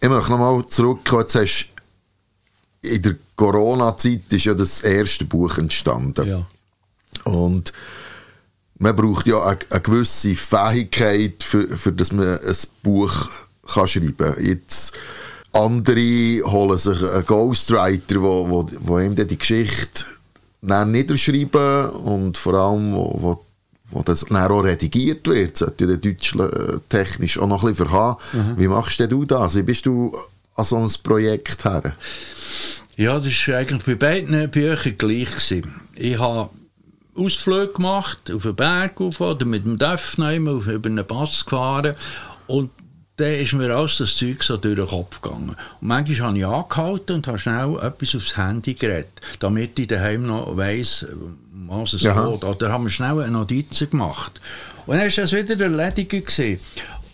Ich 0.00 0.08
möchte 0.08 0.30
nochmal 0.32 0.66
zurückkommen. 0.66 1.22
Jetzt 1.22 1.36
hast 1.36 1.68
in 2.82 3.02
der 3.02 3.14
Corona-Zeit 3.36 4.22
ist 4.30 4.46
ja 4.46 4.54
das 4.54 4.80
erste 4.80 5.24
Buch 5.24 5.58
entstanden. 5.58 6.26
Ja. 6.26 6.44
Und 7.22 7.72
man 8.78 8.96
braucht 8.96 9.28
ja 9.28 9.44
eine, 9.44 9.58
eine 9.70 9.80
gewisse 9.80 10.34
Fähigkeit, 10.34 11.44
für, 11.44 11.68
für 11.76 11.92
dass 11.92 12.10
man 12.10 12.40
ein 12.40 12.56
Buch 12.82 13.30
kann 13.72 13.86
schreiben 13.86 14.16
kann. 14.16 14.44
Jetzt 14.44 14.92
andere 15.52 16.42
holen 16.50 16.78
sich 16.78 17.00
einen 17.00 17.24
Ghostwriter, 17.24 18.20
wo, 18.20 18.50
wo, 18.50 18.66
wo 18.80 18.98
ihm 18.98 19.14
dann 19.14 19.28
die 19.28 19.38
Geschichte 19.38 20.06
dann 20.66 20.92
niederschreiben 20.92 21.90
und 21.90 22.38
vor 22.38 22.54
allem, 22.54 22.94
wo, 22.94 23.16
wo, 23.20 23.44
wo 23.90 24.02
das 24.02 24.24
dann 24.24 24.50
auch 24.50 24.60
redigiert 24.60 25.26
wird, 25.26 25.56
sollte 25.56 25.86
ja 25.86 25.96
Deutsch 25.96 26.34
äh, 26.34 26.78
technisch 26.88 27.38
auch 27.38 27.46
noch 27.46 27.62
ein 27.62 27.70
bisschen 27.70 27.86
verhaben. 27.86 28.18
Wie 28.56 28.68
machst 28.68 28.98
denn 28.98 29.10
du 29.10 29.24
das? 29.24 29.56
Wie 29.56 29.62
bist 29.62 29.86
du 29.86 30.16
an 30.56 30.64
so 30.64 30.76
ein 30.76 30.90
Projekt 31.02 31.64
her? 31.64 31.94
Ja, 32.96 33.18
das 33.18 33.48
war 33.48 33.56
eigentlich 33.56 33.82
bei 33.84 33.94
beiden 33.94 34.50
Büchern 34.50 34.98
gleich. 34.98 35.30
Gewesen. 35.30 35.74
Ich 35.96 36.18
habe 36.18 36.50
Ausflüge 37.16 37.72
gemacht, 37.72 38.30
auf 38.32 38.42
den 38.42 38.54
Berg 38.54 39.00
auf 39.00 39.20
oder 39.20 39.44
mit 39.44 39.64
dem 39.64 39.78
Döff 39.78 40.16
über 40.18 40.88
einen 40.88 41.06
Pass 41.06 41.44
gefahren 41.44 41.94
und 42.46 42.70
dann 43.16 43.34
ist 43.34 43.52
mir 43.52 43.74
alles 43.74 43.98
das 43.98 44.16
Zeug 44.16 44.42
so 44.42 44.56
durch 44.56 44.76
den 44.76 44.86
Kopf 44.86 45.20
gegangen. 45.20 45.50
Und 45.50 45.56
manchmal 45.80 46.28
habe 46.28 46.38
ich 46.38 46.46
angehalten 46.46 47.16
und 47.16 47.26
habe 47.28 47.38
schnell 47.38 47.78
etwas 47.80 48.14
aufs 48.16 48.36
Handy 48.36 48.74
geredet, 48.74 49.20
damit 49.38 49.78
ich 49.78 49.86
daheim 49.86 50.26
noch 50.26 50.56
weiss, 50.56 51.06
was 51.68 51.92
es 51.92 52.06
Aha. 52.06 52.30
geht. 52.30 52.44
Oder 52.44 52.72
haben 52.72 52.84
wir 52.84 52.90
schnell 52.90 53.20
eine 53.20 53.30
Notiz 53.30 53.78
gemacht. 53.88 54.40
Und 54.86 54.96
dann 54.96 55.06
war 55.06 55.22
das 55.22 55.32
wieder 55.32 55.60
erledigt. 55.60 56.10
Gewesen. 56.10 56.60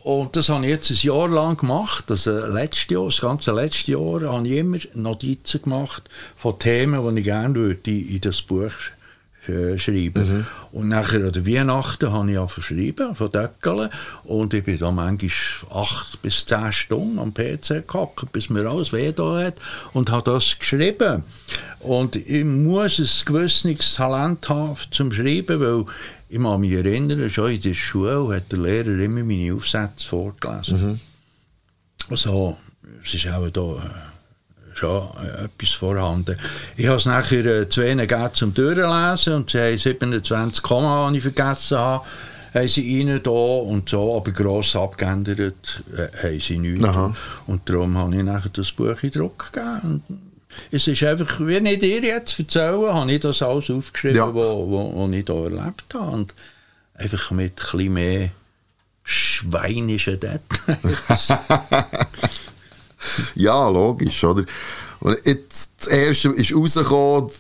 Und 0.03 0.35
das 0.35 0.49
habe 0.49 0.65
ich 0.65 0.71
jetzt 0.71 0.91
ein 0.91 0.97
Jahr 0.97 1.29
lang 1.29 1.59
gemacht. 1.59 2.05
Das, 2.09 2.27
äh, 2.27 2.31
letzte 2.31 2.95
Jahr, 2.95 3.05
das 3.05 3.21
ganze 3.21 3.53
letzte 3.53 3.93
Jahr 3.93 4.23
habe 4.23 4.47
ich 4.49 4.55
immer 4.55 4.79
Notizen 4.95 5.63
gemacht 5.63 6.09
von 6.37 6.59
Themen, 6.59 7.15
die 7.15 7.21
ich 7.21 7.27
gerne 7.27 7.55
würde 7.55 7.91
in 7.91 8.21
das 8.23 8.41
Buch 8.41 8.73
äh, 9.49 9.79
schreiben. 9.79 10.47
Und 10.73 10.89
nachher 10.89 11.25
an 11.25 11.33
der 11.33 11.47
Weihnachten 11.47 12.13
habe 12.13 12.31
ich 12.31 12.51
verschrieben, 12.51 13.15
von 13.15 13.33
Döckeln. 13.33 13.89
Und 14.25 14.55
ich 14.55 14.65
bin 14.65 14.79
da 14.79 14.91
manchmal 14.91 15.83
acht 15.83 16.21
bis 16.23 16.45
zehn 16.45 16.73
Stunden 16.73 17.19
am 17.19 17.33
PC 17.33 17.87
gehockt, 17.87 18.31
bis 18.33 18.51
mir 18.51 18.67
alles 18.67 18.93
weh 18.93 19.13
da 19.13 19.41
hat 19.41 19.55
und 19.93 20.11
habe 20.11 20.31
das 20.33 20.59
geschrieben. 20.59 21.25
Und 21.81 22.17
ich 22.17 22.45
muss 22.45 22.99
ein 22.99 23.25
gewisses 23.25 23.95
Talent 23.95 24.49
haben 24.49 24.77
zum 24.91 25.11
Schreiben, 25.13 25.61
weil 25.61 25.85
ich 26.29 26.39
kann 26.39 26.61
mich 26.61 26.73
erinnern, 26.73 27.31
schon 27.31 27.51
in 27.51 27.61
der 27.61 27.75
Schule 27.75 28.37
hat 28.37 28.53
der 28.53 28.59
Lehrer 28.59 28.99
immer 28.99 29.25
meine 29.25 29.55
Aufsätze 29.55 30.07
vorgelesen. 30.07 31.01
Also, 32.09 32.57
es 33.05 33.15
ist 33.15 33.27
auch 33.29 33.49
da 33.49 33.61
äh, 33.61 34.10
schon 34.81 35.09
äh, 35.23 35.45
etwas 35.45 35.71
vorhanden. 35.75 36.37
Ich 36.77 36.87
habe 36.87 36.97
es 36.97 37.07
nachher 37.07 37.45
äh, 37.47 37.69
zu 37.69 37.83
ihnen 37.83 38.07
gegeben 38.07 38.31
zum 38.35 38.55
Durchlesen 38.55 39.35
und 39.35 39.51
sie 39.51 39.59
haben 39.61 39.79
27 39.79 40.63
Komma, 40.63 41.11
die 41.11 41.19
ich 41.19 41.23
vergessen 41.23 41.79
habe, 41.79 42.05
haben 42.55 42.69
sie 42.69 43.03
rein 43.09 43.21
da 43.23 43.31
und 43.31 43.89
so, 43.89 44.17
aber 44.17 44.33
gross 44.33 44.75
abgeändert 44.75 45.83
äh, 45.97 46.09
haben 46.27 46.41
sie 46.41 46.59
nichts. 46.59 46.85
Aha. 46.85 47.15
Und 47.47 47.69
darum 47.69 47.97
habe 47.99 48.17
ich 48.17 48.23
nachher 48.23 48.51
das 48.53 48.73
Buch 48.73 49.01
in 49.03 49.11
Druck 49.11 49.53
gegeben. 49.53 50.03
Und 50.09 50.19
es 50.73 50.87
ist 50.89 51.03
einfach, 51.05 51.39
wie 51.41 51.57
ich 51.59 51.79
dir 51.79 52.01
jetzt 52.03 52.39
erzähle, 52.39 52.93
habe 52.93 53.13
ich 53.13 53.21
das 53.21 53.41
alles 53.43 53.71
aufgeschrieben, 53.71 54.17
Ja. 54.17 54.35
wo, 54.35 54.69
wo, 54.69 54.93
wo 54.95 55.09
ich 55.13 55.25
hier 55.25 55.35
erlebt 55.45 55.95
habe. 55.95 56.11
Und 56.11 56.35
einfach 56.95 57.31
mit 57.31 57.53
ein 57.53 57.55
bisschen 57.79 57.93
mehr 57.93 58.31
schweinischen 59.05 60.19
Details. 60.19 61.29
Ja, 63.35 63.69
logisch, 63.69 64.23
oder? 64.25 64.45
Und 65.01 65.19
jetzt, 65.25 65.71
das 65.79 65.89
erste 65.89 66.29
ist 66.31 66.55
rausgekommen, 66.55 67.31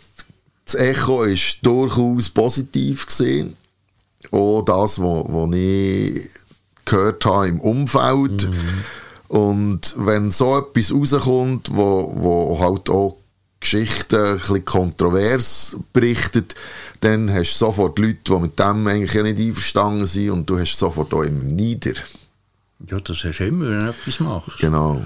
das 0.64 0.74
Echo 0.74 1.24
ist 1.24 1.58
durchaus 1.62 2.28
positiv 2.28 3.06
gesehen. 3.06 3.56
Auch 4.30 4.62
das, 4.62 4.98
was 5.00 5.54
ich 5.54 6.28
gehört 6.84 7.24
habe 7.24 7.48
im 7.48 7.60
Umfeld. 7.60 8.48
Und 9.28 9.94
wenn 9.96 10.30
so 10.30 10.58
etwas 10.58 10.92
rauskommt, 10.92 11.70
wo, 11.72 12.12
wo 12.16 12.58
halt 12.60 12.88
auch 12.90 13.16
Geschichten 13.60 14.16
ein 14.16 14.38
bisschen 14.38 14.64
kontrovers 14.64 15.76
berichtet, 15.92 16.54
dann 17.00 17.32
hast 17.32 17.54
du 17.54 17.66
sofort 17.66 17.98
Leute, 17.98 18.18
die 18.26 18.38
mit 18.38 18.58
dem 18.58 18.86
eigentlich 18.86 19.22
nicht 19.22 19.38
einverstanden 19.38 20.06
sind 20.06 20.30
und 20.30 20.50
du 20.50 20.58
hast 20.58 20.78
sofort 20.78 21.12
auch 21.12 21.22
immer 21.22 21.44
nieder. 21.44 21.94
ja, 22.88 22.98
das 22.98 23.22
hast 23.24 23.38
du 23.38 23.46
immer, 23.46 23.68
wenn 23.70 23.80
du 23.80 23.88
etwas 23.90 24.20
machst. 24.20 24.58
Genau. 24.58 25.04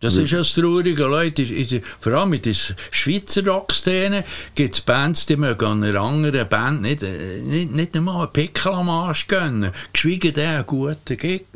Das 0.00 0.16
ist 0.16 0.30
ja 0.30 0.38
das 0.38 0.52
Traurige, 0.52 1.04
Leute. 1.04 1.42
In 1.42 1.82
Vor 2.00 2.12
allem 2.12 2.30
mit 2.30 2.44
der 2.44 2.54
Schweizer 2.90 3.46
Rockszene 3.46 4.24
gibt 4.54 4.74
es 4.74 4.80
Bands, 4.82 5.24
die 5.24 5.36
mögen 5.36 5.82
einer 5.82 6.00
anderen 6.00 6.46
Band 6.48 6.82
nicht, 6.82 7.02
äh, 7.02 7.40
nicht, 7.42 7.72
nicht 7.72 7.96
einmal 7.96 8.24
einen 8.24 8.32
Pickel 8.32 8.72
am 8.72 8.90
Arsch 8.90 9.26
gönnen. 9.26 9.72
Geschweige 9.94 10.32
denn 10.32 10.50
einen 10.50 10.66
guten 10.66 11.16
Gig. 11.16 11.46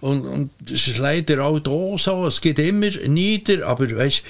Und, 0.00 0.26
und 0.26 0.50
das 0.60 0.88
ist 0.88 0.98
leider 0.98 1.44
auch 1.44 1.60
da 1.60 1.96
so. 1.98 2.26
Es 2.26 2.40
gibt 2.40 2.58
immer 2.58 2.90
nieder, 3.06 3.66
aber 3.66 3.96
weißt 3.96 4.22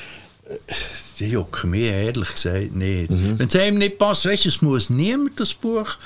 die 1.18 1.30
jucken 1.30 1.70
mich 1.70 1.82
ehrlich 1.82 2.32
gesagt 2.32 2.74
nicht. 2.74 3.10
Wenn 3.10 3.48
es 3.48 3.56
einem 3.56 3.78
nicht 3.78 3.98
passt, 3.98 4.24
weißt 4.24 4.44
du, 4.44 4.48
es 4.48 4.62
muss 4.62 4.90
niemand 4.90 5.38
das 5.40 5.54
Buch 5.54 5.96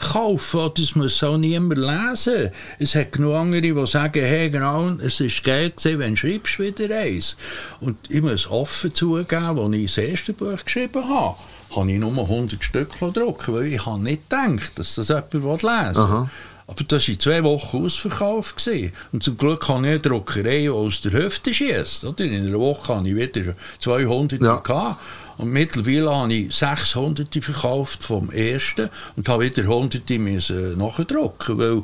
kaufen 0.00 0.70
es 0.78 0.94
muss 0.96 1.22
auch 1.22 1.36
niemand 1.36 1.78
lesen. 1.78 2.50
Es 2.78 2.94
hat 2.94 3.12
genug 3.12 3.34
andere, 3.34 3.60
die 3.62 3.86
sagen, 3.86 4.22
hey, 4.24 4.50
genau, 4.50 4.90
es 5.04 5.20
ist 5.20 5.44
geil 5.44 5.70
gewesen, 5.70 5.98
wenn 5.98 6.14
du 6.14 6.16
schreibst 6.16 6.58
wieder 6.58 6.96
eins. 6.96 7.36
Und 7.80 7.96
ich 8.08 8.22
muss 8.22 8.48
offen 8.50 8.94
zugeben, 8.94 9.58
als 9.58 9.72
ich 9.74 9.86
das 9.94 9.98
erste 9.98 10.32
Buch 10.32 10.64
geschrieben 10.64 11.04
habe, 11.08 11.36
habe 11.76 11.92
ich 11.92 11.98
nur 11.98 12.10
100 12.18 12.62
Stück 12.64 12.98
gedruckt, 12.98 13.52
weil 13.52 13.66
ich 13.72 13.86
habe 13.86 14.02
nicht 14.02 14.28
gedacht, 14.28 14.72
dass 14.78 14.96
das 14.96 15.08
jemand 15.08 15.62
lesen 15.62 16.10
will. 16.10 16.28
Aber 16.66 16.84
das 16.86 17.08
war 17.08 17.12
in 17.14 17.18
zwei 17.20 17.42
Wochen 17.42 17.84
ausverkauft. 17.84 18.64
Gewesen. 18.64 18.92
Und 19.10 19.24
zum 19.24 19.36
Glück 19.36 19.68
habe 19.68 19.80
ich 19.82 19.90
eine 19.90 19.98
Druckerei, 20.00 20.60
die 20.60 20.68
aus 20.70 21.00
der 21.00 21.12
Hüfte 21.12 21.52
schießt. 21.52 22.04
In 22.04 22.32
einer 22.46 22.60
Woche 22.60 22.94
habe 22.94 23.08
ich 23.08 23.16
wieder 23.16 23.54
200 23.80 24.40
Ja. 24.40 24.56
gehabt. 24.56 25.00
Und 25.40 25.52
mittlerweile 25.52 26.14
habe 26.14 26.34
ich 26.34 26.54
600 26.54 27.34
verkauft 27.42 28.04
vom 28.04 28.30
ersten 28.30 28.90
und 29.16 29.26
habe 29.26 29.44
wieder 29.44 29.62
100 29.62 30.10
müssen 30.18 30.76
nachdrucken, 30.76 31.58
weil 31.58 31.82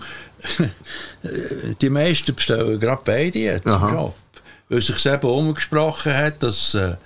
die 1.80 1.88
meisten 1.88 2.34
bestellen 2.34 2.78
gerade 2.78 3.00
beide 3.02 3.38
jetzt 3.38 3.66
Job. 3.66 4.14
Weil 4.68 4.82
sich 4.82 5.06
eben 5.06 5.26
umgesprochen 5.26 6.12
hat, 6.14 6.42
dass 6.42 6.74
äh, 6.74 6.96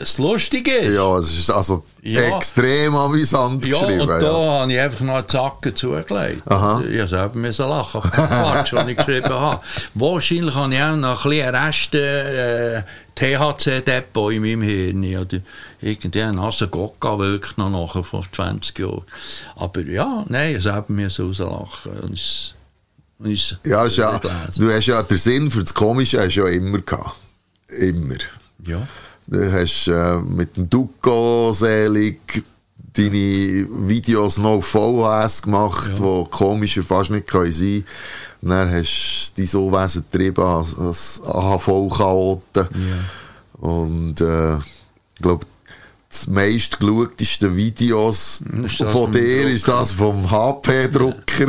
es 0.00 0.18
lustig 0.18 0.68
ist. 0.68 0.94
Ja, 0.94 1.16
es 1.18 1.36
ist 1.38 1.50
also 1.50 1.84
Ja. 2.02 2.20
extrem 2.36 2.94
amüsant 2.94 3.64
Ja, 3.66 3.80
geschrieben. 3.80 4.00
und 4.02 4.08
da 4.08 4.20
ja. 4.20 4.60
habe 4.60 4.72
ich 4.72 4.78
einfach 4.80 5.00
noch 5.00 5.14
einen 5.16 5.28
Zacken 5.28 5.74
zugelegt. 5.74 6.42
Aha. 6.46 6.82
Ich 6.88 6.98
habe 7.00 7.08
selber 7.08 7.34
müssen 7.36 7.68
lachen 7.68 7.98
auf 8.00 8.10
den 8.10 8.26
Quatsch, 8.26 8.72
den 8.72 8.88
ich 8.90 8.96
geschrieben 8.96 9.28
habe. 9.30 9.60
Wahrscheinlich 9.94 10.54
habe 10.54 10.74
ich 10.74 10.80
auch 10.82 10.96
noch 10.96 11.24
ein 11.24 11.30
bisschen 11.30 11.54
Rest 11.54 11.94
äh, 11.94 12.82
THC-Depot 13.16 14.32
in 14.32 14.42
meinem 14.42 14.62
Hirn. 14.62 15.16
Oder 15.16 15.38
irgendwie 15.80 16.22
ein 16.22 16.36
nasser 16.36 16.68
Gokka 16.68 17.18
wirkt 17.18 17.58
noch 17.58 17.70
nachher 17.70 18.04
vor 18.04 18.24
20 18.32 18.78
Jahren. 18.78 19.02
Aber 19.56 19.80
ja, 19.82 20.24
nein, 20.28 20.50
ich 20.56 20.64
habe 20.64 20.74
selber 20.74 20.92
müssen 20.92 21.26
rauslachen. 21.26 21.92
Und 22.02 22.14
es- 22.14 22.52
und 23.18 23.32
es- 23.32 23.56
Ja, 23.64 23.84
ja, 23.86 24.18
du 24.56 24.70
hast 24.72 24.86
ja 24.86 25.02
den 25.02 25.18
Sinn 25.18 25.50
für 25.50 25.62
das 25.62 25.74
Komische 25.74 26.20
hast 26.20 26.34
ja 26.36 26.46
immer 26.46 26.78
gehabt. 26.80 27.16
Immer. 27.68 28.16
ja. 28.66 28.86
Du 29.32 29.50
hast 29.50 29.88
äh, 29.88 30.18
mit 30.18 30.58
dem 30.58 30.68
Duco 30.68 31.52
selig 31.54 32.44
deine 32.92 33.66
Videos 33.88 34.36
noch 34.36 34.60
VHS 34.60 35.40
gemacht, 35.40 35.92
die 35.96 36.24
komischer 36.30 36.82
fast 36.82 37.10
nicht 37.10 37.30
können 37.30 37.50
sein 37.50 37.84
können. 38.42 38.50
Dann 38.50 38.70
hast 38.70 39.32
du 39.34 39.42
dein 39.42 39.62
Unwesen 39.62 40.04
getrieben 40.10 40.44
als, 40.44 40.78
als 40.78 41.22
AHV-Chaoten. 41.24 42.68
Und 43.54 44.20
äh, 44.20 44.56
ich 44.58 45.22
glaube, 45.22 45.46
das 46.12 46.26
meistgeschauteste 46.26 47.56
Videos 47.56 48.42
von 48.90 49.10
dir 49.10 49.46
ist 49.48 49.66
das 49.66 49.92
vom 49.92 50.30
HP-Drucker 50.30 51.46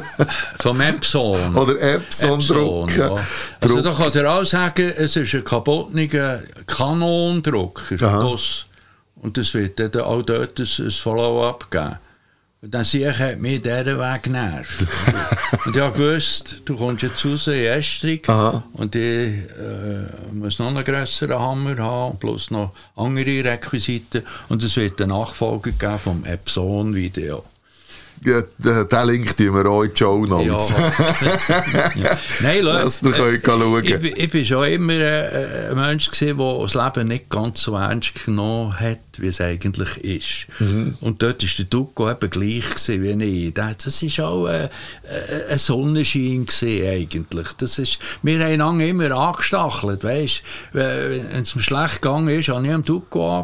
Vom 0.60 0.80
Epson. 0.80 1.54
oder 1.54 1.78
Epson-Drucker. 1.80 2.96
ja. 2.96 3.26
Also 3.60 3.82
da 3.82 3.92
kann 3.92 4.12
er 4.14 4.32
auch 4.32 4.44
sagen, 4.44 4.90
es 4.96 5.16
ist 5.16 5.34
ein 5.34 5.44
kaputter 5.44 6.40
Kanondrucker. 6.66 7.96
Das. 7.96 8.64
Und 9.16 9.36
es 9.36 9.52
wird 9.52 9.78
dann 9.78 10.00
auch 10.00 10.22
dort 10.22 10.58
ein, 10.58 10.68
ein 10.78 10.90
Follow-up 10.90 11.70
geben. 11.70 11.96
Und 12.66 12.74
dann 12.74 12.82
sehe 12.82 13.08
ich, 13.08 13.18
hat 13.20 13.38
mich 13.38 13.62
dieser 13.62 13.96
Weg 13.96 14.24
genervt. 14.24 14.84
und 15.66 15.76
ich 15.76 15.80
habe 15.80 15.96
gewusst, 15.96 16.62
du 16.64 16.76
kommst 16.76 17.04
jetzt 17.04 17.24
raus 17.24 17.46
in 17.46 17.64
Estrig 17.64 18.28
Aha. 18.28 18.64
und 18.72 18.92
ich 18.96 19.02
äh, 19.02 20.32
muss 20.32 20.58
noch 20.58 20.66
einen 20.66 20.82
grösseren 20.82 21.38
Hammer 21.38 21.76
haben, 21.76 22.18
plus 22.18 22.50
noch 22.50 22.72
andere 22.96 23.44
Requisiten. 23.44 24.24
Und 24.48 24.64
es 24.64 24.74
wird 24.76 25.00
eine 25.00 25.12
Nachfolge 25.12 25.74
geben 25.74 25.98
vom 26.00 26.24
Epson-Video. 26.24 27.44
Ja, 28.24 28.42
den, 28.84 29.08
Link 29.08 29.36
tun 29.36 29.54
wir 29.54 29.66
auch 29.66 29.82
in 29.82 29.90
die 29.90 29.96
Show 29.96 30.24
Notes. 30.26 30.70
ja. 30.70 32.18
Nein, 32.42 32.62
Leute, 32.62 32.84
Dass 32.84 33.02
ihr 33.02 33.38
könnt 33.38 33.44
schauen. 33.62 33.84
ich, 33.84 34.00
bin- 34.00 34.14
ich 34.16 34.30
bin 34.30 34.44
schon 34.46 34.66
immer 34.66 34.94
äh, 34.94 35.68
ein 35.70 35.76
Mensch 35.76 36.10
gewesen, 36.10 36.38
der 36.38 36.58
das 36.62 36.74
Leben 36.74 37.08
nicht 37.08 37.28
ganz 37.30 37.62
so 37.62 37.76
ernst 37.76 38.12
genommen 38.24 38.78
hat, 38.80 38.98
wie 39.18 39.26
es 39.28 39.40
eigentlich 39.40 39.96
ist. 39.98 40.46
Mhm. 40.60 40.96
Und 41.00 41.22
dort 41.22 41.42
war 41.42 41.50
der 41.58 41.64
Duco 41.66 42.10
eben 42.10 42.30
gleich 42.30 42.68
gewesen 42.74 43.02
wie 43.20 43.46
ich. 43.48 43.54
Das 43.54 44.02
ist 44.02 44.20
auch 44.20 44.46
äh, 44.48 44.64
äh, 44.64 44.68
ein 45.50 45.58
Sonnenschein 45.58 46.46
gewesen, 46.46 46.88
eigentlich. 46.88 47.48
Das 47.58 47.78
ist, 47.78 47.98
wir 48.22 48.42
haben 48.44 48.58
lange 48.58 48.88
immer 48.88 49.10
angestachelt, 49.12 50.02
weißt? 50.04 50.42
Wenn 50.72 51.42
es 51.42 51.54
mir 51.54 51.62
schlecht 51.62 52.02
gegangen 52.02 52.28
ist, 52.28 52.48
habe 52.48 52.66
ich 52.66 52.72
am 52.72 52.82
Duco 52.84 53.38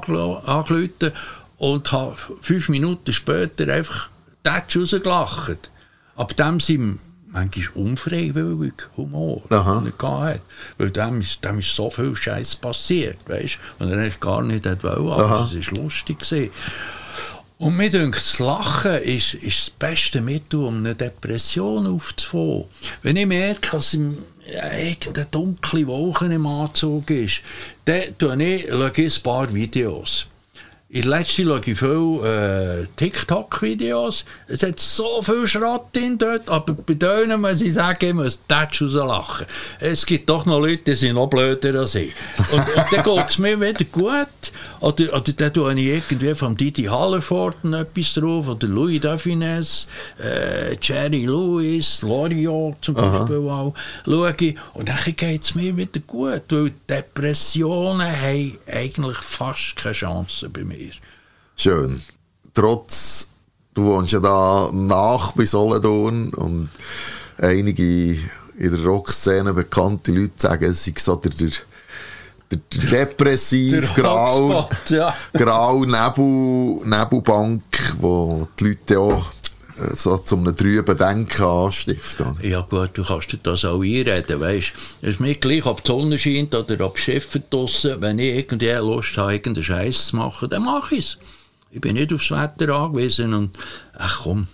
angerufen 0.44 1.12
und 1.58 1.92
habe 1.92 2.16
fünf 2.40 2.68
Minuten 2.68 3.12
später 3.12 3.68
einfach 3.72 4.08
Tatsch 4.42 4.76
rausgelacht. 4.76 5.70
Ab 6.16 6.36
dem 6.36 6.60
sind 6.60 6.98
manchmal 7.32 7.84
unfreiwillig 7.84 8.74
Humor, 8.96 9.42
Aha. 9.50 9.80
den 9.80 9.86
er 9.86 9.92
gehabt 9.92 10.34
hat. 10.34 10.40
Weil 10.78 10.90
dem 10.90 11.20
ist, 11.20 11.44
dem 11.44 11.58
ist 11.58 11.74
so 11.74 11.90
viel 11.90 12.14
Scheiß 12.14 12.56
passiert, 12.56 13.18
weißt 13.26 13.58
du, 13.78 13.84
und 13.84 13.90
er 13.90 13.98
eigentlich 13.98 14.20
gar 14.20 14.42
nicht 14.42 14.64
wollen, 14.64 15.12
aber 15.12 15.50
es 15.52 15.72
war 15.72 15.82
lustig. 15.82 16.18
Gewesen. 16.18 16.50
Und 17.58 17.76
mir 17.76 17.90
denkt, 17.90 18.16
das 18.16 18.40
Lachen 18.40 18.96
ist, 19.02 19.34
ist 19.34 19.68
das 19.68 19.70
beste 19.70 20.20
Mittel, 20.20 20.64
um 20.64 20.78
eine 20.78 20.96
Depression 20.96 21.86
aufzufangen. 21.86 22.64
Wenn 23.02 23.16
ich 23.16 23.26
merke, 23.26 23.76
dass 23.76 23.94
irgendeine 23.94 25.26
dunkle 25.30 25.86
Wolke 25.86 26.24
im 26.26 26.44
Anzug 26.44 27.08
ist, 27.10 27.40
dann 27.84 28.14
schaue 28.20 28.42
ich 28.42 28.68
ein 28.72 29.22
paar 29.22 29.54
Videos. 29.54 30.26
In 30.94 31.04
letzter 31.04 31.44
schaue 31.44 31.60
ich 31.64 31.78
viele 31.78 32.82
äh, 32.82 32.86
TikTok-Videos. 32.96 34.26
Es 34.46 34.62
hat 34.62 34.78
so 34.78 35.22
viel 35.22 35.48
Schrott 35.48 35.86
drin 35.94 36.18
dort, 36.18 36.50
aber 36.50 36.74
bei 36.74 36.92
denen 36.92 37.40
muss 37.40 37.62
ich 37.62 37.72
sagen, 37.72 38.08
ich 38.08 38.12
muss 38.12 38.40
Tatsch 38.46 38.82
rauslachen. 38.82 39.46
Es 39.80 40.04
gibt 40.04 40.28
doch 40.28 40.44
noch 40.44 40.60
Leute, 40.60 40.82
die 40.88 40.94
sind 40.94 41.14
noch 41.14 41.28
blöder 41.28 41.80
als 41.80 41.94
ich. 41.94 42.12
Und, 42.52 42.58
und 42.58 42.92
dann 42.92 43.02
geht 43.04 43.26
es 43.26 43.38
mir 43.38 43.58
wieder 43.58 43.84
gut. 43.84 44.52
Oder, 44.80 45.14
oder 45.14 45.32
dann 45.32 45.54
tue 45.54 45.74
ich 45.80 45.86
irgendwie 45.86 46.34
von 46.34 46.56
Didi 46.56 46.82
Hallervorden 46.82 47.72
etwas 47.72 48.12
drauf, 48.12 48.48
oder 48.48 48.66
Louis 48.66 49.00
Dauphinès, 49.00 49.86
äh, 50.22 50.76
Jerry 50.82 51.24
Lewis, 51.24 52.02
Loriot 52.02 52.76
zum 52.82 52.96
Beispiel 52.96 53.36
auch, 53.48 53.74
schaue 54.04 54.34
ich. 54.38 54.56
Und 54.74 54.90
dann 54.90 54.98
geht 55.16 55.42
es 55.42 55.54
mir 55.54 55.74
wieder 55.74 56.00
gut, 56.06 56.42
weil 56.50 56.72
Depressionen 56.90 58.02
haben 58.02 58.58
eigentlich 58.66 59.16
fast 59.16 59.76
keine 59.76 59.94
Chance 59.94 60.50
bei 60.50 60.64
mir. 60.64 60.81
Schön. 61.62 62.02
Trotz, 62.54 63.28
du 63.72 63.84
wohnst 63.84 64.10
ja 64.10 64.18
da 64.18 64.68
nach 64.72 65.30
bei 65.30 65.44
Solothurn 65.44 66.34
und 66.34 66.70
einige 67.38 68.18
in 68.58 68.70
der 68.72 68.84
Rockszene 68.84 69.54
bekannte 69.54 70.10
Leute 70.10 70.32
sagen, 70.38 70.64
es 70.64 70.84
sei 70.84 70.94
so 70.98 71.14
der, 71.14 71.30
der, 71.30 71.50
der, 72.50 72.58
der 72.58 73.06
depressiv, 73.06 73.94
grau, 73.94 74.64
Hotspot, 74.64 74.90
ja. 74.90 75.14
grau 75.34 75.84
Nebel, 75.84 76.80
Nebelbank, 76.84 77.62
wo 77.98 78.48
die 78.58 78.64
Leute 78.64 78.98
auch 78.98 79.30
äh, 79.78 79.94
so 79.94 80.18
zum 80.18 80.40
einem 80.40 80.56
trüben 80.56 80.96
Denken 80.96 81.44
anstiften. 81.44 82.38
Ja 82.42 82.62
gut, 82.62 82.90
du 82.94 83.04
kannst 83.04 83.30
dir 83.30 83.38
das 83.40 83.64
auch 83.64 83.82
einreden, 83.82 84.40
weißt 84.40 84.72
Es 85.00 85.10
ist 85.10 85.20
mir 85.20 85.36
gleich, 85.36 85.64
ob 85.64 85.84
die 85.84 85.92
Sonne 85.92 86.18
scheint 86.18 86.56
oder 86.56 86.84
ob 86.84 86.98
Schiffe 86.98 87.38
draussen, 87.38 88.00
wenn 88.00 88.18
ich 88.18 88.34
irgendwie 88.34 88.72
Lust 88.72 89.16
habe, 89.16 89.34
irgendeinen 89.34 89.62
Scheiß 89.62 90.08
zu 90.08 90.16
machen, 90.16 90.50
dann 90.50 90.64
mache 90.64 90.96
ich 90.96 91.06
es. 91.06 91.18
Ich 91.72 91.80
bin 91.80 91.94
nicht 91.94 92.12
aufs 92.12 92.30
Wetter 92.30 92.74
angewiesen 92.74 93.32
und, 93.34 93.58
ach 93.98 94.20
komm, 94.24 94.46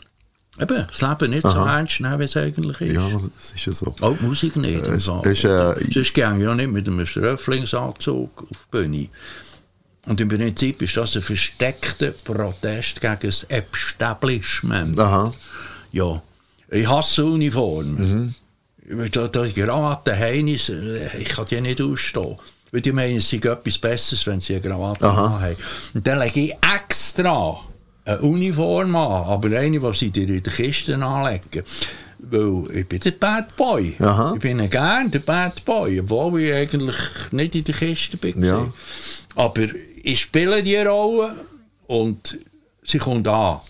eben, 0.61 0.87
das 0.91 1.01
Leben 1.01 1.31
nicht 1.33 1.43
so 1.43 1.49
ernst 1.49 2.01
nehmen, 2.01 2.19
wie 2.21 2.25
es 2.25 2.37
eigentlich 2.37 2.81
ist. 2.81 2.95
Ja, 2.95 3.09
das 3.11 3.51
ist 3.55 3.67
ja 3.67 3.73
so. 3.73 3.95
Auch 4.01 4.17
die 4.17 4.25
Musik 4.25 4.55
nicht. 4.57 4.85
im 4.85 4.93
Es- 4.93 5.09
ist, 5.09 5.45
äh, 5.45 5.75
Sonst 5.93 5.97
ich 5.97 6.17
ja 6.17 6.33
nicht 6.55 6.71
mit 6.71 6.87
einem 6.87 7.05
Ströflingsanzug 7.05 8.43
auf 8.43 8.49
die 8.73 8.77
Bühne. 8.77 9.09
Und 10.07 10.21
im 10.21 10.29
Prinzip 10.29 10.81
ist 10.81 10.97
das 10.97 11.17
ein 11.17 11.23
versteckter 11.23 12.13
Protest 12.13 13.01
gegen 13.01 13.19
das 13.21 13.43
Establishment. 13.45 14.99
Aha. 14.99 15.33
Ja, 15.93 16.23
ich 16.71 16.89
hasse 16.89 17.25
Uniform. 17.25 17.95
Mhm. 17.97 18.35
Da, 19.11 19.29
da 19.29 19.47
Krawatte 19.49 20.17
Heinis, 20.17 20.69
äh, 20.71 21.19
ich 21.19 21.29
kann 21.29 21.45
die 21.51 21.61
nicht 21.61 21.81
ausstehen. 21.81 22.39
Weil 22.71 22.81
die 22.83 22.93
meinen, 22.93 23.17
es 23.19 23.29
sei 23.31 23.37
etwas 23.39 23.79
Besseres, 23.79 24.27
wenn 24.27 24.41
sie 24.41 24.55
eine 24.55 24.63
Krawatte 24.63 25.05
Aha. 25.07 25.41
haben. 25.41 25.57
Und 25.95 26.07
dann 26.07 26.19
lege 26.21 26.41
ich 26.41 26.53
extra 26.53 26.98
eine 27.27 28.21
Uniform 28.21 28.97
an, 28.97 29.25
aber 29.25 29.59
eine, 29.59 29.81
die 29.81 29.95
sie 29.95 30.11
dir 30.11 30.29
in 30.29 30.43
die 30.43 30.51
Kiste 30.51 30.97
anlegen. 30.97 31.65
Weil 32.19 32.77
ich 32.77 32.89
bin 32.89 33.01
der 33.01 33.13
Bad 33.13 33.57
Boy. 33.57 33.95
Aha. 34.01 34.33
Ich 34.35 34.41
bin 34.41 34.69
gern 34.71 35.11
der 35.11 35.21
Bad 35.21 35.65
Boy, 35.65 36.01
obwohl 36.01 36.41
ich 36.41 36.53
eigentlich 36.53 36.97
nicht 37.31 37.55
in 37.55 37.65
der 37.65 37.75
Kiste 37.75 38.17
bin. 38.17 38.43
Ja. 38.43 38.67
Aber 39.37 39.67
ich 40.03 40.21
spiele 40.21 40.63
die 40.63 40.77
Rolle 40.77 41.37
und 41.87 42.39
sie 42.85 42.99
kommt 42.99 43.29
an. 43.29 43.61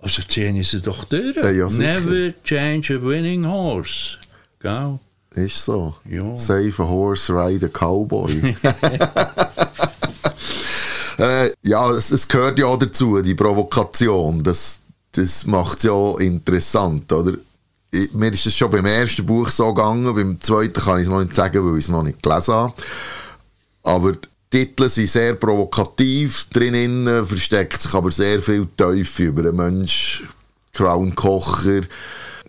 Also 0.00 0.22
ziehen 0.22 0.56
ich 0.56 0.68
sie 0.68 0.80
doch 0.80 1.04
durch. 1.04 1.36
Ja, 1.36 1.50
ja, 1.50 1.70
sicher. 1.70 2.00
Never 2.00 2.32
change 2.42 2.96
a 2.96 3.02
winning 3.02 3.46
horse. 3.46 4.18
Gell? 4.60 4.98
Ist 5.34 5.64
so. 5.64 5.94
Ja. 6.10 6.36
Save 6.36 6.74
a 6.78 6.88
horse, 6.88 7.32
ride 7.32 7.66
a 7.66 7.68
cowboy. 7.68 8.32
äh, 11.18 11.52
ja, 11.62 11.90
es, 11.90 12.10
es 12.10 12.26
gehört 12.26 12.58
ja 12.58 12.66
auch 12.66 12.78
dazu, 12.78 13.20
die 13.22 13.34
Provokation. 13.34 14.42
Das, 14.42 14.80
das 15.12 15.46
macht 15.46 15.78
es 15.78 15.84
ja 15.84 16.18
interessant, 16.18 17.12
oder? 17.12 17.34
Ich, 17.90 18.12
mir 18.12 18.32
ist 18.32 18.46
es 18.46 18.56
schon 18.56 18.70
beim 18.70 18.86
ersten 18.86 19.26
Buch 19.26 19.48
so 19.48 19.72
gegangen, 19.74 20.14
beim 20.14 20.40
zweiten 20.40 20.80
kann 20.80 20.98
ich 20.98 21.04
es 21.04 21.10
noch 21.10 21.22
nicht 21.22 21.36
sagen, 21.36 21.64
weil 21.64 21.78
ich 21.78 21.84
es 21.84 21.90
noch 21.90 22.02
nicht 22.02 22.22
gelesen 22.22 22.54
habe. 22.54 22.74
Aber 23.82 24.12
die 24.12 24.18
Titel 24.50 24.88
sind 24.88 25.08
sehr 25.08 25.34
provokativ 25.34 26.46
drinnen, 26.50 27.26
versteckt 27.26 27.82
sich 27.82 27.92
aber 27.94 28.10
sehr 28.10 28.40
viel 28.40 28.66
Teufel 28.76 29.26
über 29.26 29.42
einen 29.48 29.56
Mensch, 29.56 30.24
Crown 30.72 31.14
Kocher, 31.14 31.82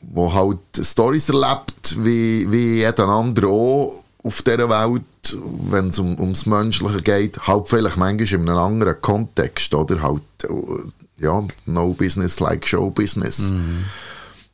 der 0.02 0.34
halt 0.34 0.60
Storys 0.82 1.30
erlebt, 1.30 1.96
wie, 1.98 2.50
wie 2.50 2.78
jeder 2.78 3.08
andere 3.08 3.48
auch 3.48 4.04
auf 4.24 4.42
dieser 4.42 4.70
Welt, 4.70 5.04
wenn 5.32 5.90
es 5.90 6.00
um, 6.00 6.20
ums 6.20 6.46
Menschliche 6.46 7.02
geht, 7.02 7.48
halt 7.48 7.68
vielleicht 7.68 7.98
manchmal 7.98 8.42
in 8.42 8.50
einem 8.50 8.58
anderen 8.58 9.02
Kontext, 9.02 9.74
oder? 9.74 10.02
Halt, 10.02 10.22
äh, 10.44 11.24
ja, 11.24 11.44
no 11.66 11.94
business 11.94 12.40
like 12.40 12.68
show 12.68 12.90
business. 12.90 13.54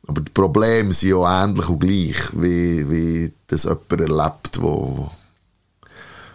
Aber 0.06 0.20
die 0.20 0.30
Probleme 0.32 0.92
sind 0.92 1.10
ja 1.10 1.44
ähnlich 1.44 1.68
und 1.68 1.80
gleich, 1.80 2.16
wie, 2.32 2.90
wie 2.90 3.32
das 3.46 3.64
jemand 3.64 3.92
erlebt, 3.92 4.60
wo, 4.60 5.10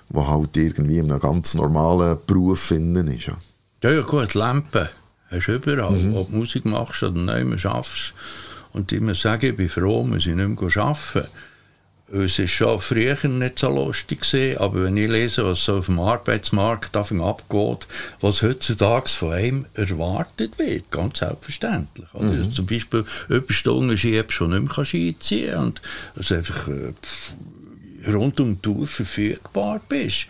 wo 0.10 0.28
halt 0.28 0.56
irgendwie 0.58 1.00
in 1.00 1.12
einem 1.12 1.20
ganz 1.20 1.54
normalen 1.54 2.18
Beruf 2.26 2.60
finden 2.60 3.08
ist. 3.08 3.28
Ja. 3.28 3.38
Ja, 3.84 3.92
ja 3.92 4.02
gut, 4.02 4.34
Lampen 4.34 4.90
hast 5.30 5.48
du 5.48 5.56
überall. 5.56 5.96
Ob 6.16 6.32
du 6.32 6.38
Musik 6.38 6.66
machst 6.66 7.04
oder 7.04 7.20
nicht 7.20 7.48
mehr 7.48 7.60
schaffst. 7.60 8.14
Und 8.74 8.92
muss 9.02 9.22
sagen, 9.22 9.46
ich 9.46 9.56
bin 9.56 9.70
froh, 9.70 10.04
muss 10.04 10.26
ich 10.26 10.36
nicht 10.36 10.62
mehr 10.62 10.78
arbeiten. 10.78 11.28
Es 12.08 12.38
war 12.38 12.48
schon 12.48 12.82
früher 12.82 13.18
nicht 13.28 13.58
so 13.58 13.70
lustig, 13.70 14.22
gewesen, 14.22 14.60
aber 14.60 14.84
wenn 14.84 14.98
ich 14.98 15.10
lese, 15.10 15.44
was 15.44 15.66
so 15.66 15.78
auf 15.78 15.88
dem 15.88 16.00
Arbeitsmarkt 16.00 16.96
davon 16.96 17.20
abgeht, 17.20 17.88
was 18.22 18.44
heutzutage 18.44 19.10
von 19.10 19.34
einem 19.34 19.66
erwartet 19.74 20.60
wird, 20.60 20.92
ganz 20.92 21.20
selbstverständlich. 21.20 22.06
Oder? 22.14 22.52
Zum 22.54 22.68
Beispiel 22.68 23.06
Überstunden 23.28 23.98
schiebst, 23.98 24.40
die 24.40 24.48
nicht 24.48 24.78
mehr 24.78 24.86
Ski 24.86 25.16
ziehen 25.20 25.52
kannst 25.52 25.66
und 25.66 25.82
also 26.16 26.36
einfach 26.36 26.68
äh, 26.68 28.12
rund 28.12 28.40
um 28.40 28.62
die 28.62 28.70
Uhr 28.70 28.86
verfügbar 28.86 29.82
bist. 29.90 30.28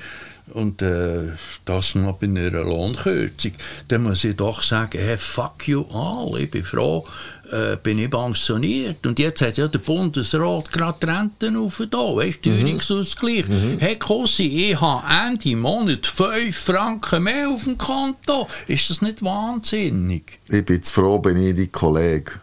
Und 0.54 0.82
äh, 0.82 1.32
das 1.66 1.96
noch 1.96 2.18
bei 2.18 2.28
einer 2.28 2.50
Lohnkürzung, 2.50 3.54
dann 3.88 4.04
muss 4.04 4.24
ich 4.24 4.36
doch 4.36 4.64
sagen, 4.64 5.00
hey, 5.00 5.18
fuck 5.18 5.68
you 5.68 5.86
all, 5.92 6.40
ich 6.40 6.52
bin 6.52 6.64
froh, 6.64 7.06
äh, 7.52 7.78
bin 7.78 8.00
ich 8.00 8.10
pensioniert. 8.10 9.06
Und 9.06 9.20
jetzt 9.20 9.42
hat 9.42 9.58
ja 9.58 9.68
der 9.68 9.80
Bundesrat 9.80 10.72
gerade 10.72 10.98
die 11.02 11.06
Renten 11.08 11.58
auf 11.58 11.82
da, 11.90 11.98
weißt 11.98 12.46
du, 12.46 12.52
Teuerungsausgleich. 12.52 13.46
Hey 13.80 13.98
Kossi, 13.98 14.72
ich 14.72 14.80
habe 14.80 15.04
Ende 15.28 15.56
Monat 15.56 16.06
5 16.06 16.56
Franken 16.56 17.24
mehr 17.24 17.50
auf 17.50 17.64
dem 17.64 17.78
Konto. 17.78 18.48
Ist 18.68 18.90
das 18.90 19.02
nicht 19.02 19.24
wahnsinnig? 19.24 20.40
Ich 20.48 20.66
bin 20.66 20.76
jetzt 20.78 20.92
froh, 20.92 21.20
bin 21.20 21.38
ich 21.38 21.56
dein 21.56 21.72
Kollege. 21.72 22.34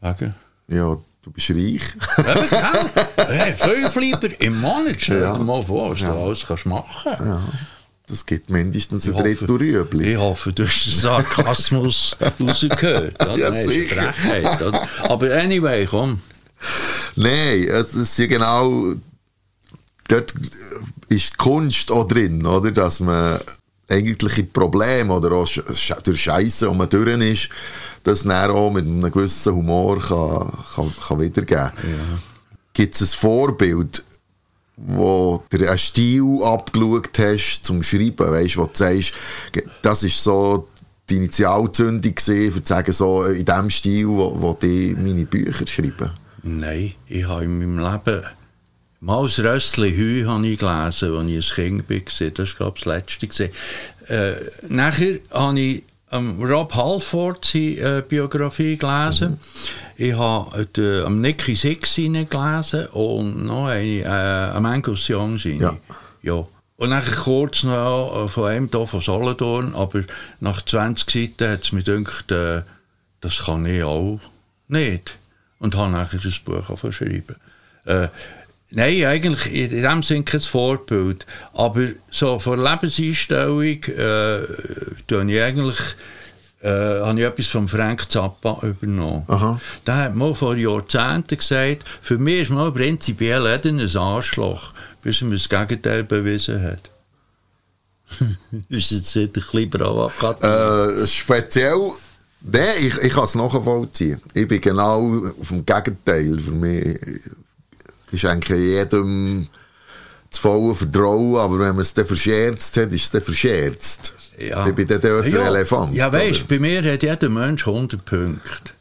Wegen? 0.00 0.34
Ja, 0.68 0.96
du 1.26 1.32
bist 1.32 1.50
reich. 1.50 1.82
Eben, 2.18 2.48
gell? 2.48 3.26
hey, 3.26 3.54
fünf 3.54 3.96
lieber 3.96 4.40
im 4.40 4.60
Monat. 4.60 4.96
Stell 5.00 5.22
Ja. 5.22 5.36
dir 5.36 5.42
mal 5.44 5.62
vor, 5.62 5.90
was 5.92 5.98
du 6.00 6.06
alles 6.06 6.46
kannst 6.46 6.66
machen 6.66 6.86
kannst. 7.04 7.42
Das 8.08 8.24
gibt 8.24 8.50
mindestens 8.50 9.08
ein 9.08 9.16
Drittel 9.16 9.50
Rüebli. 9.50 10.12
Ich 10.12 10.16
hoffe, 10.18 10.52
du 10.52 10.64
hast 10.64 10.86
den 10.86 10.92
Sarkasmus 10.92 12.16
rausgehört. 12.40 13.20
Oder? 13.20 13.36
Ja, 13.36 13.50
Nein, 13.50 13.66
sicher. 13.66 14.12
Frechheit, 14.12 14.62
oder? 14.62 14.88
Aber 15.08 15.34
anyway, 15.34 15.86
komm. 15.90 16.20
Nein, 17.16 17.64
es 17.68 17.94
ist 17.94 18.16
ja 18.18 18.26
genau. 18.26 18.92
Dort 20.06 20.32
ist 21.08 21.32
die 21.32 21.36
Kunst 21.36 21.90
auch 21.90 22.06
drin, 22.06 22.46
oder? 22.46 22.70
Dass 22.70 23.00
man 23.00 23.40
eigentliche 23.88 24.44
Probleme 24.44 25.12
oder 25.12 25.32
auch 25.32 25.48
durch 26.04 26.20
Scheiße, 26.20 26.68
die 26.68 26.76
man 26.76 26.88
durch 26.88 27.20
ist, 27.20 27.48
das 28.02 28.22
dann 28.22 28.50
auch 28.50 28.70
mit 28.70 28.84
einem 28.84 29.10
gewissen 29.10 29.54
Humor 29.54 30.00
kann, 30.00 30.52
kann, 30.74 30.92
kann 31.06 31.20
wiedergeben 31.20 31.64
kann. 31.64 32.20
Gibt 32.72 32.94
es 32.94 33.00
ein 33.00 33.18
Vorbild, 33.18 34.04
wo 34.76 35.42
du 35.48 35.68
einen 35.68 35.78
Stil 35.78 36.42
abgeschaut 36.42 37.18
hast 37.18 37.60
zum 37.62 37.82
Schreiben, 37.82 38.30
weißt, 38.30 38.58
wo 38.58 38.64
du 38.66 38.74
sagst, 38.74 39.14
das 39.82 40.02
ist 40.02 40.22
so 40.22 40.68
die 41.08 41.16
Initialzündung 41.16 42.14
gewesen, 42.14 42.52
für 42.52 42.62
zu 42.62 42.68
sagen, 42.68 42.92
so 42.92 43.24
in 43.24 43.44
dem 43.44 43.70
Stil, 43.70 44.08
wo, 44.08 44.40
wo 44.40 44.52
die 44.60 44.94
meine 44.98 45.24
Bücher 45.24 45.66
schreiben? 45.66 46.10
Nein, 46.42 46.92
ich 47.08 47.24
habe 47.24 47.44
in 47.44 47.58
meinem 47.58 47.78
Leben 47.78 48.24
mal 49.00 49.24
das 49.24 49.38
Rössli 49.38 49.94
Hü 49.94 50.24
habe 50.26 50.46
ich 50.46 50.58
gelesen, 50.58 51.16
als 51.16 51.30
ich 51.30 51.58
ein 51.58 51.84
Kind 51.86 51.90
war. 51.90 52.30
Das 52.30 52.38
war, 52.38 52.56
glaube 52.56 52.78
ich, 52.78 52.84
das 52.84 52.94
letzte. 52.94 53.26
gewesen. 53.26 53.50
Äh, 54.08 54.34
nachher 54.68 55.18
habe 55.32 55.60
ich 55.60 55.82
ähm, 56.12 56.42
Rob 56.42 56.74
Halford 56.74 57.44
seine 57.44 57.98
äh, 57.98 58.02
Biografie 58.06 58.76
gelesen. 58.76 59.40
Ich 59.96 60.14
habe 60.14 60.68
äh, 60.76 61.02
am 61.02 61.20
Nicky 61.20 61.56
Six 61.56 61.94
gelesen 61.94 62.86
und 62.92 63.44
noch 63.44 63.66
eine, 63.66 64.02
äh, 64.02 64.06
am 64.56 64.66
Angus 64.66 65.08
Young. 65.08 65.36
Ja. 65.38 65.76
ja. 66.22 66.46
Und 66.76 66.90
dann 66.90 67.04
kurz 67.04 67.62
noch 67.62 68.26
äh, 68.26 68.28
von 68.28 68.48
einem 68.48 68.68
hier 68.70 68.86
von 68.86 69.00
Solothurn, 69.00 69.74
aber 69.74 70.02
nach 70.40 70.62
20 70.62 71.10
Seiten 71.10 71.52
hat 71.52 71.62
es 71.62 71.72
mir 71.72 71.82
gedacht, 71.82 72.30
äh, 72.30 72.62
das 73.20 73.44
kann 73.44 73.64
ich 73.66 73.82
auch 73.82 74.20
nicht. 74.68 75.16
Und 75.58 75.74
habe 75.74 75.90
nachher 75.90 76.20
das 76.22 76.38
Buch 76.38 76.68
auch. 76.68 76.84
Äh, 77.86 78.08
nein, 78.70 79.04
eigentlich 79.04 79.52
in 79.52 79.82
dem 79.82 80.02
Sinne 80.02 80.24
kein 80.24 80.40
Vorbild. 80.40 81.26
Aber 81.54 81.88
so 82.10 82.38
von 82.38 82.62
Lebenseinstellung 82.62 83.82
äh, 83.84 84.42
ich 84.44 85.42
eigentlich 85.42 85.78
äh, 86.62 87.00
habe 87.00 87.18
ich 87.18 87.26
etwas 87.26 87.46
von 87.46 87.68
Frank 87.68 88.10
Zappa 88.10 88.58
übernommen. 88.62 89.24
Aha. 89.28 89.60
Der 89.86 89.96
hat 89.96 90.14
mal 90.14 90.34
vor 90.34 90.56
Jahrzehnten 90.56 91.36
gesagt, 91.36 91.84
für 92.02 92.18
mich 92.18 92.42
ist 92.42 92.50
man 92.50 92.72
prinzipiell 92.72 93.46
jeder 93.46 93.68
ein 93.68 93.96
Arschloch, 93.96 94.72
bis 95.02 95.20
er 95.20 95.28
mir 95.28 95.36
das 95.36 95.48
Gegenteil 95.48 96.04
bewiesen 96.04 96.62
hat. 96.62 96.90
ist 98.68 98.90
jetzt 98.90 99.14
wieder 99.14 99.26
ein 99.26 99.32
bisschen 99.32 99.70
provokativ. 99.70 101.02
Äh, 101.02 101.06
speziell, 101.06 101.92
nein, 102.40 102.74
ich, 102.78 102.96
ich 102.98 103.12
kann 103.12 103.24
es 103.24 103.34
nachvollziehen. 103.34 104.20
Ich 104.32 104.48
bin 104.48 104.60
genau 104.60 105.24
auf 105.40 105.48
dem 105.48 105.66
Gegenteil. 105.66 106.38
Für 106.38 106.52
mich 106.52 106.98
ist 108.16 108.30
eigentlich 108.30 108.60
jedem 108.60 109.46
das 110.30 110.40
volle 110.40 110.74
Vertrauen, 110.74 111.36
aber 111.36 111.58
wenn 111.58 111.74
man 111.74 111.80
es 111.80 111.94
dann 111.94 112.06
verscherzt 112.06 112.76
hat, 112.76 112.92
ist 112.92 113.04
es 113.04 113.10
dann 113.10 113.22
verscherzt. 113.22 114.12
Ich 114.36 114.74
bin 114.74 114.86
dann 114.86 115.00
dort 115.00 115.32
der 115.32 115.46
Elefant. 115.46 115.94
Ja, 115.94 116.12
weißt 116.12 116.42
du, 116.42 116.46
bei 116.46 116.58
mir 116.58 116.82
hat 116.82 117.02
jeder 117.02 117.28
Mensch 117.28 117.66
100 117.66 118.04
Punkte. 118.04 118.72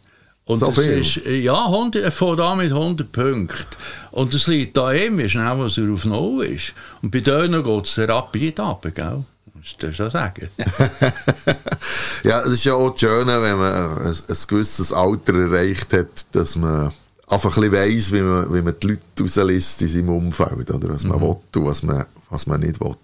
Und 0.45 0.59
So 0.59 0.71
viel? 0.71 0.99
Ist, 0.99 1.21
ja, 1.25 1.65
100, 1.65 2.03
er 2.03 2.11
fängt 2.11 2.39
an 2.39 2.57
mit 2.57 2.71
100 2.71 3.11
Punkten. 3.11 3.65
Und 4.11 4.33
das 4.33 4.47
liegt 4.47 4.77
da 4.77 4.93
eben, 4.93 5.17
wie 5.17 5.29
schnell 5.29 5.57
was 5.57 5.77
er 5.77 5.91
auf 5.91 6.05
Null 6.05 6.45
ist. 6.45 6.73
Und 7.01 7.11
bei 7.11 7.19
denen 7.19 7.63
geht 7.63 7.85
es 7.85 7.97
rapid 7.97 8.59
ab, 8.59 8.85
gell? 8.93 9.23
Musst 9.53 9.81
du 9.81 9.93
schon 9.93 10.11
sagen. 10.11 10.49
Ja, 12.23 12.41
es 12.41 12.53
ist 12.53 12.63
ja 12.63 12.73
auch 12.73 12.89
das 12.89 13.01
Schöne, 13.01 13.39
wenn 13.39 13.57
man 13.57 13.99
ein, 13.99 14.07
ein 14.07 14.37
gewisses 14.47 14.91
Alter 14.91 15.33
erreicht 15.35 15.93
hat, 15.93 16.25
dass 16.31 16.55
man 16.55 16.91
einfach 17.27 17.57
ein 17.57 17.69
bisschen 17.69 17.73
weiss, 17.73 18.11
wie 18.11 18.21
man, 18.21 18.53
wie 18.53 18.61
man 18.61 18.75
die 18.81 18.87
Leute 18.87 19.01
rauslässt 19.19 19.81
in 19.81 19.87
seinem 19.87 20.09
Umfeld, 20.09 20.71
oder 20.71 20.89
was 20.89 21.03
man 21.05 21.21
will 21.21 21.35
und 21.55 21.65
was 21.65 21.83
man, 21.83 22.05
was 22.29 22.47
man 22.47 22.61
nicht 22.61 22.79
will. 22.79 22.95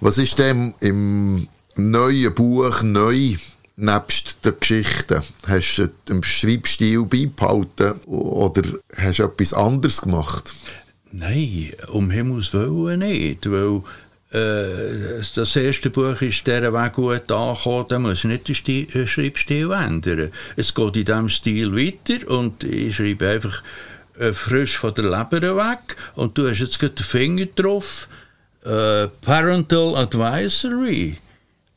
Was 0.00 0.18
ist 0.18 0.38
denn 0.38 0.74
im 0.80 1.48
neuen 1.76 2.34
Buch 2.34 2.82
neu, 2.82 3.36
nebst 3.76 4.44
den 4.44 4.54
Geschichten? 4.58 5.22
Hast 5.46 5.76
du 5.76 5.88
den 6.08 6.22
Schreibstil 6.22 7.04
beibehalten 7.04 7.92
oder 8.06 8.62
hast 8.96 9.18
du 9.18 9.24
etwas 9.24 9.54
anderes 9.54 10.00
gemacht? 10.00 10.54
Nein, 11.12 11.72
um 11.92 12.10
Himmels 12.10 12.52
Willen 12.52 13.00
nicht. 13.00 13.50
Weil 13.50 13.82
das 14.36 15.56
erste 15.56 15.90
Buch 15.90 16.20
ist 16.20 16.46
dieser 16.46 16.72
Weg 16.72 16.92
gut 16.92 17.30
angekommen, 17.30 17.86
da 17.88 17.98
muss 17.98 18.18
ich 18.18 18.24
nicht 18.24 18.48
den 18.48 18.54
Stil, 18.54 18.86
äh, 18.94 19.06
Schreibstil 19.06 19.70
ändern. 19.72 20.30
Es 20.56 20.74
geht 20.74 20.96
in 20.96 21.04
diesem 21.04 21.28
Stil 21.28 21.76
weiter 21.76 22.30
und 22.30 22.64
ich 22.64 22.96
schreibe 22.96 23.28
einfach 23.28 23.62
äh, 24.18 24.32
frisch 24.32 24.76
von 24.76 24.94
der 24.94 25.04
Leber 25.04 25.56
weg 25.56 25.96
und 26.14 26.36
du 26.36 26.48
hast 26.48 26.60
jetzt 26.60 26.78
gerade 26.78 26.94
den 26.94 27.04
Finger 27.04 27.46
drauf. 27.46 28.08
Äh, 28.64 29.08
Parental 29.22 29.94
Advisory. 29.96 31.18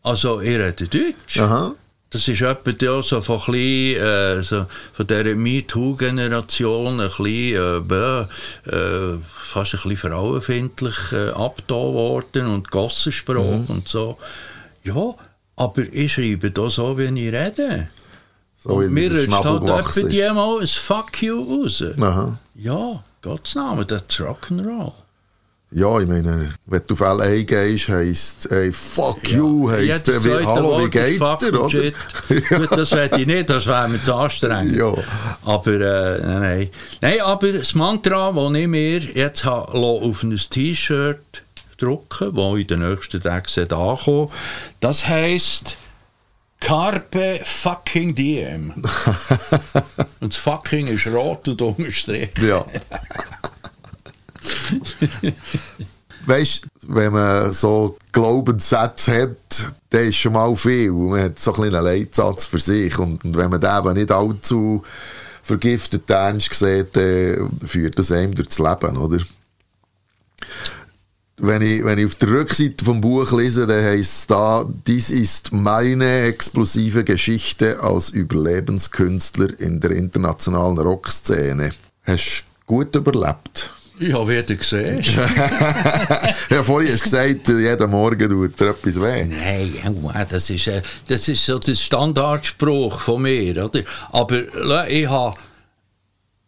Also, 0.03 0.41
ihr 0.41 0.59
redet 0.59 0.93
Deutsch. 0.93 1.39
Aha. 1.39 1.75
Das 2.11 2.27
ist 2.27 2.41
etwa 2.41 2.71
ja 2.81 3.03
so 3.03 3.21
von, 3.21 3.53
äh, 3.53 4.41
so 4.41 4.65
von 4.93 5.07
dieser 5.07 5.35
MeToo-Generation 5.35 6.99
ein 6.99 7.07
bisschen, 7.07 7.91
äh, 7.91 8.21
äh, 8.65 9.19
fast 9.37 9.75
ein 9.75 9.81
bisschen 9.83 10.11
frauenfindlich 10.11 10.97
äh, 11.11 11.29
abgetan 11.29 11.93
worden 11.93 12.47
und 12.47 12.71
Gassensprache 12.71 13.65
und 13.67 13.87
so. 13.87 14.17
Ja, 14.83 15.13
aber 15.55 15.83
ich 15.91 16.13
schreibe 16.13 16.49
da 16.49 16.69
so, 16.69 16.97
wie 16.97 17.03
ich 17.03 17.33
rede. 17.33 17.89
So 18.57 18.71
und 18.71 18.91
mir 18.91 19.11
rutscht 19.11 19.43
halt 19.43 19.63
etwa 19.63 20.09
die 20.09 20.33
mal 20.33 20.61
ein 20.61 20.67
Fuck 20.67 21.21
you 21.21 21.61
raus. 21.61 21.83
Aha. 22.01 22.37
Ja, 22.55 23.03
Gottes 23.21 23.55
Name, 23.55 23.85
das 23.85 24.03
ist 24.09 24.19
Rock'n'Roll. 24.19 24.93
Ja, 25.71 25.99
ich 25.99 26.07
meine, 26.07 26.49
wenn 26.65 26.81
du 26.87 26.93
auf 26.95 26.99
LA 26.99 27.43
gehst, 27.43 27.89
heisst 27.89 28.47
hey, 28.49 28.71
fuck 28.71 29.29
you, 29.29 29.69
heisst 29.69 30.09
äh, 30.09 30.23
wie, 30.23 30.43
hallo, 30.43 30.83
wie 30.83 30.89
geht's 30.89 31.19
fuck 31.19 31.39
dir, 31.39 31.53
oder? 31.53 31.69
Shit. 31.69 31.95
Gut, 32.49 32.71
das 32.71 32.91
werde 32.91 33.21
ich 33.21 33.27
nicht, 33.27 33.51
das 33.51 33.67
wäre 33.67 33.87
mir 33.87 34.03
zu 34.03 34.15
anstrengend. 34.15 34.75
Ja. 34.75 34.95
Aber, 35.45 35.71
äh, 35.71 36.25
nein, 36.25 36.69
nein. 37.01 37.21
Aber 37.21 37.51
das 37.51 37.75
Mantra, 37.75 38.31
das 38.31 38.53
ich 38.55 38.67
mir 38.67 38.97
jetzt 38.97 39.45
habe, 39.45 39.71
auf 39.73 40.23
ein 40.23 40.35
T-Shirt 40.35 41.43
drucken, 41.77 42.35
das 42.35 42.59
in 42.59 42.67
den 42.67 42.89
nächsten 42.89 43.21
Tagen 43.21 43.71
ankommen 43.71 44.29
das 44.79 45.07
heisst 45.07 45.77
Carpe 46.59 47.41
fucking 47.43 48.15
diem. 48.15 48.73
und 50.19 50.33
das 50.33 50.41
fucking 50.41 50.87
ist 50.87 51.07
rot 51.07 51.47
und 51.47 51.61
unterstrichen. 51.61 52.45
Ja. 52.45 52.65
weißt 56.25 56.69
wenn 56.87 57.13
man 57.13 57.53
so 57.53 57.97
Glaubenssätze 58.11 59.21
hat, 59.21 59.73
dann 59.91 60.07
ist 60.07 60.15
schon 60.15 60.33
mal 60.33 60.55
viel. 60.55 60.91
Man 60.91 61.21
hat 61.21 61.39
so 61.39 61.53
einen 61.53 61.71
Leitsatz 61.71 62.45
für 62.45 62.59
sich. 62.59 62.97
Und, 62.97 63.23
und 63.23 63.37
wenn 63.37 63.49
man 63.49 63.61
den 63.61 63.77
eben 63.77 63.93
nicht 63.93 64.11
allzu 64.11 64.83
vergiftet 65.43 66.09
ernst 66.09 66.53
sieht, 66.53 66.95
dann 66.95 67.49
führt 67.65 67.99
das 67.99 68.11
einem 68.11 68.33
durchs 68.33 68.59
Leben, 68.59 68.97
oder? 68.97 69.17
Wenn 71.37 71.61
ich, 71.61 71.85
wenn 71.85 71.97
ich 71.97 72.05
auf 72.05 72.15
der 72.15 72.31
Rückseite 72.31 72.83
vom 72.83 72.99
Buch 72.99 73.31
lese, 73.31 73.65
dann 73.65 73.83
heisst 73.83 74.19
es 74.19 74.27
da, 74.27 74.65
dies 74.87 75.09
ist 75.09 75.53
meine 75.53 76.23
explosive 76.23 77.03
Geschichte 77.05 77.81
als 77.81 78.09
Überlebenskünstler 78.09 79.57
in 79.59 79.79
der 79.79 79.91
internationalen 79.91 80.79
Rockszene. 80.79 81.71
Hast 82.03 82.43
du 82.43 82.65
gut 82.65 82.95
überlebt? 82.95 83.71
Ja, 83.99 84.27
wie 84.27 84.41
du 84.41 84.55
siehst. 84.55 85.15
ja, 86.49 86.63
vorhin 86.63 86.93
hast 86.93 87.05
du 87.05 87.09
gesagt, 87.09 87.49
jeden 87.49 87.91
Morgen 87.91 88.29
tut 88.29 88.59
dir 88.59 88.69
etwas 88.69 89.01
weh. 89.01 89.25
Nein, 89.25 89.73
ja, 89.83 90.25
das 90.25 90.49
ist, 90.49 90.67
äh, 90.67 90.81
das 91.07 91.27
ist 91.27 91.45
so 91.45 91.59
der 91.59 91.75
Standardspruch 91.75 93.01
von 93.01 93.23
mir, 93.23 93.65
oder? 93.65 93.81
Aber 94.11 94.87
ich 94.87 95.07
habe 95.07 95.33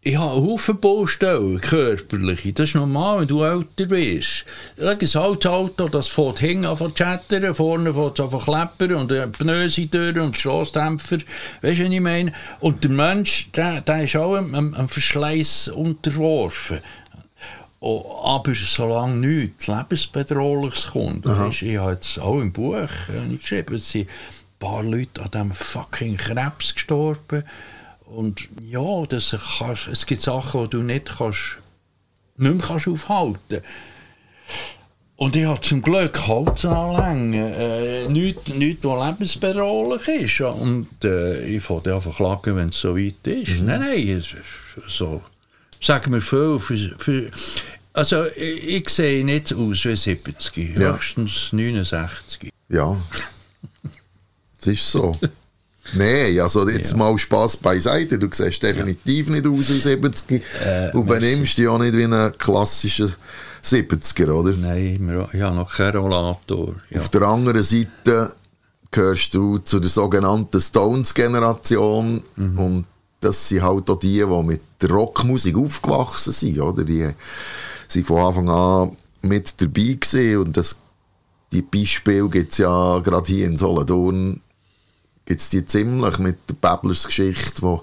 ich 0.03 0.15
habe 0.15 0.31
einen 0.31 0.47
Haufen 0.47 0.79
Baustellen, 0.79 1.61
körperliche. 1.61 2.53
Das 2.53 2.69
ist 2.69 2.75
normal, 2.75 3.19
wenn 3.19 3.27
du 3.27 3.43
älter 3.43 3.85
bist. 3.85 4.45
Ein 4.79 4.87
altes 4.87 5.15
Auto, 5.15 5.89
das 5.89 6.07
fährt 6.07 6.39
hinten 6.39 6.65
an 6.65 6.75
zu 6.75 6.89
chattern, 6.89 7.53
vorne 7.53 7.93
fährt 7.93 8.17
es 8.17 8.25
an 8.25 8.31
zu 8.31 8.37
klappern 8.39 8.93
und 8.93 9.11
die 9.11 9.23
Pneuse 9.27 9.85
durch 9.85 10.17
und 10.17 10.35
Stossdämpfer. 10.35 11.17
Weißt 11.61 11.77
du, 11.77 11.83
was 11.83 11.91
ich 11.91 11.99
meine? 11.99 12.33
Und 12.61 12.83
der 12.83 12.89
Mensch, 12.89 13.51
der, 13.55 13.81
der 13.81 14.05
ist 14.05 14.15
auch 14.15 14.33
einem, 14.33 14.73
einem 14.73 14.89
Verschleiß 14.89 15.67
unterworfen. 15.67 16.79
Oh, 17.83 18.21
aber 18.23 18.53
solange 18.53 19.15
nichts 19.15 19.65
Lebensbedrohliches 19.65 20.91
kommt, 20.91 21.25
ich 21.25 21.77
habe 21.79 21.93
jetzt 21.93 22.19
auch 22.19 22.39
im 22.39 22.51
Buch 22.51 22.75
äh, 22.75 23.35
geschrieben, 23.35 23.73
es 23.73 23.89
sind 23.89 24.07
ein 24.07 24.59
paar 24.59 24.83
Leute 24.83 25.19
an 25.19 25.31
diesem 25.31 25.51
fucking 25.51 26.15
Krebs 26.15 26.75
gestorben. 26.75 27.43
Und 28.05 28.47
ja, 28.61 29.03
das 29.09 29.35
kannst, 29.57 29.87
es 29.87 30.05
gibt 30.05 30.21
Sachen, 30.21 30.61
die 30.65 30.69
du 30.69 30.83
nicht, 30.83 31.17
kannst, 31.17 31.57
nicht 32.37 32.53
mehr 32.53 32.67
kannst 32.67 32.87
aufhalten 32.87 33.61
Und 35.15 35.35
ich 35.35 35.45
habe 35.45 35.61
zum 35.61 35.81
Glück 35.81 36.27
Holzanlängen, 36.27 37.33
äh, 37.33 38.07
nichts, 38.09 38.47
nichts, 38.49 38.83
was 38.83 39.07
lebensbedrohlich 39.07 40.07
ist. 40.07 40.37
Ja, 40.37 40.49
Und 40.49 41.03
äh, 41.03 41.43
ich 41.47 41.63
fange 41.63 41.95
einfach 41.95 42.15
klagen, 42.15 42.57
wenn 42.57 42.69
es 42.69 42.79
so 42.79 42.95
weit 42.95 43.25
ist. 43.25 43.61
Nein, 43.61 43.79
nein, 43.79 44.07
es 44.07 44.33
ist 44.33 44.87
so, 44.87 45.23
sagen 45.81 46.13
wir 46.13 46.21
viel. 46.21 46.59
Für, 46.59 46.77
für, 46.99 47.31
also 47.93 48.25
ich, 48.35 48.87
sehe 48.89 49.23
nicht 49.25 49.53
aus 49.53 49.85
wie 49.85 49.95
70, 49.95 50.79
Ja. 50.79 50.93
höchstens 50.93 51.49
69. 51.51 52.51
Ja. 52.69 52.97
Das 54.57 54.67
ist 54.67 54.91
so. 54.91 55.11
Nein, 55.93 56.39
also 56.39 56.69
jetzt 56.69 56.95
mal 56.95 57.17
Spass 57.17 57.57
beiseite. 57.57 58.19
Du 58.19 58.27
siehst 58.31 58.61
definitiv 58.63 59.29
nicht 59.29 59.45
aus 59.47 59.69
wie 59.69 59.79
70 59.79 60.41
und 60.93 61.05
benimmst 61.07 61.57
dich 61.57 61.67
auch 61.67 61.79
nicht 61.79 61.95
wie 61.95 62.03
ein 62.03 62.33
klassischer 62.37 63.09
70er, 63.63 64.31
oder? 64.31 64.51
Nein, 64.53 65.27
ich 65.33 65.41
habe 65.41 65.55
noch 65.55 65.73
keinen 65.73 65.97
Rollator. 65.97 66.75
Ja. 66.91 66.99
Auf 66.99 67.09
der 67.09 67.23
anderen 67.23 67.63
Seite 67.63 68.33
gehörst 68.91 69.33
du 69.33 69.57
zu 69.57 69.79
der 69.79 69.89
sogenannten 69.89 70.61
Stones-Generation 70.61 72.23
und 72.37 72.85
das 73.19 73.49
sind 73.49 73.61
halt 73.61 73.89
auch 73.89 73.99
die, 73.99 74.19
die 74.19 74.43
mit 74.43 74.61
Rockmusik 74.89 75.57
aufgewachsen 75.57 76.33
sind, 76.33 76.59
oder? 76.59 76.83
Die 76.83 77.09
sind 77.91 78.07
von 78.07 78.21
Anfang 78.21 78.49
an 78.49 78.97
mit 79.21 79.59
dabei 79.61 79.97
gewesen 79.99 80.37
und 80.37 80.57
das, 80.57 80.75
die 81.51 81.61
Beispiele 81.61 82.29
gibt 82.29 82.53
es 82.53 82.57
ja 82.59 82.99
gerade 82.99 83.27
hier 83.27 83.45
in 83.45 83.57
Solothurn 83.57 84.41
gibt 85.25 85.41
es 85.41 85.49
die 85.49 85.65
ziemlich 85.65 86.17
mit 86.19 86.37
der 86.49 86.55
Babblers 86.55 87.05
Geschichte, 87.05 87.61
wo, 87.61 87.81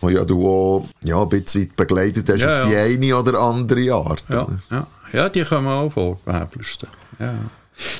wo 0.00 0.08
ja 0.08 0.24
du 0.24 0.48
auch 0.48 0.88
ja, 1.02 1.20
ein 1.20 1.28
bisschen 1.28 1.62
weit 1.62 1.76
begleitet 1.76 2.28
hast 2.28 2.40
Ja, 2.40 2.60
auf 2.60 2.66
die 2.66 2.72
ja. 2.72 2.82
eine 2.82 3.16
oder 3.16 3.40
andere 3.40 3.92
Art. 3.92 4.24
Ja, 4.28 4.46
ja. 4.70 4.86
ja, 5.12 5.28
die 5.28 5.44
kommen 5.44 5.66
auch 5.66 5.90
vor, 5.90 6.18
Häbelsten. 6.24 6.88
Ja. 7.18 7.34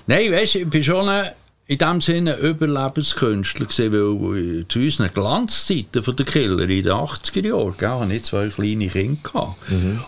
Nein, 0.07 0.33
weißt 0.33 0.55
du, 0.55 0.59
ich 0.61 0.71
bin 0.71 0.85
schon 0.85 1.09
ein, 1.09 1.29
in 1.67 1.79
dem 1.79 2.01
Sinne 2.01 2.37
Überlebenskünstler 2.37 3.67
gewesen, 3.67 3.93
weil 3.93 4.67
zu 4.69 4.81
unseren 4.81 5.15
Glanzzeiten 5.15 6.03
von 6.03 6.17
der 6.17 6.27
Killer 6.27 6.63
in 6.65 6.83
den 6.83 6.93
80er 6.93 7.47
Jahren, 7.47 7.75
gell, 7.79 7.89
hatte 7.89 8.15
ich 8.15 8.25
zwei 8.25 8.49
kleine 8.49 8.89
Kinder 8.89 9.21
gehabt. 9.23 9.57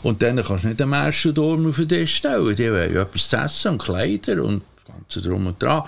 Und 0.03 0.21
dann 0.23 0.43
kannst 0.43 0.65
du 0.65 0.69
nicht 0.69 0.81
den 0.81 0.93
ersten 0.93 1.33
Dorm 1.33 1.67
auf 1.69 1.77
den 1.77 1.89
Tisch 1.89 2.17
stellen, 2.17 2.55
die 2.57 2.71
wollen 2.71 2.95
ja 2.95 3.03
etwas 3.03 3.29
zu 3.29 3.37
essen 3.37 3.73
und 3.73 3.83
Kleider 3.83 4.43
und 4.43 4.63
das 4.85 4.95
Ganze 4.95 5.23
drum 5.23 5.47
und 5.47 5.63
dran. 5.63 5.85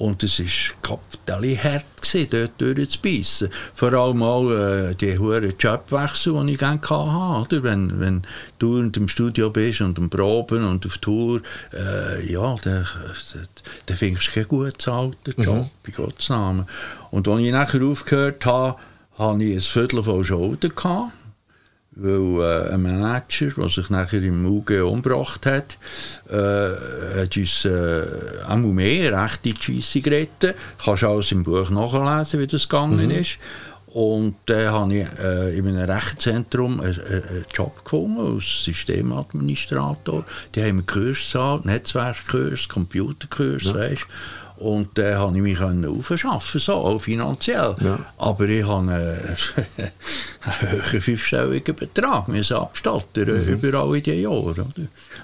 Und 0.00 0.22
es 0.22 0.40
war 0.40 0.96
kapital 0.96 1.44
hart, 1.58 1.84
gewesen, 2.00 2.28
dort 2.30 2.58
durchzubeissen. 2.58 3.50
Vor 3.74 3.92
allem 3.92 4.22
auch 4.22 4.50
äh, 4.50 4.94
die 4.94 5.18
hohen 5.18 5.52
Jobwechsel, 5.58 6.42
die 6.46 6.54
ich 6.54 6.58
gerne 6.58 6.80
hatte. 6.80 7.58
Oder? 7.58 7.62
Wenn, 7.62 8.00
wenn 8.00 8.22
du 8.58 8.82
dem 8.88 9.08
Studio 9.08 9.50
bist 9.50 9.82
und 9.82 9.98
am 9.98 10.08
Proben 10.08 10.64
und 10.64 10.86
auf 10.86 10.96
Tour, 10.96 11.42
äh, 11.74 12.32
ja, 12.32 12.56
dann, 12.62 12.88
dann 13.84 13.96
findest 13.98 14.28
du 14.28 14.32
keinen 14.32 14.48
gut 14.48 14.72
bezahlten 14.72 15.34
Job, 15.36 15.68
bei 15.84 15.92
Gottes 15.92 16.30
Namen. 16.30 16.64
Und 17.10 17.28
als 17.28 17.42
ich 17.42 17.52
nachher 17.52 17.82
aufgehört 17.82 18.46
habe, 18.46 18.76
hatte 19.18 19.44
ich 19.44 19.56
ein 19.56 19.60
Viertel 19.60 20.02
voll 20.02 20.24
Schulden. 20.24 20.74
Gehabt 20.74 21.12
weil 21.92 22.40
äh, 22.40 22.74
ein 22.74 22.82
Manager, 22.82 23.50
der 23.56 23.68
sich 23.68 23.90
nachher 23.90 24.22
im 24.22 24.46
UG 24.46 24.80
umgebracht 24.82 25.44
hat, 25.46 25.76
äh, 26.30 27.22
hat 27.22 27.36
uns 27.36 27.64
äh, 27.64 28.02
einmal 28.48 28.72
mehr 28.72 29.24
rechte 29.24 29.52
Scheisse 29.60 30.00
gerettet. 30.00 30.56
Kannst 30.82 31.02
du 31.02 31.08
alles 31.08 31.32
im 31.32 31.42
Buch 31.42 31.68
nachlesen, 31.70 32.40
wie 32.40 32.46
das 32.46 32.68
gegangen 32.68 33.10
ist. 33.10 33.38
Und 33.92 34.36
dann 34.46 34.70
habe 34.70 34.94
ich 34.94 35.06
äh, 35.18 35.58
in 35.58 35.66
einem 35.66 35.90
Rechenzentrum 35.90 36.80
einen, 36.80 37.00
einen 37.00 37.24
einen 37.24 37.44
Job 37.52 37.84
gefunden 37.84 38.36
als 38.36 38.64
Systemadministrator. 38.64 40.24
Die 40.54 40.62
haben 40.62 40.86
Kurs 40.86 41.18
gezahlt, 41.18 41.64
Netzwerkkurs, 41.64 42.68
Computerkurs, 42.68 43.74
weißt 43.74 44.06
und 44.60 44.98
dann 44.98 45.16
konnte 45.16 45.38
ich 45.38 45.42
mich 45.42 45.86
aufschaffen, 45.86 46.60
so, 46.60 46.74
auch 46.74 46.98
finanziell. 47.00 47.74
Aber 48.18 48.46
ich 48.46 48.66
habe 48.66 48.92
einen, 48.92 48.92
einen 50.42 50.70
höheren 50.70 51.00
fünfstelligen 51.00 51.74
Betrag 51.74 52.28
müssen 52.28 52.58
abstatten, 52.58 53.26
äh, 53.26 53.52
überall 53.52 53.96
in 53.96 54.02
den 54.02 54.20
Jahren. 54.20 54.44
Oder? 54.44 54.66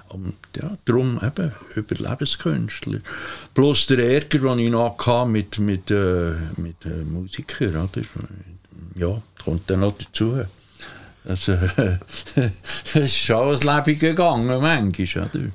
Und 0.08 0.36
ja, 0.56 0.78
darum 0.86 1.20
eben 1.22 1.52
Überlebenskünstler. 1.74 3.00
Plus 3.52 3.84
der 3.84 3.98
Ärger, 3.98 4.38
den 4.38 4.58
ich 4.58 4.70
noch 4.70 4.96
hatte 5.06 5.28
mit, 5.28 5.58
mit, 5.58 5.90
äh, 5.90 6.32
mit 6.56 6.86
äh, 6.86 7.04
Musikern. 7.04 7.90
Oder? 7.92 8.02
Ja, 8.94 9.20
kommt 9.42 9.68
dann 9.70 9.80
noch 9.80 9.94
dazu. 9.98 10.40
Also, 11.24 11.52
es 12.34 12.94
ist 12.94 13.16
schon 13.16 13.56
ein 13.56 13.84
Leben 13.84 13.98
gegangen, 13.98 14.46
manchmal. 14.46 15.24
Oder? 15.24 15.50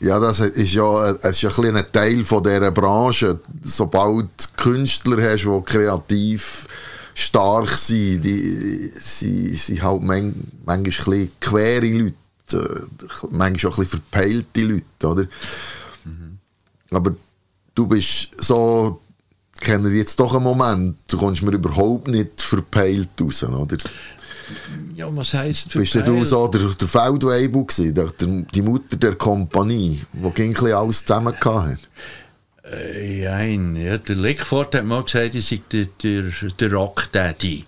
Ja, 0.00 0.18
das 0.18 0.40
ist 0.40 0.74
ja, 0.74 1.10
es 1.10 1.42
ist 1.42 1.42
ja 1.42 1.64
ein, 1.64 1.76
ein 1.76 1.92
Teil 1.92 2.24
von 2.24 2.42
dieser 2.42 2.70
Branche. 2.70 3.40
Sobald 3.62 4.26
du 4.36 4.62
Künstler 4.62 5.22
hast, 5.22 5.44
die 5.44 5.62
kreativ 5.64 6.66
stark 7.14 7.68
sind, 7.68 8.24
die 8.24 8.90
sie 8.94 9.54
sind 9.56 9.82
halt 9.82 10.02
man, 10.02 10.34
manchmal 10.64 11.18
ein 11.18 11.30
quere 11.40 11.86
Leute, 11.86 12.86
manchmal 13.30 13.72
auch 13.72 13.78
ein 13.78 13.84
bisschen 13.84 14.00
verpeilte 14.00 14.62
Leute, 14.62 15.06
oder? 15.06 15.26
Aber 16.90 17.14
du 17.74 17.86
bist 17.86 18.30
so, 18.38 19.00
ich 19.62 19.68
kenne 19.68 19.88
dich 19.90 19.98
jetzt 19.98 20.18
doch 20.18 20.34
einen 20.34 20.42
Moment, 20.42 20.96
du 21.08 21.16
kommst 21.16 21.40
mir 21.42 21.52
überhaupt 21.52 22.08
nicht 22.08 22.42
verpeilt 22.42 23.10
raus, 23.20 23.44
oder? 23.44 23.76
Ja, 24.96 25.06
was 25.14 25.34
heisst 25.34 25.72
Bist 25.72 25.94
denn 25.94 26.04
du 26.04 26.24
so 26.24 26.48
der, 26.48 26.62
der 26.68 26.88
Feldwebel 26.88 27.64
gewesen, 27.64 27.94
der, 27.94 28.06
der, 28.06 28.28
die 28.52 28.62
Mutter 28.62 28.96
der 28.96 29.14
Kompanie, 29.14 30.00
die 30.12 30.30
ging 30.30 30.56
alles 30.58 31.04
zusammen 31.04 31.32
hatte? 31.40 31.78
Äh, 32.64 33.24
Nein, 33.24 33.76
ja, 33.76 33.98
der 33.98 34.16
Lickford 34.16 34.74
hat 34.74 34.84
mal 34.84 35.04
gesagt, 35.04 35.36
ich 35.36 35.46
sei 35.46 35.60
der, 35.70 35.86
der, 36.02 36.24
der 36.58 36.72
Rock-Daddy. 36.72 37.64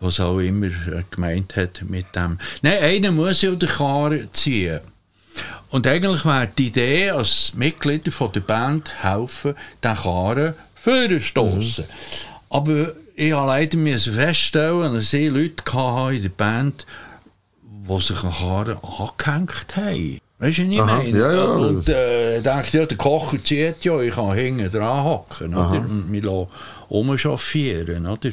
Was 0.00 0.20
auch 0.20 0.38
immer 0.38 0.68
gemeint 1.10 1.56
hat 1.56 1.82
mit 1.88 2.14
dem. 2.14 2.38
Nein, 2.62 2.82
einer 2.82 3.12
muss 3.12 3.42
ja 3.42 3.50
den 3.50 3.68
Karren 3.68 4.28
ziehen. 4.32 4.80
Und 5.70 5.86
eigentlich 5.86 6.24
wäre 6.24 6.48
die 6.58 6.66
Idee, 6.66 7.10
als 7.10 7.52
Mitglieder 7.54 8.10
von 8.10 8.32
der 8.32 8.40
Band 8.40 8.90
helfen, 9.02 9.54
den 9.82 9.94
Karren 9.94 10.54
vorzustossen. 10.82 11.84
Aber 12.48 12.92
ich 13.14 13.32
habe 13.32 13.46
leider 13.48 13.76
müssen 13.76 14.14
feststellen, 14.14 14.94
dass 14.94 15.12
ich 15.12 15.30
Leute 15.30 15.62
in 16.14 16.22
der 16.22 16.28
Band, 16.30 16.86
die 17.62 18.02
sich 18.02 18.22
an 18.24 18.32
Karren 18.32 18.78
angehängt 18.78 19.76
haben. 19.76 20.20
Weißt 20.38 20.56
du, 20.56 20.62
was 20.64 20.74
ich 20.74 20.80
Aha, 20.80 20.96
meine? 20.96 21.18
ja, 21.18 21.32
ja. 21.34 21.44
Und 21.44 21.88
äh, 21.90 22.38
ich 22.38 22.42
dachte, 22.42 22.78
ja, 22.78 22.86
der 22.86 22.96
Kocher 22.96 23.44
zieht 23.44 23.84
ja, 23.84 24.00
ich 24.00 24.14
kann 24.14 24.32
hinten 24.32 24.70
dran 24.70 25.04
hocken 25.04 25.54
und 25.54 26.10
mich 26.10 26.24
umschaffieren. 26.88 28.06
Oder? 28.06 28.30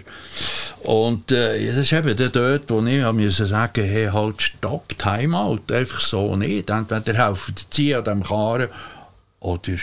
Und 0.84 1.34
äh, 1.34 1.66
das 1.68 1.78
ist 1.80 1.92
eben 1.92 2.16
der 2.16 2.30
dort, 2.30 2.70
wo 2.70 2.82
ich 2.86 3.12
musste 3.12 3.46
sagen 3.46 3.84
hey, 3.84 4.08
halt 4.08 4.42
stopp, 4.42 4.98
Timeout, 4.98 5.60
einfach 5.70 6.00
so 6.00 6.38
nicht. 6.38 6.70
Entweder 6.70 7.26
helfen 7.26 7.56
die 7.56 7.70
ziehen 7.70 7.98
an 7.98 8.04
diesem 8.06 8.24
Karren 8.24 8.70
oder 9.42 9.74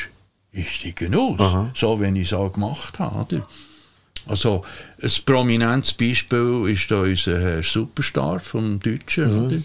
ich 0.55 0.77
steige 0.77 1.11
aus, 1.19 1.69
so 1.75 2.01
wie 2.01 2.21
ich 2.21 2.33
es 2.33 2.33
auch 2.33 2.53
gemacht 2.53 2.99
habe. 2.99 3.37
Oder? 3.37 3.47
Also, 4.27 4.63
ein 5.03 5.11
prominentes 5.27 5.93
Beispiel 5.93 6.65
ist 6.69 6.91
da 6.91 7.03
unser 7.03 7.63
Superstar 7.63 8.41
vom 8.41 8.81
Deutschen, 8.81 9.47
oder? 9.47 9.57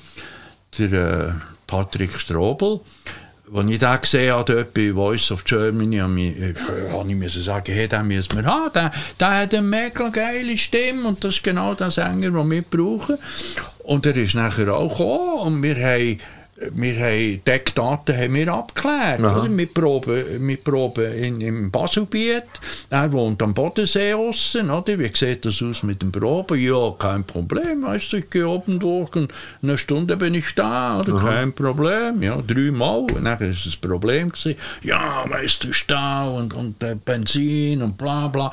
der 0.78 1.28
äh, 1.28 1.32
Patrick 1.66 2.14
Strobel. 2.14 2.80
Als 3.52 3.70
ich 3.70 3.80
den 3.80 4.02
gesehen 4.02 4.34
habe, 4.34 4.68
bei 4.72 4.94
Voice 4.94 5.32
of 5.32 5.44
Germany, 5.44 5.98
habe 5.98 6.20
ich, 6.20 6.38
äh, 6.38 7.16
müssen 7.16 7.42
sagen, 7.42 7.74
hey, 7.74 7.88
den 7.88 8.08
müssen 8.08 8.36
wir 8.36 8.46
haben. 8.46 8.72
Der, 8.74 8.92
der 9.20 9.40
hat 9.40 9.54
eine 9.56 9.64
mega 9.64 10.10
geile 10.10 10.56
Stimme 10.58 11.08
und 11.08 11.24
das 11.24 11.36
ist 11.36 11.44
genau 11.44 11.74
der 11.74 11.90
Sänger, 11.90 12.30
den 12.30 12.52
wir 12.52 12.62
brauchen. 12.62 13.18
Und 13.80 14.06
er 14.06 14.16
ist 14.16 14.36
nachher 14.36 14.72
auch 14.72 14.90
gekommen 14.90 15.56
und 15.56 15.64
wir 15.64 15.76
haben 15.78 16.20
wir 16.74 16.95
haben 16.95 17.41
die 17.45 17.51
Eckdaten 17.51 18.18
haben 18.18 18.34
wir 18.34 18.53
abgeklärt. 18.53 19.22
Aha. 19.22 19.39
Oder? 19.41 19.57
Wir 19.57 19.66
proben, 19.68 20.47
wir 20.47 20.57
proben 20.57 21.14
in, 21.14 21.41
im 21.41 21.72
Baselbiet. 21.72 22.43
Er 22.89 23.12
wohnt 23.12 23.41
am 23.41 23.53
Bodensee 23.53 24.14
aussen. 24.14 24.70
Oder? 24.70 24.99
Wie 24.99 25.12
sieht 25.14 25.45
das 25.45 25.62
aus 25.62 25.84
mit 25.84 26.01
dem 26.01 26.12
Proben? 26.12 26.60
Ja, 26.60 26.91
kein 26.97 27.24
Problem. 27.24 27.84
Weißt 27.84 28.14
du, 28.14 28.18
ich 28.18 28.30
gehe 28.30 28.47
oben 28.47 28.80
durch 28.80 29.16
und 29.16 29.32
eine 29.62 29.78
Stunde 29.78 30.18
bin 30.18 30.34
ich 30.34 30.53
da. 30.55 30.99
Oder? 30.99 31.20
Kein 31.20 31.53
Problem. 31.53 32.22
Ja, 32.22 32.38
dreimal. 32.45 33.07
Dann 33.07 33.26
war 33.26 33.41
es 33.41 33.66
ein 33.66 33.89
Problem. 33.89 34.30
Gewesen. 34.30 34.55
Ja, 34.84 35.24
weißt 35.28 35.64
du, 35.64 35.74
Stau 35.74 36.38
und, 36.38 36.53
und 36.53 36.84
äh, 36.84 36.95
Benzin 36.95 37.82
und 37.82 37.97
bla 37.97 38.28
bla. 38.28 38.51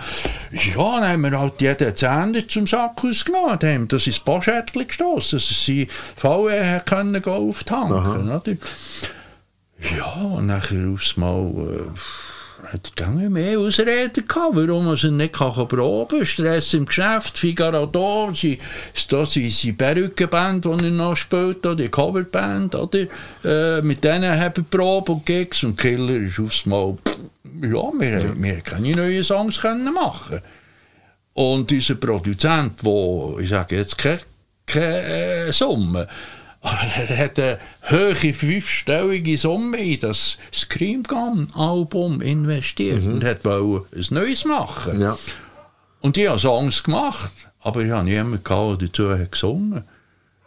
Ja, 0.53 1.01
dann 1.01 1.09
haben 1.09 1.23
wir 1.23 1.39
halt 1.39 1.61
jeden 1.61 1.97
Zehner 1.97 2.47
zum 2.49 2.67
Sack 2.67 3.05
ausgenommen. 3.05 3.59
Dann 3.59 3.75
haben 3.75 3.89
das 3.89 4.07
ins 4.07 4.21
Poschettchen 4.21 4.87
gestossen, 4.87 5.39
dass 5.39 5.65
sie 5.65 5.89
VW 6.17 6.65
hat 6.65 6.87
können 6.87 7.21
gehen 7.21 7.35
oder? 7.99 8.57
Ja, 9.97 10.23
und 10.23 10.47
nachher 10.47 10.89
aufs 10.89 11.17
Mal 11.17 11.51
äh, 11.51 12.69
hat 12.73 12.93
er 13.01 13.09
mehr 13.09 13.59
Ausreden 13.59 14.27
gehabt, 14.27 14.57
warum 14.57 14.89
er 14.89 15.11
nicht 15.11 15.35
kann 15.35 15.69
proben 15.69 16.19
kann. 16.19 16.27
Stress 16.27 16.75
im 16.75 16.87
Geschäft, 16.87 17.39
Figaro 17.39 17.87
da, 17.87 18.35
sie, 18.35 18.59
da 19.09 19.27
sind 19.27 19.53
seine 19.53 19.75
Perückenband, 19.75 20.65
die 20.65 20.69
er 20.69 20.91
noch 20.91 21.17
spielt, 21.17 21.65
die 21.79 21.89
Coverband, 21.89 22.75
oder? 22.75 23.07
Äh, 23.45 23.83
mit 23.83 24.03
denen 24.03 24.39
haben 24.39 24.57
wir 24.57 24.65
Probe 24.65 25.13
und 25.13 25.27
Gigs 25.27 25.63
und 25.63 25.77
Killer 25.77 26.17
ist 26.17 26.41
aufs 26.41 26.67
Mal, 26.67 26.97
ja, 27.63 27.93
wir, 27.99 28.43
wir 28.43 28.61
keine 28.61 28.93
neuen 28.93 29.25
Songs 29.25 29.61
können 29.61 29.93
machen 29.93 30.41
und 31.37 31.71
unser 31.71 31.95
Produzent, 31.97 32.83
wo 32.83 33.39
ich 33.41 33.51
sage 33.51 33.77
jetzt 33.77 33.99
keine, 33.99 34.21
keine 34.67 35.03
äh, 35.03 35.53
Summe, 35.53 36.09
aber 36.67 37.09
er 37.09 37.17
hat 37.17 37.39
eine 37.39 37.59
hohe 37.91 38.35
fünfstellige 38.35 39.39
Summe 39.39 39.79
in 39.79 40.01
das 40.01 40.37
Scream 40.53 41.05
Gun 41.05 41.49
Album 41.55 42.21
investiert 42.21 43.05
und 43.05 43.23
hat 43.23 43.45
wollte 43.45 43.97
ein 43.97 44.07
neues 44.11 44.45
machen. 44.45 45.01
Ja. 45.01 45.17
Und 46.01 46.17
ich 46.17 46.29
habe 46.29 46.41
Songs 46.41 46.83
gemacht, 46.83 47.31
aber 47.61 47.85
ich 47.85 47.91
habe 47.93 48.05
niemanden 48.05 48.43
gehabt, 48.43 48.81
der 48.81 48.89
dazu 48.89 49.11
hat 49.11 49.31
gesungen. 49.31 49.85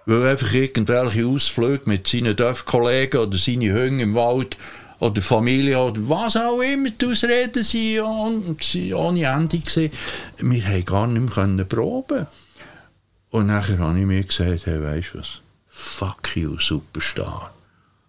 Weil 0.06 0.28
einfach 0.28 0.54
irgendwelche 0.54 1.26
Ausflüge 1.26 1.84
mit 1.86 2.08
seinen 2.08 2.36
Dörfkollegen 2.36 3.22
oder 3.22 3.38
seinen 3.38 3.74
Hunden 3.74 4.00
im 4.00 4.16
Wald 4.16 4.58
oder 5.00 5.22
Familie 5.22 5.80
oder 5.80 6.02
was 6.10 6.36
auch 6.36 6.60
immer 6.60 6.90
die 6.90 7.06
Ausreden 7.06 7.64
sind 7.64 8.02
und 8.02 8.62
sie 8.62 8.94
ohne 8.94 9.24
Ende 9.24 9.60
gesehen. 9.60 9.94
Wir 10.38 10.66
haben 10.66 10.86
gar 10.86 11.08
nicht 11.08 11.38
mehr 11.38 11.66
proben. 11.66 12.28
Und 13.30 13.48
nachher 13.48 13.78
habe 13.78 13.98
ich 13.98 14.06
mir 14.06 14.24
gesagt, 14.24 14.66
hey, 14.66 14.82
weißt 14.84 15.14
du 15.14 15.20
was? 15.20 15.42
Fuck 15.80 16.36
you, 16.36 16.60
Superstar. 16.60 17.52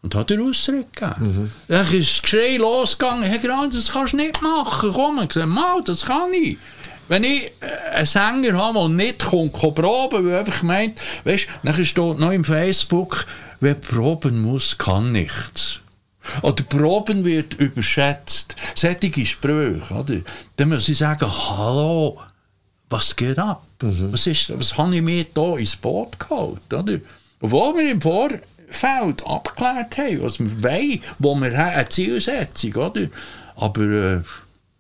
Und 0.03 0.15
hat 0.15 0.31
er 0.31 0.43
Austritt 0.43 0.95
gegeben. 0.95 1.53
Dann 1.69 1.87
ist 1.93 2.17
das 2.17 2.23
Geschrei 2.23 2.57
losgegangen. 2.57 3.23
Hey, 3.23 3.39
Grant, 3.39 3.75
das 3.75 3.93
kannst 3.93 4.13
du 4.13 4.17
nicht 4.17 4.43
machen. 4.43 4.91
Komm, 4.93 5.21
ich 5.23 5.29
gesagt, 5.29 5.49
mal, 5.49 5.83
das 5.85 6.05
kann 6.05 6.33
ich. 6.33 6.59
Wenn 7.09 7.25
ich 7.25 7.53
äh, 7.61 7.97
einen 7.97 8.07
Sänger 8.07 8.57
habe, 8.57 8.79
der 8.79 8.89
nicht 8.89 9.25
kommt, 9.25 9.53
kann 9.53 9.75
proben, 9.75 10.27
weil 10.27 10.39
einfach 10.39 10.63
meint, 10.63 10.99
weißt 11.25 11.47
du, 11.47 11.69
dann 11.71 11.85
steht 11.85 12.19
noch 12.19 12.33
im 12.33 12.45
Facebook, 12.45 13.27
wer 13.61 13.75
proben 13.75 14.43
muss, 14.43 14.77
kann 14.77 15.13
nichts. 15.13 15.81
Oder 16.43 16.63
Proben 16.65 17.25
wird 17.25 17.55
überschätzt. 17.55 18.55
Sättige 18.75 19.27
Sprüche, 19.27 19.95
oder? 19.95 20.21
Dann 20.57 20.69
muss 20.69 20.89
ich 20.89 20.99
sagen, 20.99 21.31
hallo, 21.31 22.21
was 22.89 23.17
geht 23.17 23.39
ab? 23.39 23.63
Was, 23.81 24.27
ist, 24.27 24.59
was 24.59 24.77
habe 24.77 24.95
ich 24.95 25.03
mir 25.03 25.25
da 25.33 25.57
ins 25.57 25.77
Boot 25.77 26.19
geholt? 26.19 26.73
Oder? 26.73 26.99
Obwohl 27.41 27.77
wir 27.77 27.93
im 27.93 28.01
Vorfeld 28.01 29.27
abgeklärt 29.27 29.97
haben, 29.97 30.23
was 30.23 30.39
wir 30.39 30.63
wollen, 30.63 31.01
wo 31.19 31.35
wir 31.35 31.57
haben, 31.57 31.75
eine 31.75 31.89
Zielsetzung, 31.89 32.75
oder? 32.75 33.07
Aber 33.57 33.83
äh, 33.83 34.21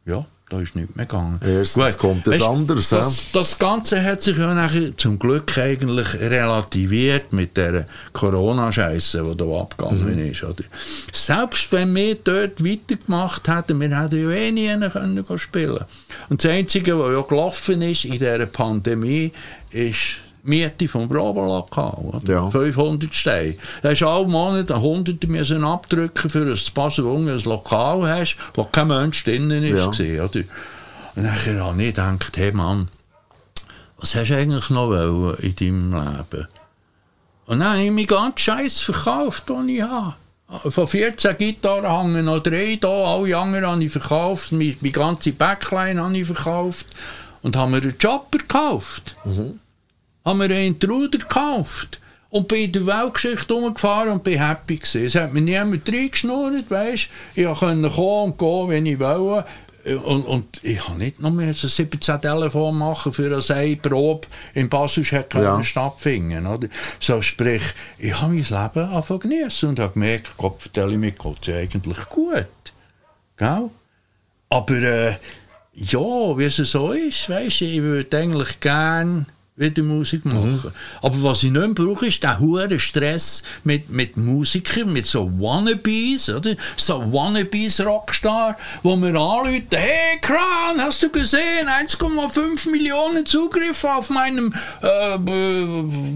ja, 0.06 0.24
da 0.50 0.61
ist 0.61 0.74
nichts 0.74 0.96
mehr 0.96 1.06
gegangen. 1.06 1.40
Erstens 1.44 1.96
kommt 1.96 2.26
es 2.26 2.42
anders, 2.42 2.88
Das, 2.88 3.22
das 3.32 3.58
Ganze 3.58 4.02
hat 4.02 4.20
sich 4.20 4.36
ja 4.36 4.52
nachher 4.52 4.96
zum 4.96 5.18
Glück 5.18 5.56
eigentlich 5.56 6.14
relativiert 6.14 7.32
mit 7.32 7.56
der 7.56 7.86
Corona-Scheiße, 8.12 9.22
die 9.22 9.36
da 9.36 9.44
abgegangen 9.61 10.18
ist. 10.18 10.42
Oder? 10.42 10.64
Selbst 11.12 11.70
wenn 11.70 11.94
wir 11.94 12.16
dort 12.16 12.64
weitergemacht 12.64 13.46
hätten, 13.48 13.80
wir 13.80 13.96
hätten 13.96 14.22
ja 14.22 14.30
eh 14.30 14.50
nie 14.50 14.90
können 14.90 15.24
spielen 15.38 15.84
Und 16.28 16.42
das 16.42 16.50
Einzige, 16.50 16.98
was 16.98 17.12
ja 17.12 17.22
gelaufen 17.22 17.82
ist 17.82 18.04
in 18.04 18.12
dieser 18.12 18.46
Pandemie, 18.46 19.32
ist 19.70 20.16
Miete 20.43 20.88
vom 20.88 21.09
Bravo-Lokal. 21.09 21.99
oder? 21.99 22.32
Ja. 22.32 22.51
500 22.51 23.14
Steine. 23.14 23.57
Da 23.82 23.91
hast 23.91 24.01
du 24.01 24.09
alle 24.09 24.26
Monate 24.26 24.74
ein 24.74 24.80
Hunderte 24.80 25.26
müssen 25.26 25.64
abdrücken, 25.64 26.30
für 26.30 26.45
du 26.45 26.57
Basel 26.74 27.07
ein 27.07 27.26
Lokal 27.45 28.09
hast, 28.09 28.36
wo 28.55 28.64
kein 28.64 28.88
Mensch 28.88 29.24
drinnen 29.24 29.62
ist. 29.62 29.76
Ja. 29.76 29.86
gewesen, 29.86 30.20
Oder? 30.20 30.45
Und 31.16 31.24
dann 31.24 31.61
habe 31.61 31.82
ich 31.82 31.88
gedacht, 31.95 32.36
hey 32.36 32.53
Mann, 32.53 32.88
was 33.99 34.14
hast 34.14 34.30
du 34.30 34.36
eigentlich 34.36 34.70
noch 34.70 34.88
wollen 34.88 35.36
in 35.38 35.57
deinem 35.57 35.93
Leben? 35.93 36.49
Und 37.47 37.59
dann 37.61 37.70
habe 37.70 37.82
ich 37.82 37.91
meinen 37.91 38.07
ganzen 38.07 38.38
Scheiß 38.38 38.80
verkauft, 38.80 39.49
den 39.49 39.68
ich 39.68 39.82
habe. 39.82 40.14
Von 40.70 40.86
14 40.88 41.36
Gitarren 41.36 41.86
hängen 41.86 42.24
noch 42.24 42.41
drei 42.41 42.76
da, 42.80 42.88
alle 42.88 43.36
anderen 43.36 43.66
habe 43.66 43.84
ich 43.84 43.93
verkauft, 43.93 44.53
meine, 44.53 44.74
meine 44.80 44.93
ganze 44.93 45.32
Backline 45.32 46.03
habe 46.03 46.16
ich 46.16 46.26
verkauft 46.26 46.86
und 47.43 47.57
habe 47.57 47.70
mir 47.70 47.82
einen 47.82 47.99
Chopper 47.99 48.38
gekauft. 48.38 49.14
Habe 50.30 50.38
mir 50.38 50.54
einen 50.54 50.74
Intruder 50.74 51.18
gekauft. 51.18 51.98
Und 52.28 52.46
bin 52.46 52.66
in 52.66 52.72
der 52.72 52.86
Weltgeschichte 52.86 53.52
rumgefahren 53.52 54.12
und 54.12 54.22
bin 54.22 54.38
happy 54.38 54.76
gewesen. 54.76 55.04
Es 55.04 55.16
hat 55.16 55.32
mir 55.32 55.40
niemand 55.40 55.88
reingeschnurrt, 55.88 56.70
weisst 56.70 57.08
Ich 57.34 57.44
konnte 57.44 57.90
kommen 57.90 58.30
und 58.32 58.38
gehen, 58.38 58.68
wenn 58.68 58.86
ich 58.86 59.00
wollte. 59.00 59.44
Und, 60.04 60.22
und 60.26 60.62
ich 60.62 60.86
habe 60.86 60.98
nicht 60.98 61.20
noch 61.20 61.32
mehr 61.32 61.52
so 61.54 61.66
17 61.66 62.20
Telefon 62.20 62.78
machen, 62.78 63.12
für 63.12 63.28
das 63.28 63.50
eine 63.50 63.74
Probe 63.74 64.28
in 64.54 64.68
Basel 64.68 65.02
Ja. 65.42 65.64
stattfinden 65.64 66.46
oder? 66.46 66.68
So 67.00 67.20
sprich, 67.20 67.62
ich 67.98 68.20
habe 68.20 68.34
mein 68.34 68.44
Leben 68.44 68.88
angefangen 68.88 69.20
geniessen 69.20 69.70
und 69.70 69.80
habe 69.80 69.94
gemerkt, 69.94 70.28
Gott, 70.36 70.60
vertelle 70.62 70.96
mir, 70.98 71.10
geht 71.10 71.48
es 71.48 71.52
eigentlich 71.54 72.08
gut. 72.10 72.46
Gell? 73.36 73.70
Aber 74.50 74.74
äh, 74.74 75.16
ja, 75.74 76.38
wie 76.38 76.44
es 76.44 76.56
so 76.56 76.92
ist, 76.92 77.28
du, 77.28 77.60
ich 77.60 77.82
würde 77.82 78.16
eigentlich 78.18 78.60
gerne 78.60 79.26
wieder 79.61 79.82
Musik 79.82 80.24
machen. 80.24 80.72
Aber 81.02 81.22
was 81.22 81.42
ich 81.42 81.50
nicht 81.50 81.74
brauche, 81.74 82.06
ist 82.06 82.22
der 82.22 82.38
hohe 82.40 82.80
Stress 82.80 83.42
mit, 83.62 83.90
mit 83.90 84.16
Musikern, 84.16 84.92
mit 84.92 85.06
so 85.06 85.30
Wannabes, 85.38 86.30
oder? 86.30 86.56
So 86.76 87.00
Wannabes 87.12 87.84
Rockstar, 87.84 88.56
wo 88.82 88.96
mir 88.96 89.08
anrufen, 89.08 89.66
hey 89.70 90.18
Kran, 90.20 90.78
hast 90.78 91.02
du 91.02 91.11
gesehen, 91.11 91.68
1,5 91.68 92.70
Millionen 92.70 93.26
Zugriffe 93.26 93.92
auf 93.92 94.11
meinem 94.11 94.52
äh, 94.82 95.18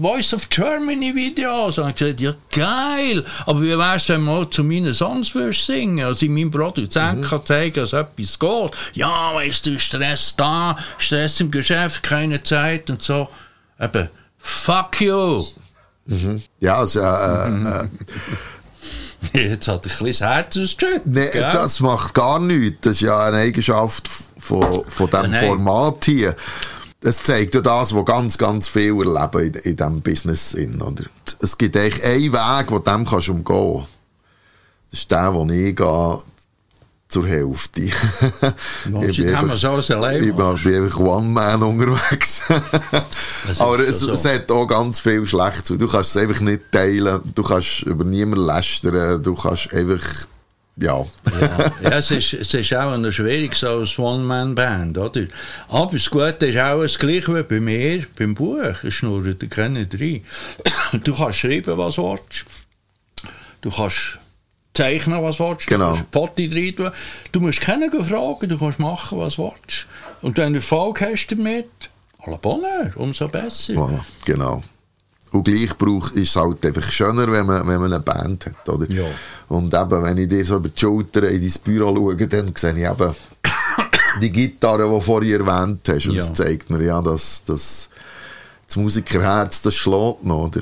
Voice 0.01 0.33
of 0.33 0.49
Germany 0.49 1.13
Video. 1.15 1.69
So 1.71 1.87
ich 1.87 1.95
gesagt, 1.95 2.21
ja 2.21 2.33
geil, 2.51 3.23
aber 3.45 3.61
wie 3.61 3.77
wär's, 3.77 4.09
wenn 4.09 4.25
du 4.25 4.31
mal 4.31 4.49
zu 4.49 4.63
meinen 4.63 4.93
Songs 4.93 5.35
würdest 5.35 5.65
singen? 5.65 6.03
Also 6.03 6.25
meinem 6.25 6.49
Produzent 6.49 7.25
kann 7.25 7.45
zeigen, 7.45 7.75
dass 7.75 7.93
etwas 7.93 8.39
geht. 8.39 8.71
Ja, 8.93 9.35
weißt 9.35 9.65
du, 9.67 9.79
Stress 9.79 10.33
da, 10.35 10.77
Stress 10.97 11.39
im 11.39 11.51
Geschäft, 11.51 12.01
keine 12.01 12.41
Zeit 12.41 12.89
und 12.89 13.01
so. 13.01 13.29
Eben, 13.79 14.09
fuck 14.37 15.01
you. 15.01 15.43
Ja, 16.59 16.77
also, 16.77 17.01
äh, 17.01 17.49
äh, 17.49 17.87
Jetzt 19.49 19.67
hat 19.67 19.85
ich 19.85 19.91
ein 19.99 20.05
bisschen 20.05 20.07
das 20.07 20.21
Herz 20.21 20.57
ausgeschüttet. 20.57 21.05
nee, 21.05 21.29
gell? 21.31 21.49
das 21.51 21.79
macht 21.79 22.13
gar 22.13 22.39
nichts. 22.39 22.77
Das 22.81 22.93
ist 22.93 23.01
ja 23.01 23.25
eine 23.25 23.37
Eigenschaft 23.37 24.07
von, 24.39 24.85
von 24.87 25.09
diesem 25.09 25.33
Ja. 25.33 25.41
Format 25.41 26.05
hier. 26.05 26.35
Es 27.01 27.23
zeigt 27.23 27.55
ja 27.55 27.61
das, 27.61 27.93
was 27.93 28.05
ganz, 28.05 28.37
ganz 28.37 28.67
viel 28.67 28.95
erleben 28.99 29.43
in, 29.45 29.53
in 29.55 29.75
diesem 29.75 30.01
Business 30.01 30.51
sind. 30.51 30.81
Oder? 30.81 31.03
Es 31.41 31.57
gibt 31.57 31.75
eigentlich 31.75 32.03
einen 32.03 32.33
Weg, 32.33 32.71
wo 32.71 32.79
dem 32.79 33.05
kannst 33.05 33.29
umgehen 33.29 33.45
kannst. 33.45 33.87
Das 34.91 34.99
ist 34.99 35.11
der, 35.11 35.33
wo 35.33 35.43
ich 35.45 35.75
gehe, 35.75 36.17
zur 37.07 37.27
Hälfte. 37.27 37.81
Ich 39.07 39.17
bin 39.17 39.35
haben 39.35 39.57
so 39.57 39.69
allein 39.95 40.23
Ich 40.23 40.35
bin 40.35 40.75
einfach 40.83 40.99
One-Man 40.99 41.63
unterwegs. 41.63 42.41
Aber 43.59 43.79
es, 43.79 43.99
so. 43.99 44.11
es 44.11 44.25
hat 44.25 44.51
auch 44.51 44.65
ganz 44.65 44.99
viel 44.99 45.25
Schlechtes. 45.25 45.77
Du 45.77 45.87
kannst 45.87 46.15
es 46.15 46.21
einfach 46.21 46.41
nicht 46.41 46.71
teilen. 46.71 47.21
Du 47.33 47.43
kannst 47.43 47.83
über 47.83 48.03
niemanden 48.03 48.45
lästern. 48.45 49.21
Du 49.21 49.35
kannst 49.35 49.71
einfach, 49.73 50.01
ja. 50.77 51.05
ja, 51.39 51.71
ja 51.83 51.97
es, 51.97 52.11
ist, 52.11 52.33
es 52.33 52.53
ist 52.53 52.73
auch 52.73 52.97
noch 52.97 53.11
schwierig 53.11 53.55
so 53.55 53.67
als 53.67 53.97
One-Man-Band, 53.97 54.97
oder? 54.97 55.27
Aber 55.69 55.91
das 55.91 56.09
Gute 56.09 56.47
ist 56.47 56.57
auch 56.57 56.81
das 56.81 56.97
Gleiche 56.97 57.35
wie 57.35 57.43
bei 57.43 57.59
mir, 57.59 58.05
beim 58.17 58.33
Buch. 58.33 58.83
Es 58.83 58.95
schnurrt 58.95 59.41
da 59.41 59.47
keiner 59.47 59.85
rein. 59.93 60.23
Du 61.03 61.15
kannst 61.15 61.39
schreiben, 61.39 61.77
was 61.77 61.95
du 61.95 62.11
willst. 62.11 62.45
Du 63.61 63.69
kannst 63.69 64.19
zeichnen, 64.75 65.21
was 65.23 65.37
du 65.37 65.49
willst. 65.49 65.67
Genau. 65.67 65.91
Du 65.91 65.95
kannst 65.97 66.13
Fotos 66.13 66.55
rein 66.55 66.75
tun. 66.75 66.91
Du 67.31 67.39
musst 67.41 67.61
keinen 67.61 67.91
fragen, 67.91 68.49
du 68.49 68.57
kannst 68.57 68.79
machen, 68.79 69.17
was 69.19 69.35
du 69.35 69.43
willst. 69.43 69.87
Und 70.21 70.37
wenn 70.37 70.53
du 70.53 70.59
Erfolg 70.59 71.01
hast 71.01 71.27
damit, 71.31 71.65
à 72.23 72.31
la 72.31 72.37
bonne 72.37 72.65
heure, 72.65 72.91
umso 72.97 73.27
besser. 73.27 73.73
Voilà, 73.75 73.99
genau. 74.25 74.63
Und 75.31 75.43
gleich 75.43 75.77
brauch, 75.77 76.11
ist 76.11 76.29
es 76.29 76.35
halt 76.35 76.65
einfach 76.65 76.89
schöner, 76.91 77.29
wenn 77.31 77.45
man, 77.45 77.67
wenn 77.67 77.79
man 77.81 77.91
eine 77.93 77.99
Band 77.99 78.45
hat, 78.45 78.69
oder? 78.69 78.89
Ja. 78.89 79.03
Und 79.49 79.73
eben, 79.73 80.03
wenn 80.03 80.17
ich 80.17 80.27
dir 80.29 80.43
so 80.45 80.55
über 80.57 80.69
die 80.69 80.79
Schulter 80.79 81.27
in 81.29 81.41
dein 81.41 81.53
Büro 81.63 81.93
schaue, 81.95 82.15
dann 82.27 82.53
sehe 82.55 82.71
ich 82.71 82.77
eben 82.89 83.15
die 84.21 84.31
Gitarre, 84.31 84.83
die 84.85 84.89
du 84.89 84.99
vorhin 85.01 85.45
erwähnt 85.45 85.87
hast. 85.89 86.05
Und 86.07 86.13
Ja. 86.15 86.21
das 86.21 86.33
zeigt 86.33 86.69
mir 86.69 86.81
ja, 86.83 87.01
dass, 87.01 87.43
dass 87.43 87.89
das 88.65 88.75
Musikerherz, 88.77 89.61
das 89.61 89.75
schlägt 89.75 90.23
noch, 90.23 90.45
oder? 90.47 90.61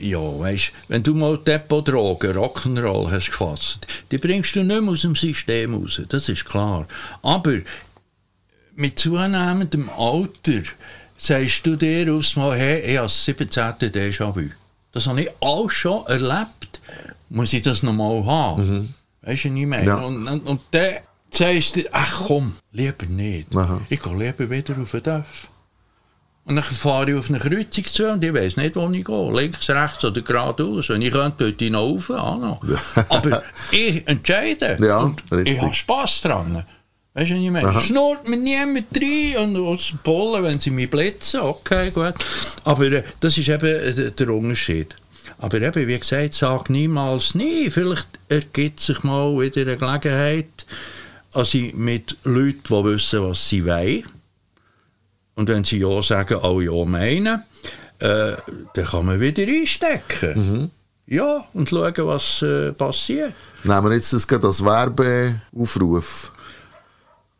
Ja, 0.00 0.18
weißt 0.18 0.70
wenn 0.88 1.02
du 1.02 1.14
mal 1.14 1.38
Depot-Drogen, 1.38 2.36
Rock'n'Roll 2.36 3.10
hast 3.10 3.26
gefasst, 3.26 3.86
die 4.10 4.18
bringst 4.18 4.54
du 4.56 4.62
nicht 4.62 4.80
mehr 4.80 4.92
aus 4.92 5.02
dem 5.02 5.16
System 5.16 5.74
raus, 5.74 6.00
das 6.08 6.28
ist 6.28 6.44
klar. 6.44 6.86
Aber 7.22 7.58
mit 8.76 8.98
zunehmendem 8.98 9.90
Alter 9.90 10.62
sagst 11.18 11.66
du 11.66 11.76
dir 11.76 12.14
aufs 12.14 12.36
Mal, 12.36 12.56
hey, 12.56 12.80
ich 12.80 12.96
habe 12.96 13.06
das 13.06 13.24
17. 13.24 13.48
Déjà-vu. 13.90 14.50
Das 14.92 15.06
habe 15.06 15.22
ich 15.22 15.30
alles 15.40 15.72
schon 15.72 16.06
erlebt. 16.06 16.80
Muss 17.28 17.52
ich 17.52 17.62
das 17.62 17.82
nochmal 17.82 18.24
haben? 18.24 18.94
Weißt 19.22 19.44
du, 19.44 19.48
was 19.50 19.56
ich 19.56 19.66
meine? 19.66 19.86
Ja. 19.86 19.96
Und, 19.96 20.26
und, 20.26 20.46
und 20.46 20.60
dann 20.70 20.94
sagst 21.30 21.76
du 21.76 21.82
dir, 21.82 21.88
ach 21.92 22.26
komm, 22.26 22.54
lieber 22.72 23.06
nicht. 23.06 23.54
Aha. 23.54 23.80
Ich 23.88 24.00
gehe 24.00 24.16
lieber 24.16 24.48
wieder 24.48 24.80
auf 24.80 24.90
den 24.92 25.02
Dörf. 25.02 25.48
Und 26.48 26.56
dann 26.56 26.64
fahre 26.64 27.10
ich 27.10 27.18
auf 27.18 27.28
eine 27.28 27.38
Kreuzung 27.38 27.84
zu 27.84 28.10
und 28.10 28.24
ich 28.24 28.32
weiß 28.32 28.56
nicht, 28.56 28.74
wo 28.74 28.90
ich 28.90 29.04
gehe. 29.04 29.32
Links, 29.32 29.68
rechts 29.68 30.02
oder 30.02 30.22
geradeaus. 30.22 30.88
Wenn 30.88 31.02
ich 31.02 31.12
könnte, 31.12 31.54
rauf. 31.74 32.08
auch 32.08 32.38
noch. 32.38 32.62
Aber 33.10 33.42
ich 33.70 34.08
entscheide. 34.08 34.78
Ja, 34.80 35.00
und 35.00 35.22
richtig. 35.30 35.56
ich 35.56 35.60
habe 35.60 35.74
Spass 35.74 36.22
dran. 36.22 36.64
Weißt 37.12 37.30
du, 37.30 37.34
was 37.34 37.42
ich 37.42 37.50
meine? 37.50 37.80
Schnurrt 37.82 38.26
mir 38.26 38.38
niemand 38.38 38.86
rein 38.96 39.36
und 39.36 39.56
aus 39.62 39.88
dem 39.88 39.98
Pollen, 39.98 40.42
wenn 40.42 40.58
sie 40.58 40.70
mich 40.70 40.88
blitzen. 40.88 41.40
Okay, 41.40 41.90
gut. 41.90 42.14
Aber 42.64 42.84
äh, 42.86 43.02
das 43.20 43.36
ist 43.36 43.48
eben 43.48 43.66
äh, 43.66 44.10
der 44.10 44.30
Unterschied. 44.30 44.96
Aber 45.36 45.60
eben, 45.60 45.86
wie 45.86 45.98
gesagt, 45.98 46.32
sag 46.32 46.70
niemals 46.70 47.34
nie. 47.34 47.68
Vielleicht 47.68 48.08
ergibt 48.30 48.80
sich 48.80 49.02
mal 49.02 49.38
wieder 49.38 49.60
eine 49.60 49.76
Gelegenheit, 49.76 50.64
also 51.32 51.58
mit 51.74 52.16
Leuten, 52.24 52.62
die 52.62 52.84
wissen, 52.84 53.22
was 53.22 53.46
sie 53.50 53.66
wollen. 53.66 54.04
Und 55.38 55.48
wenn 55.48 55.62
sie 55.62 55.78
Ja 55.78 56.02
sagen, 56.02 56.34
auch 56.38 56.60
Ja 56.60 56.84
meinen, 56.84 57.44
äh, 58.00 58.32
dann 58.74 58.84
kann 58.84 59.06
man 59.06 59.20
wieder 59.20 59.44
einstecken. 59.44 60.72
Ja, 61.06 61.46
und 61.54 61.68
schauen, 61.68 61.94
was 61.98 62.42
äh, 62.42 62.72
passiert. 62.72 63.34
Nehmen 63.62 63.84
wir 63.84 63.94
jetzt 63.94 64.12
das 64.12 64.26
gerade 64.26 64.48
als 64.48 64.64
Werbeaufruf. 64.64 66.32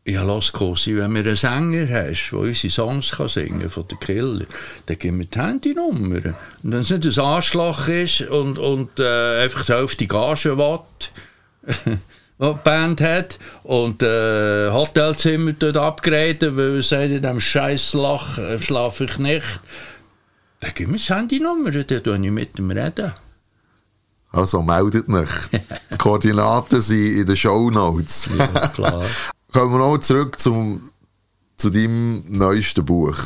Ja, 0.06 0.22
lass 0.22 0.52
Kosi, 0.52 0.96
wenn 0.96 1.12
wir 1.12 1.22
einen 1.22 1.34
Sänger 1.34 1.88
hast, 1.88 2.30
der 2.30 2.38
unsere 2.38 2.72
Songs 2.72 3.10
kann 3.10 3.28
singen 3.28 3.68
von 3.68 3.88
den 3.88 3.98
Killer, 3.98 4.44
dann 4.86 4.96
gib 4.96 5.14
mir 5.14 5.24
die 5.24 5.36
Handynummer. 5.36 6.18
Und 6.18 6.34
wenn 6.62 6.80
es 6.82 6.90
nicht 6.90 7.18
ein 7.18 7.24
Anschlag 7.24 7.88
ist 7.88 8.20
und, 8.20 8.60
und 8.60 9.00
äh, 9.00 9.42
einfach 9.42 9.66
die 9.66 9.72
Hälfte 9.72 10.06
Gage 10.06 10.56
will, 10.56 10.78
die 12.40 12.58
Band 12.62 13.00
hat, 13.00 13.38
und 13.64 14.02
äh, 14.02 14.70
Hotelzimmer 14.70 15.52
dort 15.52 15.76
upgraden, 15.76 16.56
weil 16.56 16.74
wir 16.74 16.82
sagen, 16.82 17.12
in 17.12 17.22
diesem 17.22 17.40
scheiß 17.40 17.94
Lach 17.94 18.38
äh, 18.38 18.60
schlafe 18.60 19.04
ich 19.04 19.18
nicht, 19.18 19.60
dann 20.60 20.72
gib 20.74 20.88
mir 20.88 20.98
die 20.98 21.04
Handynummer, 21.04 21.70
dann 21.70 21.82
rede 21.82 22.14
ich 22.14 22.30
mit 22.30 22.58
dem 22.58 22.70
reden. 22.70 23.12
Also 24.30 24.62
meldet 24.62 25.08
mich. 25.08 25.30
Die 25.92 25.96
Koordinaten 25.96 26.80
sind 26.80 27.18
in 27.18 27.26
den 27.26 27.36
Shownotes. 27.36 28.28
Ja, 28.36 28.68
klar. 28.68 29.02
Kommen 29.52 29.72
wir 29.72 29.78
noch 29.78 29.98
zurück 29.98 30.38
zum, 30.38 30.90
zu 31.56 31.70
deinem 31.70 32.24
neuesten 32.28 32.84
Buch. 32.84 33.16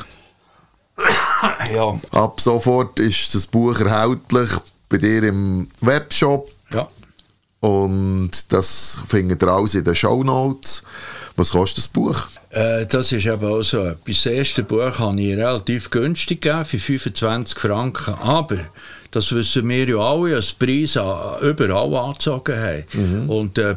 ja. 1.75 2.01
Ab 2.13 2.41
sofort 2.41 3.01
ist 3.01 3.35
das 3.35 3.47
Buch 3.47 3.81
erhältlich 3.81 4.51
bei 4.89 4.99
dir 4.99 5.25
im 5.25 5.69
Webshop. 5.81 6.49
Und 7.63 8.31
das 8.53 9.01
findet 9.07 9.41
ihr 9.43 9.49
alles 9.49 9.75
in 9.77 9.85
den 9.85 9.95
Shownotes. 9.95 10.83
Was 11.37 11.51
kostet 11.51 11.79
das 11.79 11.89
Buch? 11.89 12.27
Äh, 12.51 12.85
das 12.87 13.11
ist 13.13 13.25
eben 13.25 13.45
auch 13.47 13.63
so 13.63 13.85
etwas. 13.85 14.23
Das 14.23 14.27
erste 14.27 14.63
Buch 14.65 14.99
habe 14.99 15.21
ich 15.21 15.37
relativ 15.37 15.89
günstig 15.91 16.43
gegeben, 16.43 16.65
für 16.65 16.79
25 16.79 17.59
Franken. 17.59 18.15
Aber, 18.15 18.59
das 19.13 19.33
wissen 19.33 19.69
wir 19.69 19.89
ja 19.89 19.97
alle, 19.99 20.35
dass 20.35 20.53
an- 20.97 21.41
überall 21.43 21.95
angezogen 21.95 22.59
haben. 22.59 23.29
Und 23.31 23.57
äh, 23.59 23.77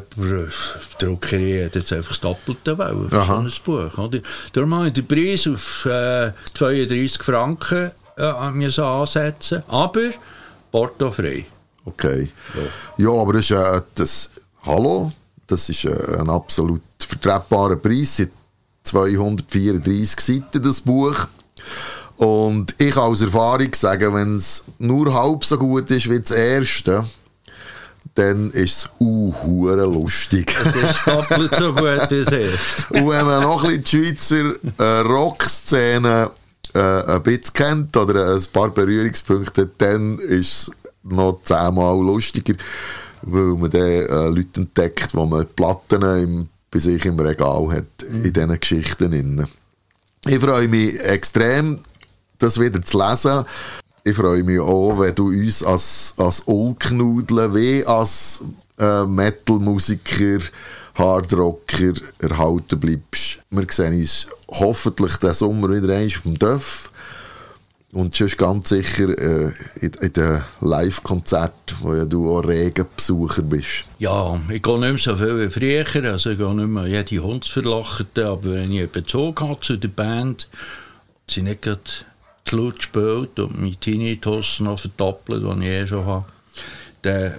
Druckerei 0.98 1.64
hat 1.66 1.76
jetzt 1.76 1.92
einfach 1.92 2.10
das 2.10 2.20
Doppelte 2.20 2.76
wollen 2.76 3.08
für 3.08 3.22
so 3.24 3.32
ein 3.32 3.50
Buch. 3.64 3.98
Oder? 3.98 4.18
Darum 4.52 4.74
habe 4.74 4.88
ich 4.88 4.92
den 4.94 5.06
Preis 5.06 5.46
auf 5.46 5.86
äh, 5.86 6.32
32 6.54 7.22
Franken 7.22 7.92
äh, 8.18 8.22
ansetzen 8.22 9.62
Aber 9.68 10.10
portofrei. 10.72 11.44
Okay. 11.86 12.28
Ja, 12.96 13.10
aber 13.10 13.34
das 13.34 13.42
ist 13.42 13.50
äh, 13.52 13.80
das. 13.94 14.30
Hallo? 14.62 15.12
Das 15.46 15.68
ist 15.68 15.84
äh, 15.84 16.18
ein 16.18 16.28
absolut 16.28 16.82
vertretbarer 16.98 17.76
Preis. 17.76 18.16
Seit 18.16 18.30
234 18.82 20.20
Seiten 20.20 20.62
das 20.62 20.80
Buch. 20.80 21.28
Und 22.16 22.74
ich 22.78 22.94
kann 22.94 23.04
aus 23.04 23.22
Erfahrung 23.22 23.72
sagen, 23.74 24.14
wenn 24.14 24.36
es 24.36 24.64
nur 24.78 25.12
halb 25.12 25.44
so 25.44 25.58
gut 25.58 25.90
ist 25.90 26.10
wie 26.10 26.18
das 26.18 26.30
erste, 26.30 27.04
dann 28.14 28.50
ist 28.52 28.76
es 28.76 28.88
uh, 29.00 29.32
lustig. 29.74 30.54
Das 30.64 30.74
ist 30.74 31.06
doppelt 31.06 31.54
so 31.54 31.72
gut 31.72 31.82
wie 31.82 32.24
das 32.24 32.32
erste. 32.32 32.58
Und 32.90 33.08
wenn 33.08 33.26
man 33.26 33.42
noch 33.42 33.64
ein 33.64 33.82
bisschen 33.82 34.16
die 34.16 34.16
Schweizer 34.16 34.54
äh, 34.78 35.00
Rockszene 35.00 36.30
äh, 36.74 36.80
ein 36.80 37.22
bisschen 37.22 37.52
kennt 37.52 37.96
oder 37.96 38.34
ein 38.34 38.44
paar 38.52 38.70
Berührungspunkte, 38.70 39.68
dann 39.78 40.18
ist 40.18 40.68
es 40.68 40.72
noch 41.08 41.40
zehnmal 41.42 41.98
lustiger, 41.98 42.54
weil 43.22 43.54
man 43.54 43.70
dann 43.70 43.82
äh, 43.82 44.28
Leute 44.28 44.60
entdeckt, 44.60 45.12
die 45.12 45.16
man 45.16 45.46
Platten 45.54 46.02
im, 46.02 46.48
bei 46.70 46.78
sich 46.78 47.04
im 47.06 47.18
Regal 47.18 47.68
hat, 47.72 48.02
in 48.08 48.32
diesen 48.32 48.60
Geschichten. 48.60 49.10
Drin. 49.10 49.46
Ich 50.26 50.38
freue 50.38 50.68
mich 50.68 50.98
extrem, 51.00 51.78
das 52.38 52.58
wieder 52.60 52.82
zu 52.82 52.98
lesen. 52.98 53.44
Ich 54.02 54.16
freue 54.16 54.42
mich 54.42 54.60
auch, 54.60 54.98
wenn 54.98 55.14
du 55.14 55.28
uns 55.28 55.62
als, 55.62 56.14
als 56.16 56.42
Ulknudeln 56.46 57.54
wie 57.54 57.84
als 57.84 58.40
äh, 58.78 59.04
Metal-Musiker, 59.04 60.38
Hardrocker 60.94 61.92
erhalten 62.18 62.80
bleibst. 62.80 63.38
Wir 63.50 63.66
sehen 63.70 64.00
uns 64.00 64.28
hoffentlich 64.48 65.16
diesen 65.16 65.34
Sommer 65.34 65.70
wieder 65.70 65.94
einmal 65.94 66.06
auf 66.06 66.22
dem 66.22 66.38
Dörf. 66.38 66.90
Und 67.92 68.16
sonst 68.16 68.36
ganz 68.36 68.68
sicher 68.68 69.08
äh, 69.16 69.52
in, 69.80 69.92
in 70.00 70.12
den 70.12 70.42
Live-Konzerten, 70.60 71.76
wo 71.80 71.94
ja 71.94 72.04
du 72.04 72.36
auch 72.36 72.46
regen 72.46 72.84
Besucher 72.94 73.42
bist. 73.42 73.84
Ja, 73.98 74.38
ich 74.50 74.62
gehe 74.62 74.78
nicht 74.78 74.90
mehr 74.90 74.98
so 74.98 75.16
viel 75.16 75.38
wie 75.38 75.50
früher, 75.50 76.12
also 76.12 76.30
ich 76.30 76.38
gehe 76.38 76.54
nicht 76.54 76.68
mehr 76.68 76.86
jede 76.86 77.22
Hundsverlachte, 77.22 78.26
aber 78.26 78.54
wenn 78.54 78.72
ich 78.72 78.90
Bezug 78.90 79.40
habe 79.40 79.60
zu 79.60 79.76
der 79.76 79.88
Band, 79.88 80.48
sie 81.30 81.42
nicht 81.42 81.62
gerade 81.62 81.80
zu 82.44 82.56
laut 82.56 82.76
gespielt 82.76 83.38
und 83.38 83.60
meine 83.60 83.76
Tinnitus 83.76 84.60
noch 84.60 84.80
verdoppelt, 84.80 85.42
die 85.42 85.64
ich 85.64 85.66
eh 85.66 85.86
schon 85.86 86.06
habe, 86.06 86.24
dann 87.02 87.32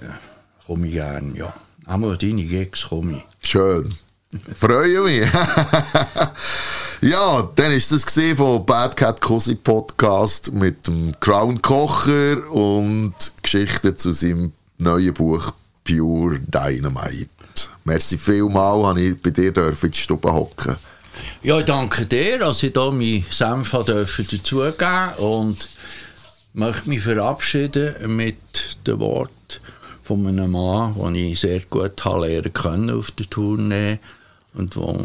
komme 0.66 0.86
ich 0.86 0.94
gerne, 0.94 1.36
ja. 1.36 1.52
Einmal 1.86 2.12
an 2.12 2.18
deine 2.18 2.44
Gigs 2.44 2.88
komme 2.88 3.22
ich. 3.40 3.48
Schön. 3.48 3.94
Freue 4.54 5.00
mich. 5.02 5.28
ja, 7.00 7.48
dann 7.54 7.72
ist 7.72 7.92
das 7.92 8.04
gesehen 8.04 8.36
von 8.36 8.64
Bad 8.66 8.96
Cat 8.96 9.20
Cosi 9.20 9.54
Podcast 9.54 10.52
mit 10.52 10.86
dem 10.86 11.12
Crown 11.20 11.60
Kocher 11.62 12.50
und 12.50 13.14
Geschichten 13.42 13.96
zu 13.96 14.12
seinem 14.12 14.52
neuen 14.78 15.14
Buch 15.14 15.52
Pure 15.84 16.40
Dynamite. 16.40 17.28
Merci 17.84 18.18
vielmal, 18.18 18.84
habe 18.84 19.00
ich 19.00 19.22
bei 19.22 19.30
dir 19.30 19.56
in 19.56 19.90
die 19.90 19.98
Stube 19.98 20.32
hocken. 20.32 20.76
Ja, 21.42 21.58
ich 21.58 21.64
danke 21.64 22.06
dir, 22.06 22.40
dass 22.40 22.62
ich 22.62 22.72
hier 22.72 22.92
meinen 22.92 23.24
Senf 23.30 23.70
dazugeben 23.70 25.14
und 25.18 25.68
möchte 26.54 26.88
mich 26.88 27.02
verabschieden 27.02 28.16
mit 28.16 28.36
den 28.86 28.98
Worten 28.98 29.32
von 30.02 30.26
einem 30.26 30.52
Mann, 30.52 30.94
den 30.94 31.32
ich 31.32 31.40
sehr 31.40 31.60
gut 31.70 32.04
habe 32.04 32.26
lernen 32.26 32.52
können 32.52 32.90
auf 32.90 33.10
der 33.12 33.30
Tournee 33.30 33.98
und 34.54 34.74
wo 34.76 34.96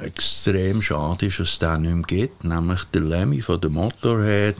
extrem 0.00 0.82
schade 0.82 1.26
ist, 1.26 1.40
dass 1.40 1.52
es 1.52 1.58
den 1.58 1.82
nicht 1.82 1.94
mehr 1.94 2.02
gibt, 2.02 2.44
nämlich 2.44 2.84
der 2.92 3.02
Lemmy 3.02 3.40
von 3.40 3.60
der 3.60 3.70
Motorhead, 3.70 4.56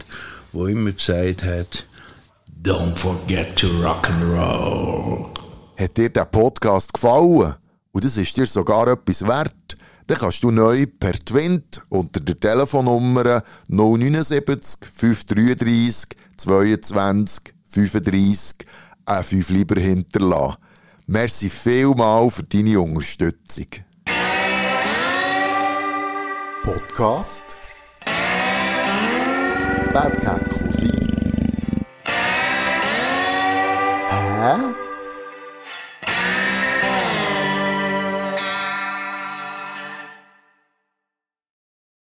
der 0.53 0.67
immer 0.67 0.93
gesagt 0.93 1.45
hat, 1.45 1.85
Don't 2.63 2.97
forget 2.97 3.57
to 3.57 3.69
rock 3.83 4.09
and 4.11 4.23
roll. 4.23 5.27
Hat 5.77 5.97
dir 5.97 6.09
der 6.09 6.25
Podcast 6.25 6.95
gefallen 6.95 7.55
und 7.93 8.05
es 8.05 8.17
ist 8.17 8.37
dir 8.37 8.47
sogar 8.47 8.89
etwas 8.89 9.27
wert, 9.27 9.77
dann 10.07 10.19
kannst 10.19 10.43
du 10.43 10.51
neu 10.51 10.87
per 10.87 11.13
Twint 11.13 11.83
unter 11.89 12.21
der 12.21 12.39
Telefonnummer 12.39 13.43
079 13.69 14.79
533 14.81 16.17
22 16.37 17.55
35 17.65 18.67
ein 19.07 19.25
5 19.25 19.51
lieber 19.51 19.81
hinterlassen. 19.81 20.57
Merci 21.07 21.51
vielmal 21.51 22.31
für 22.31 22.45
deine 22.45 22.81
Unterstützung. 22.81 23.67
Podcast 26.65 27.45
Bad 29.93 30.17
Cat 30.25 30.49
Cousin. 30.49 31.09
Hä? 34.09 34.84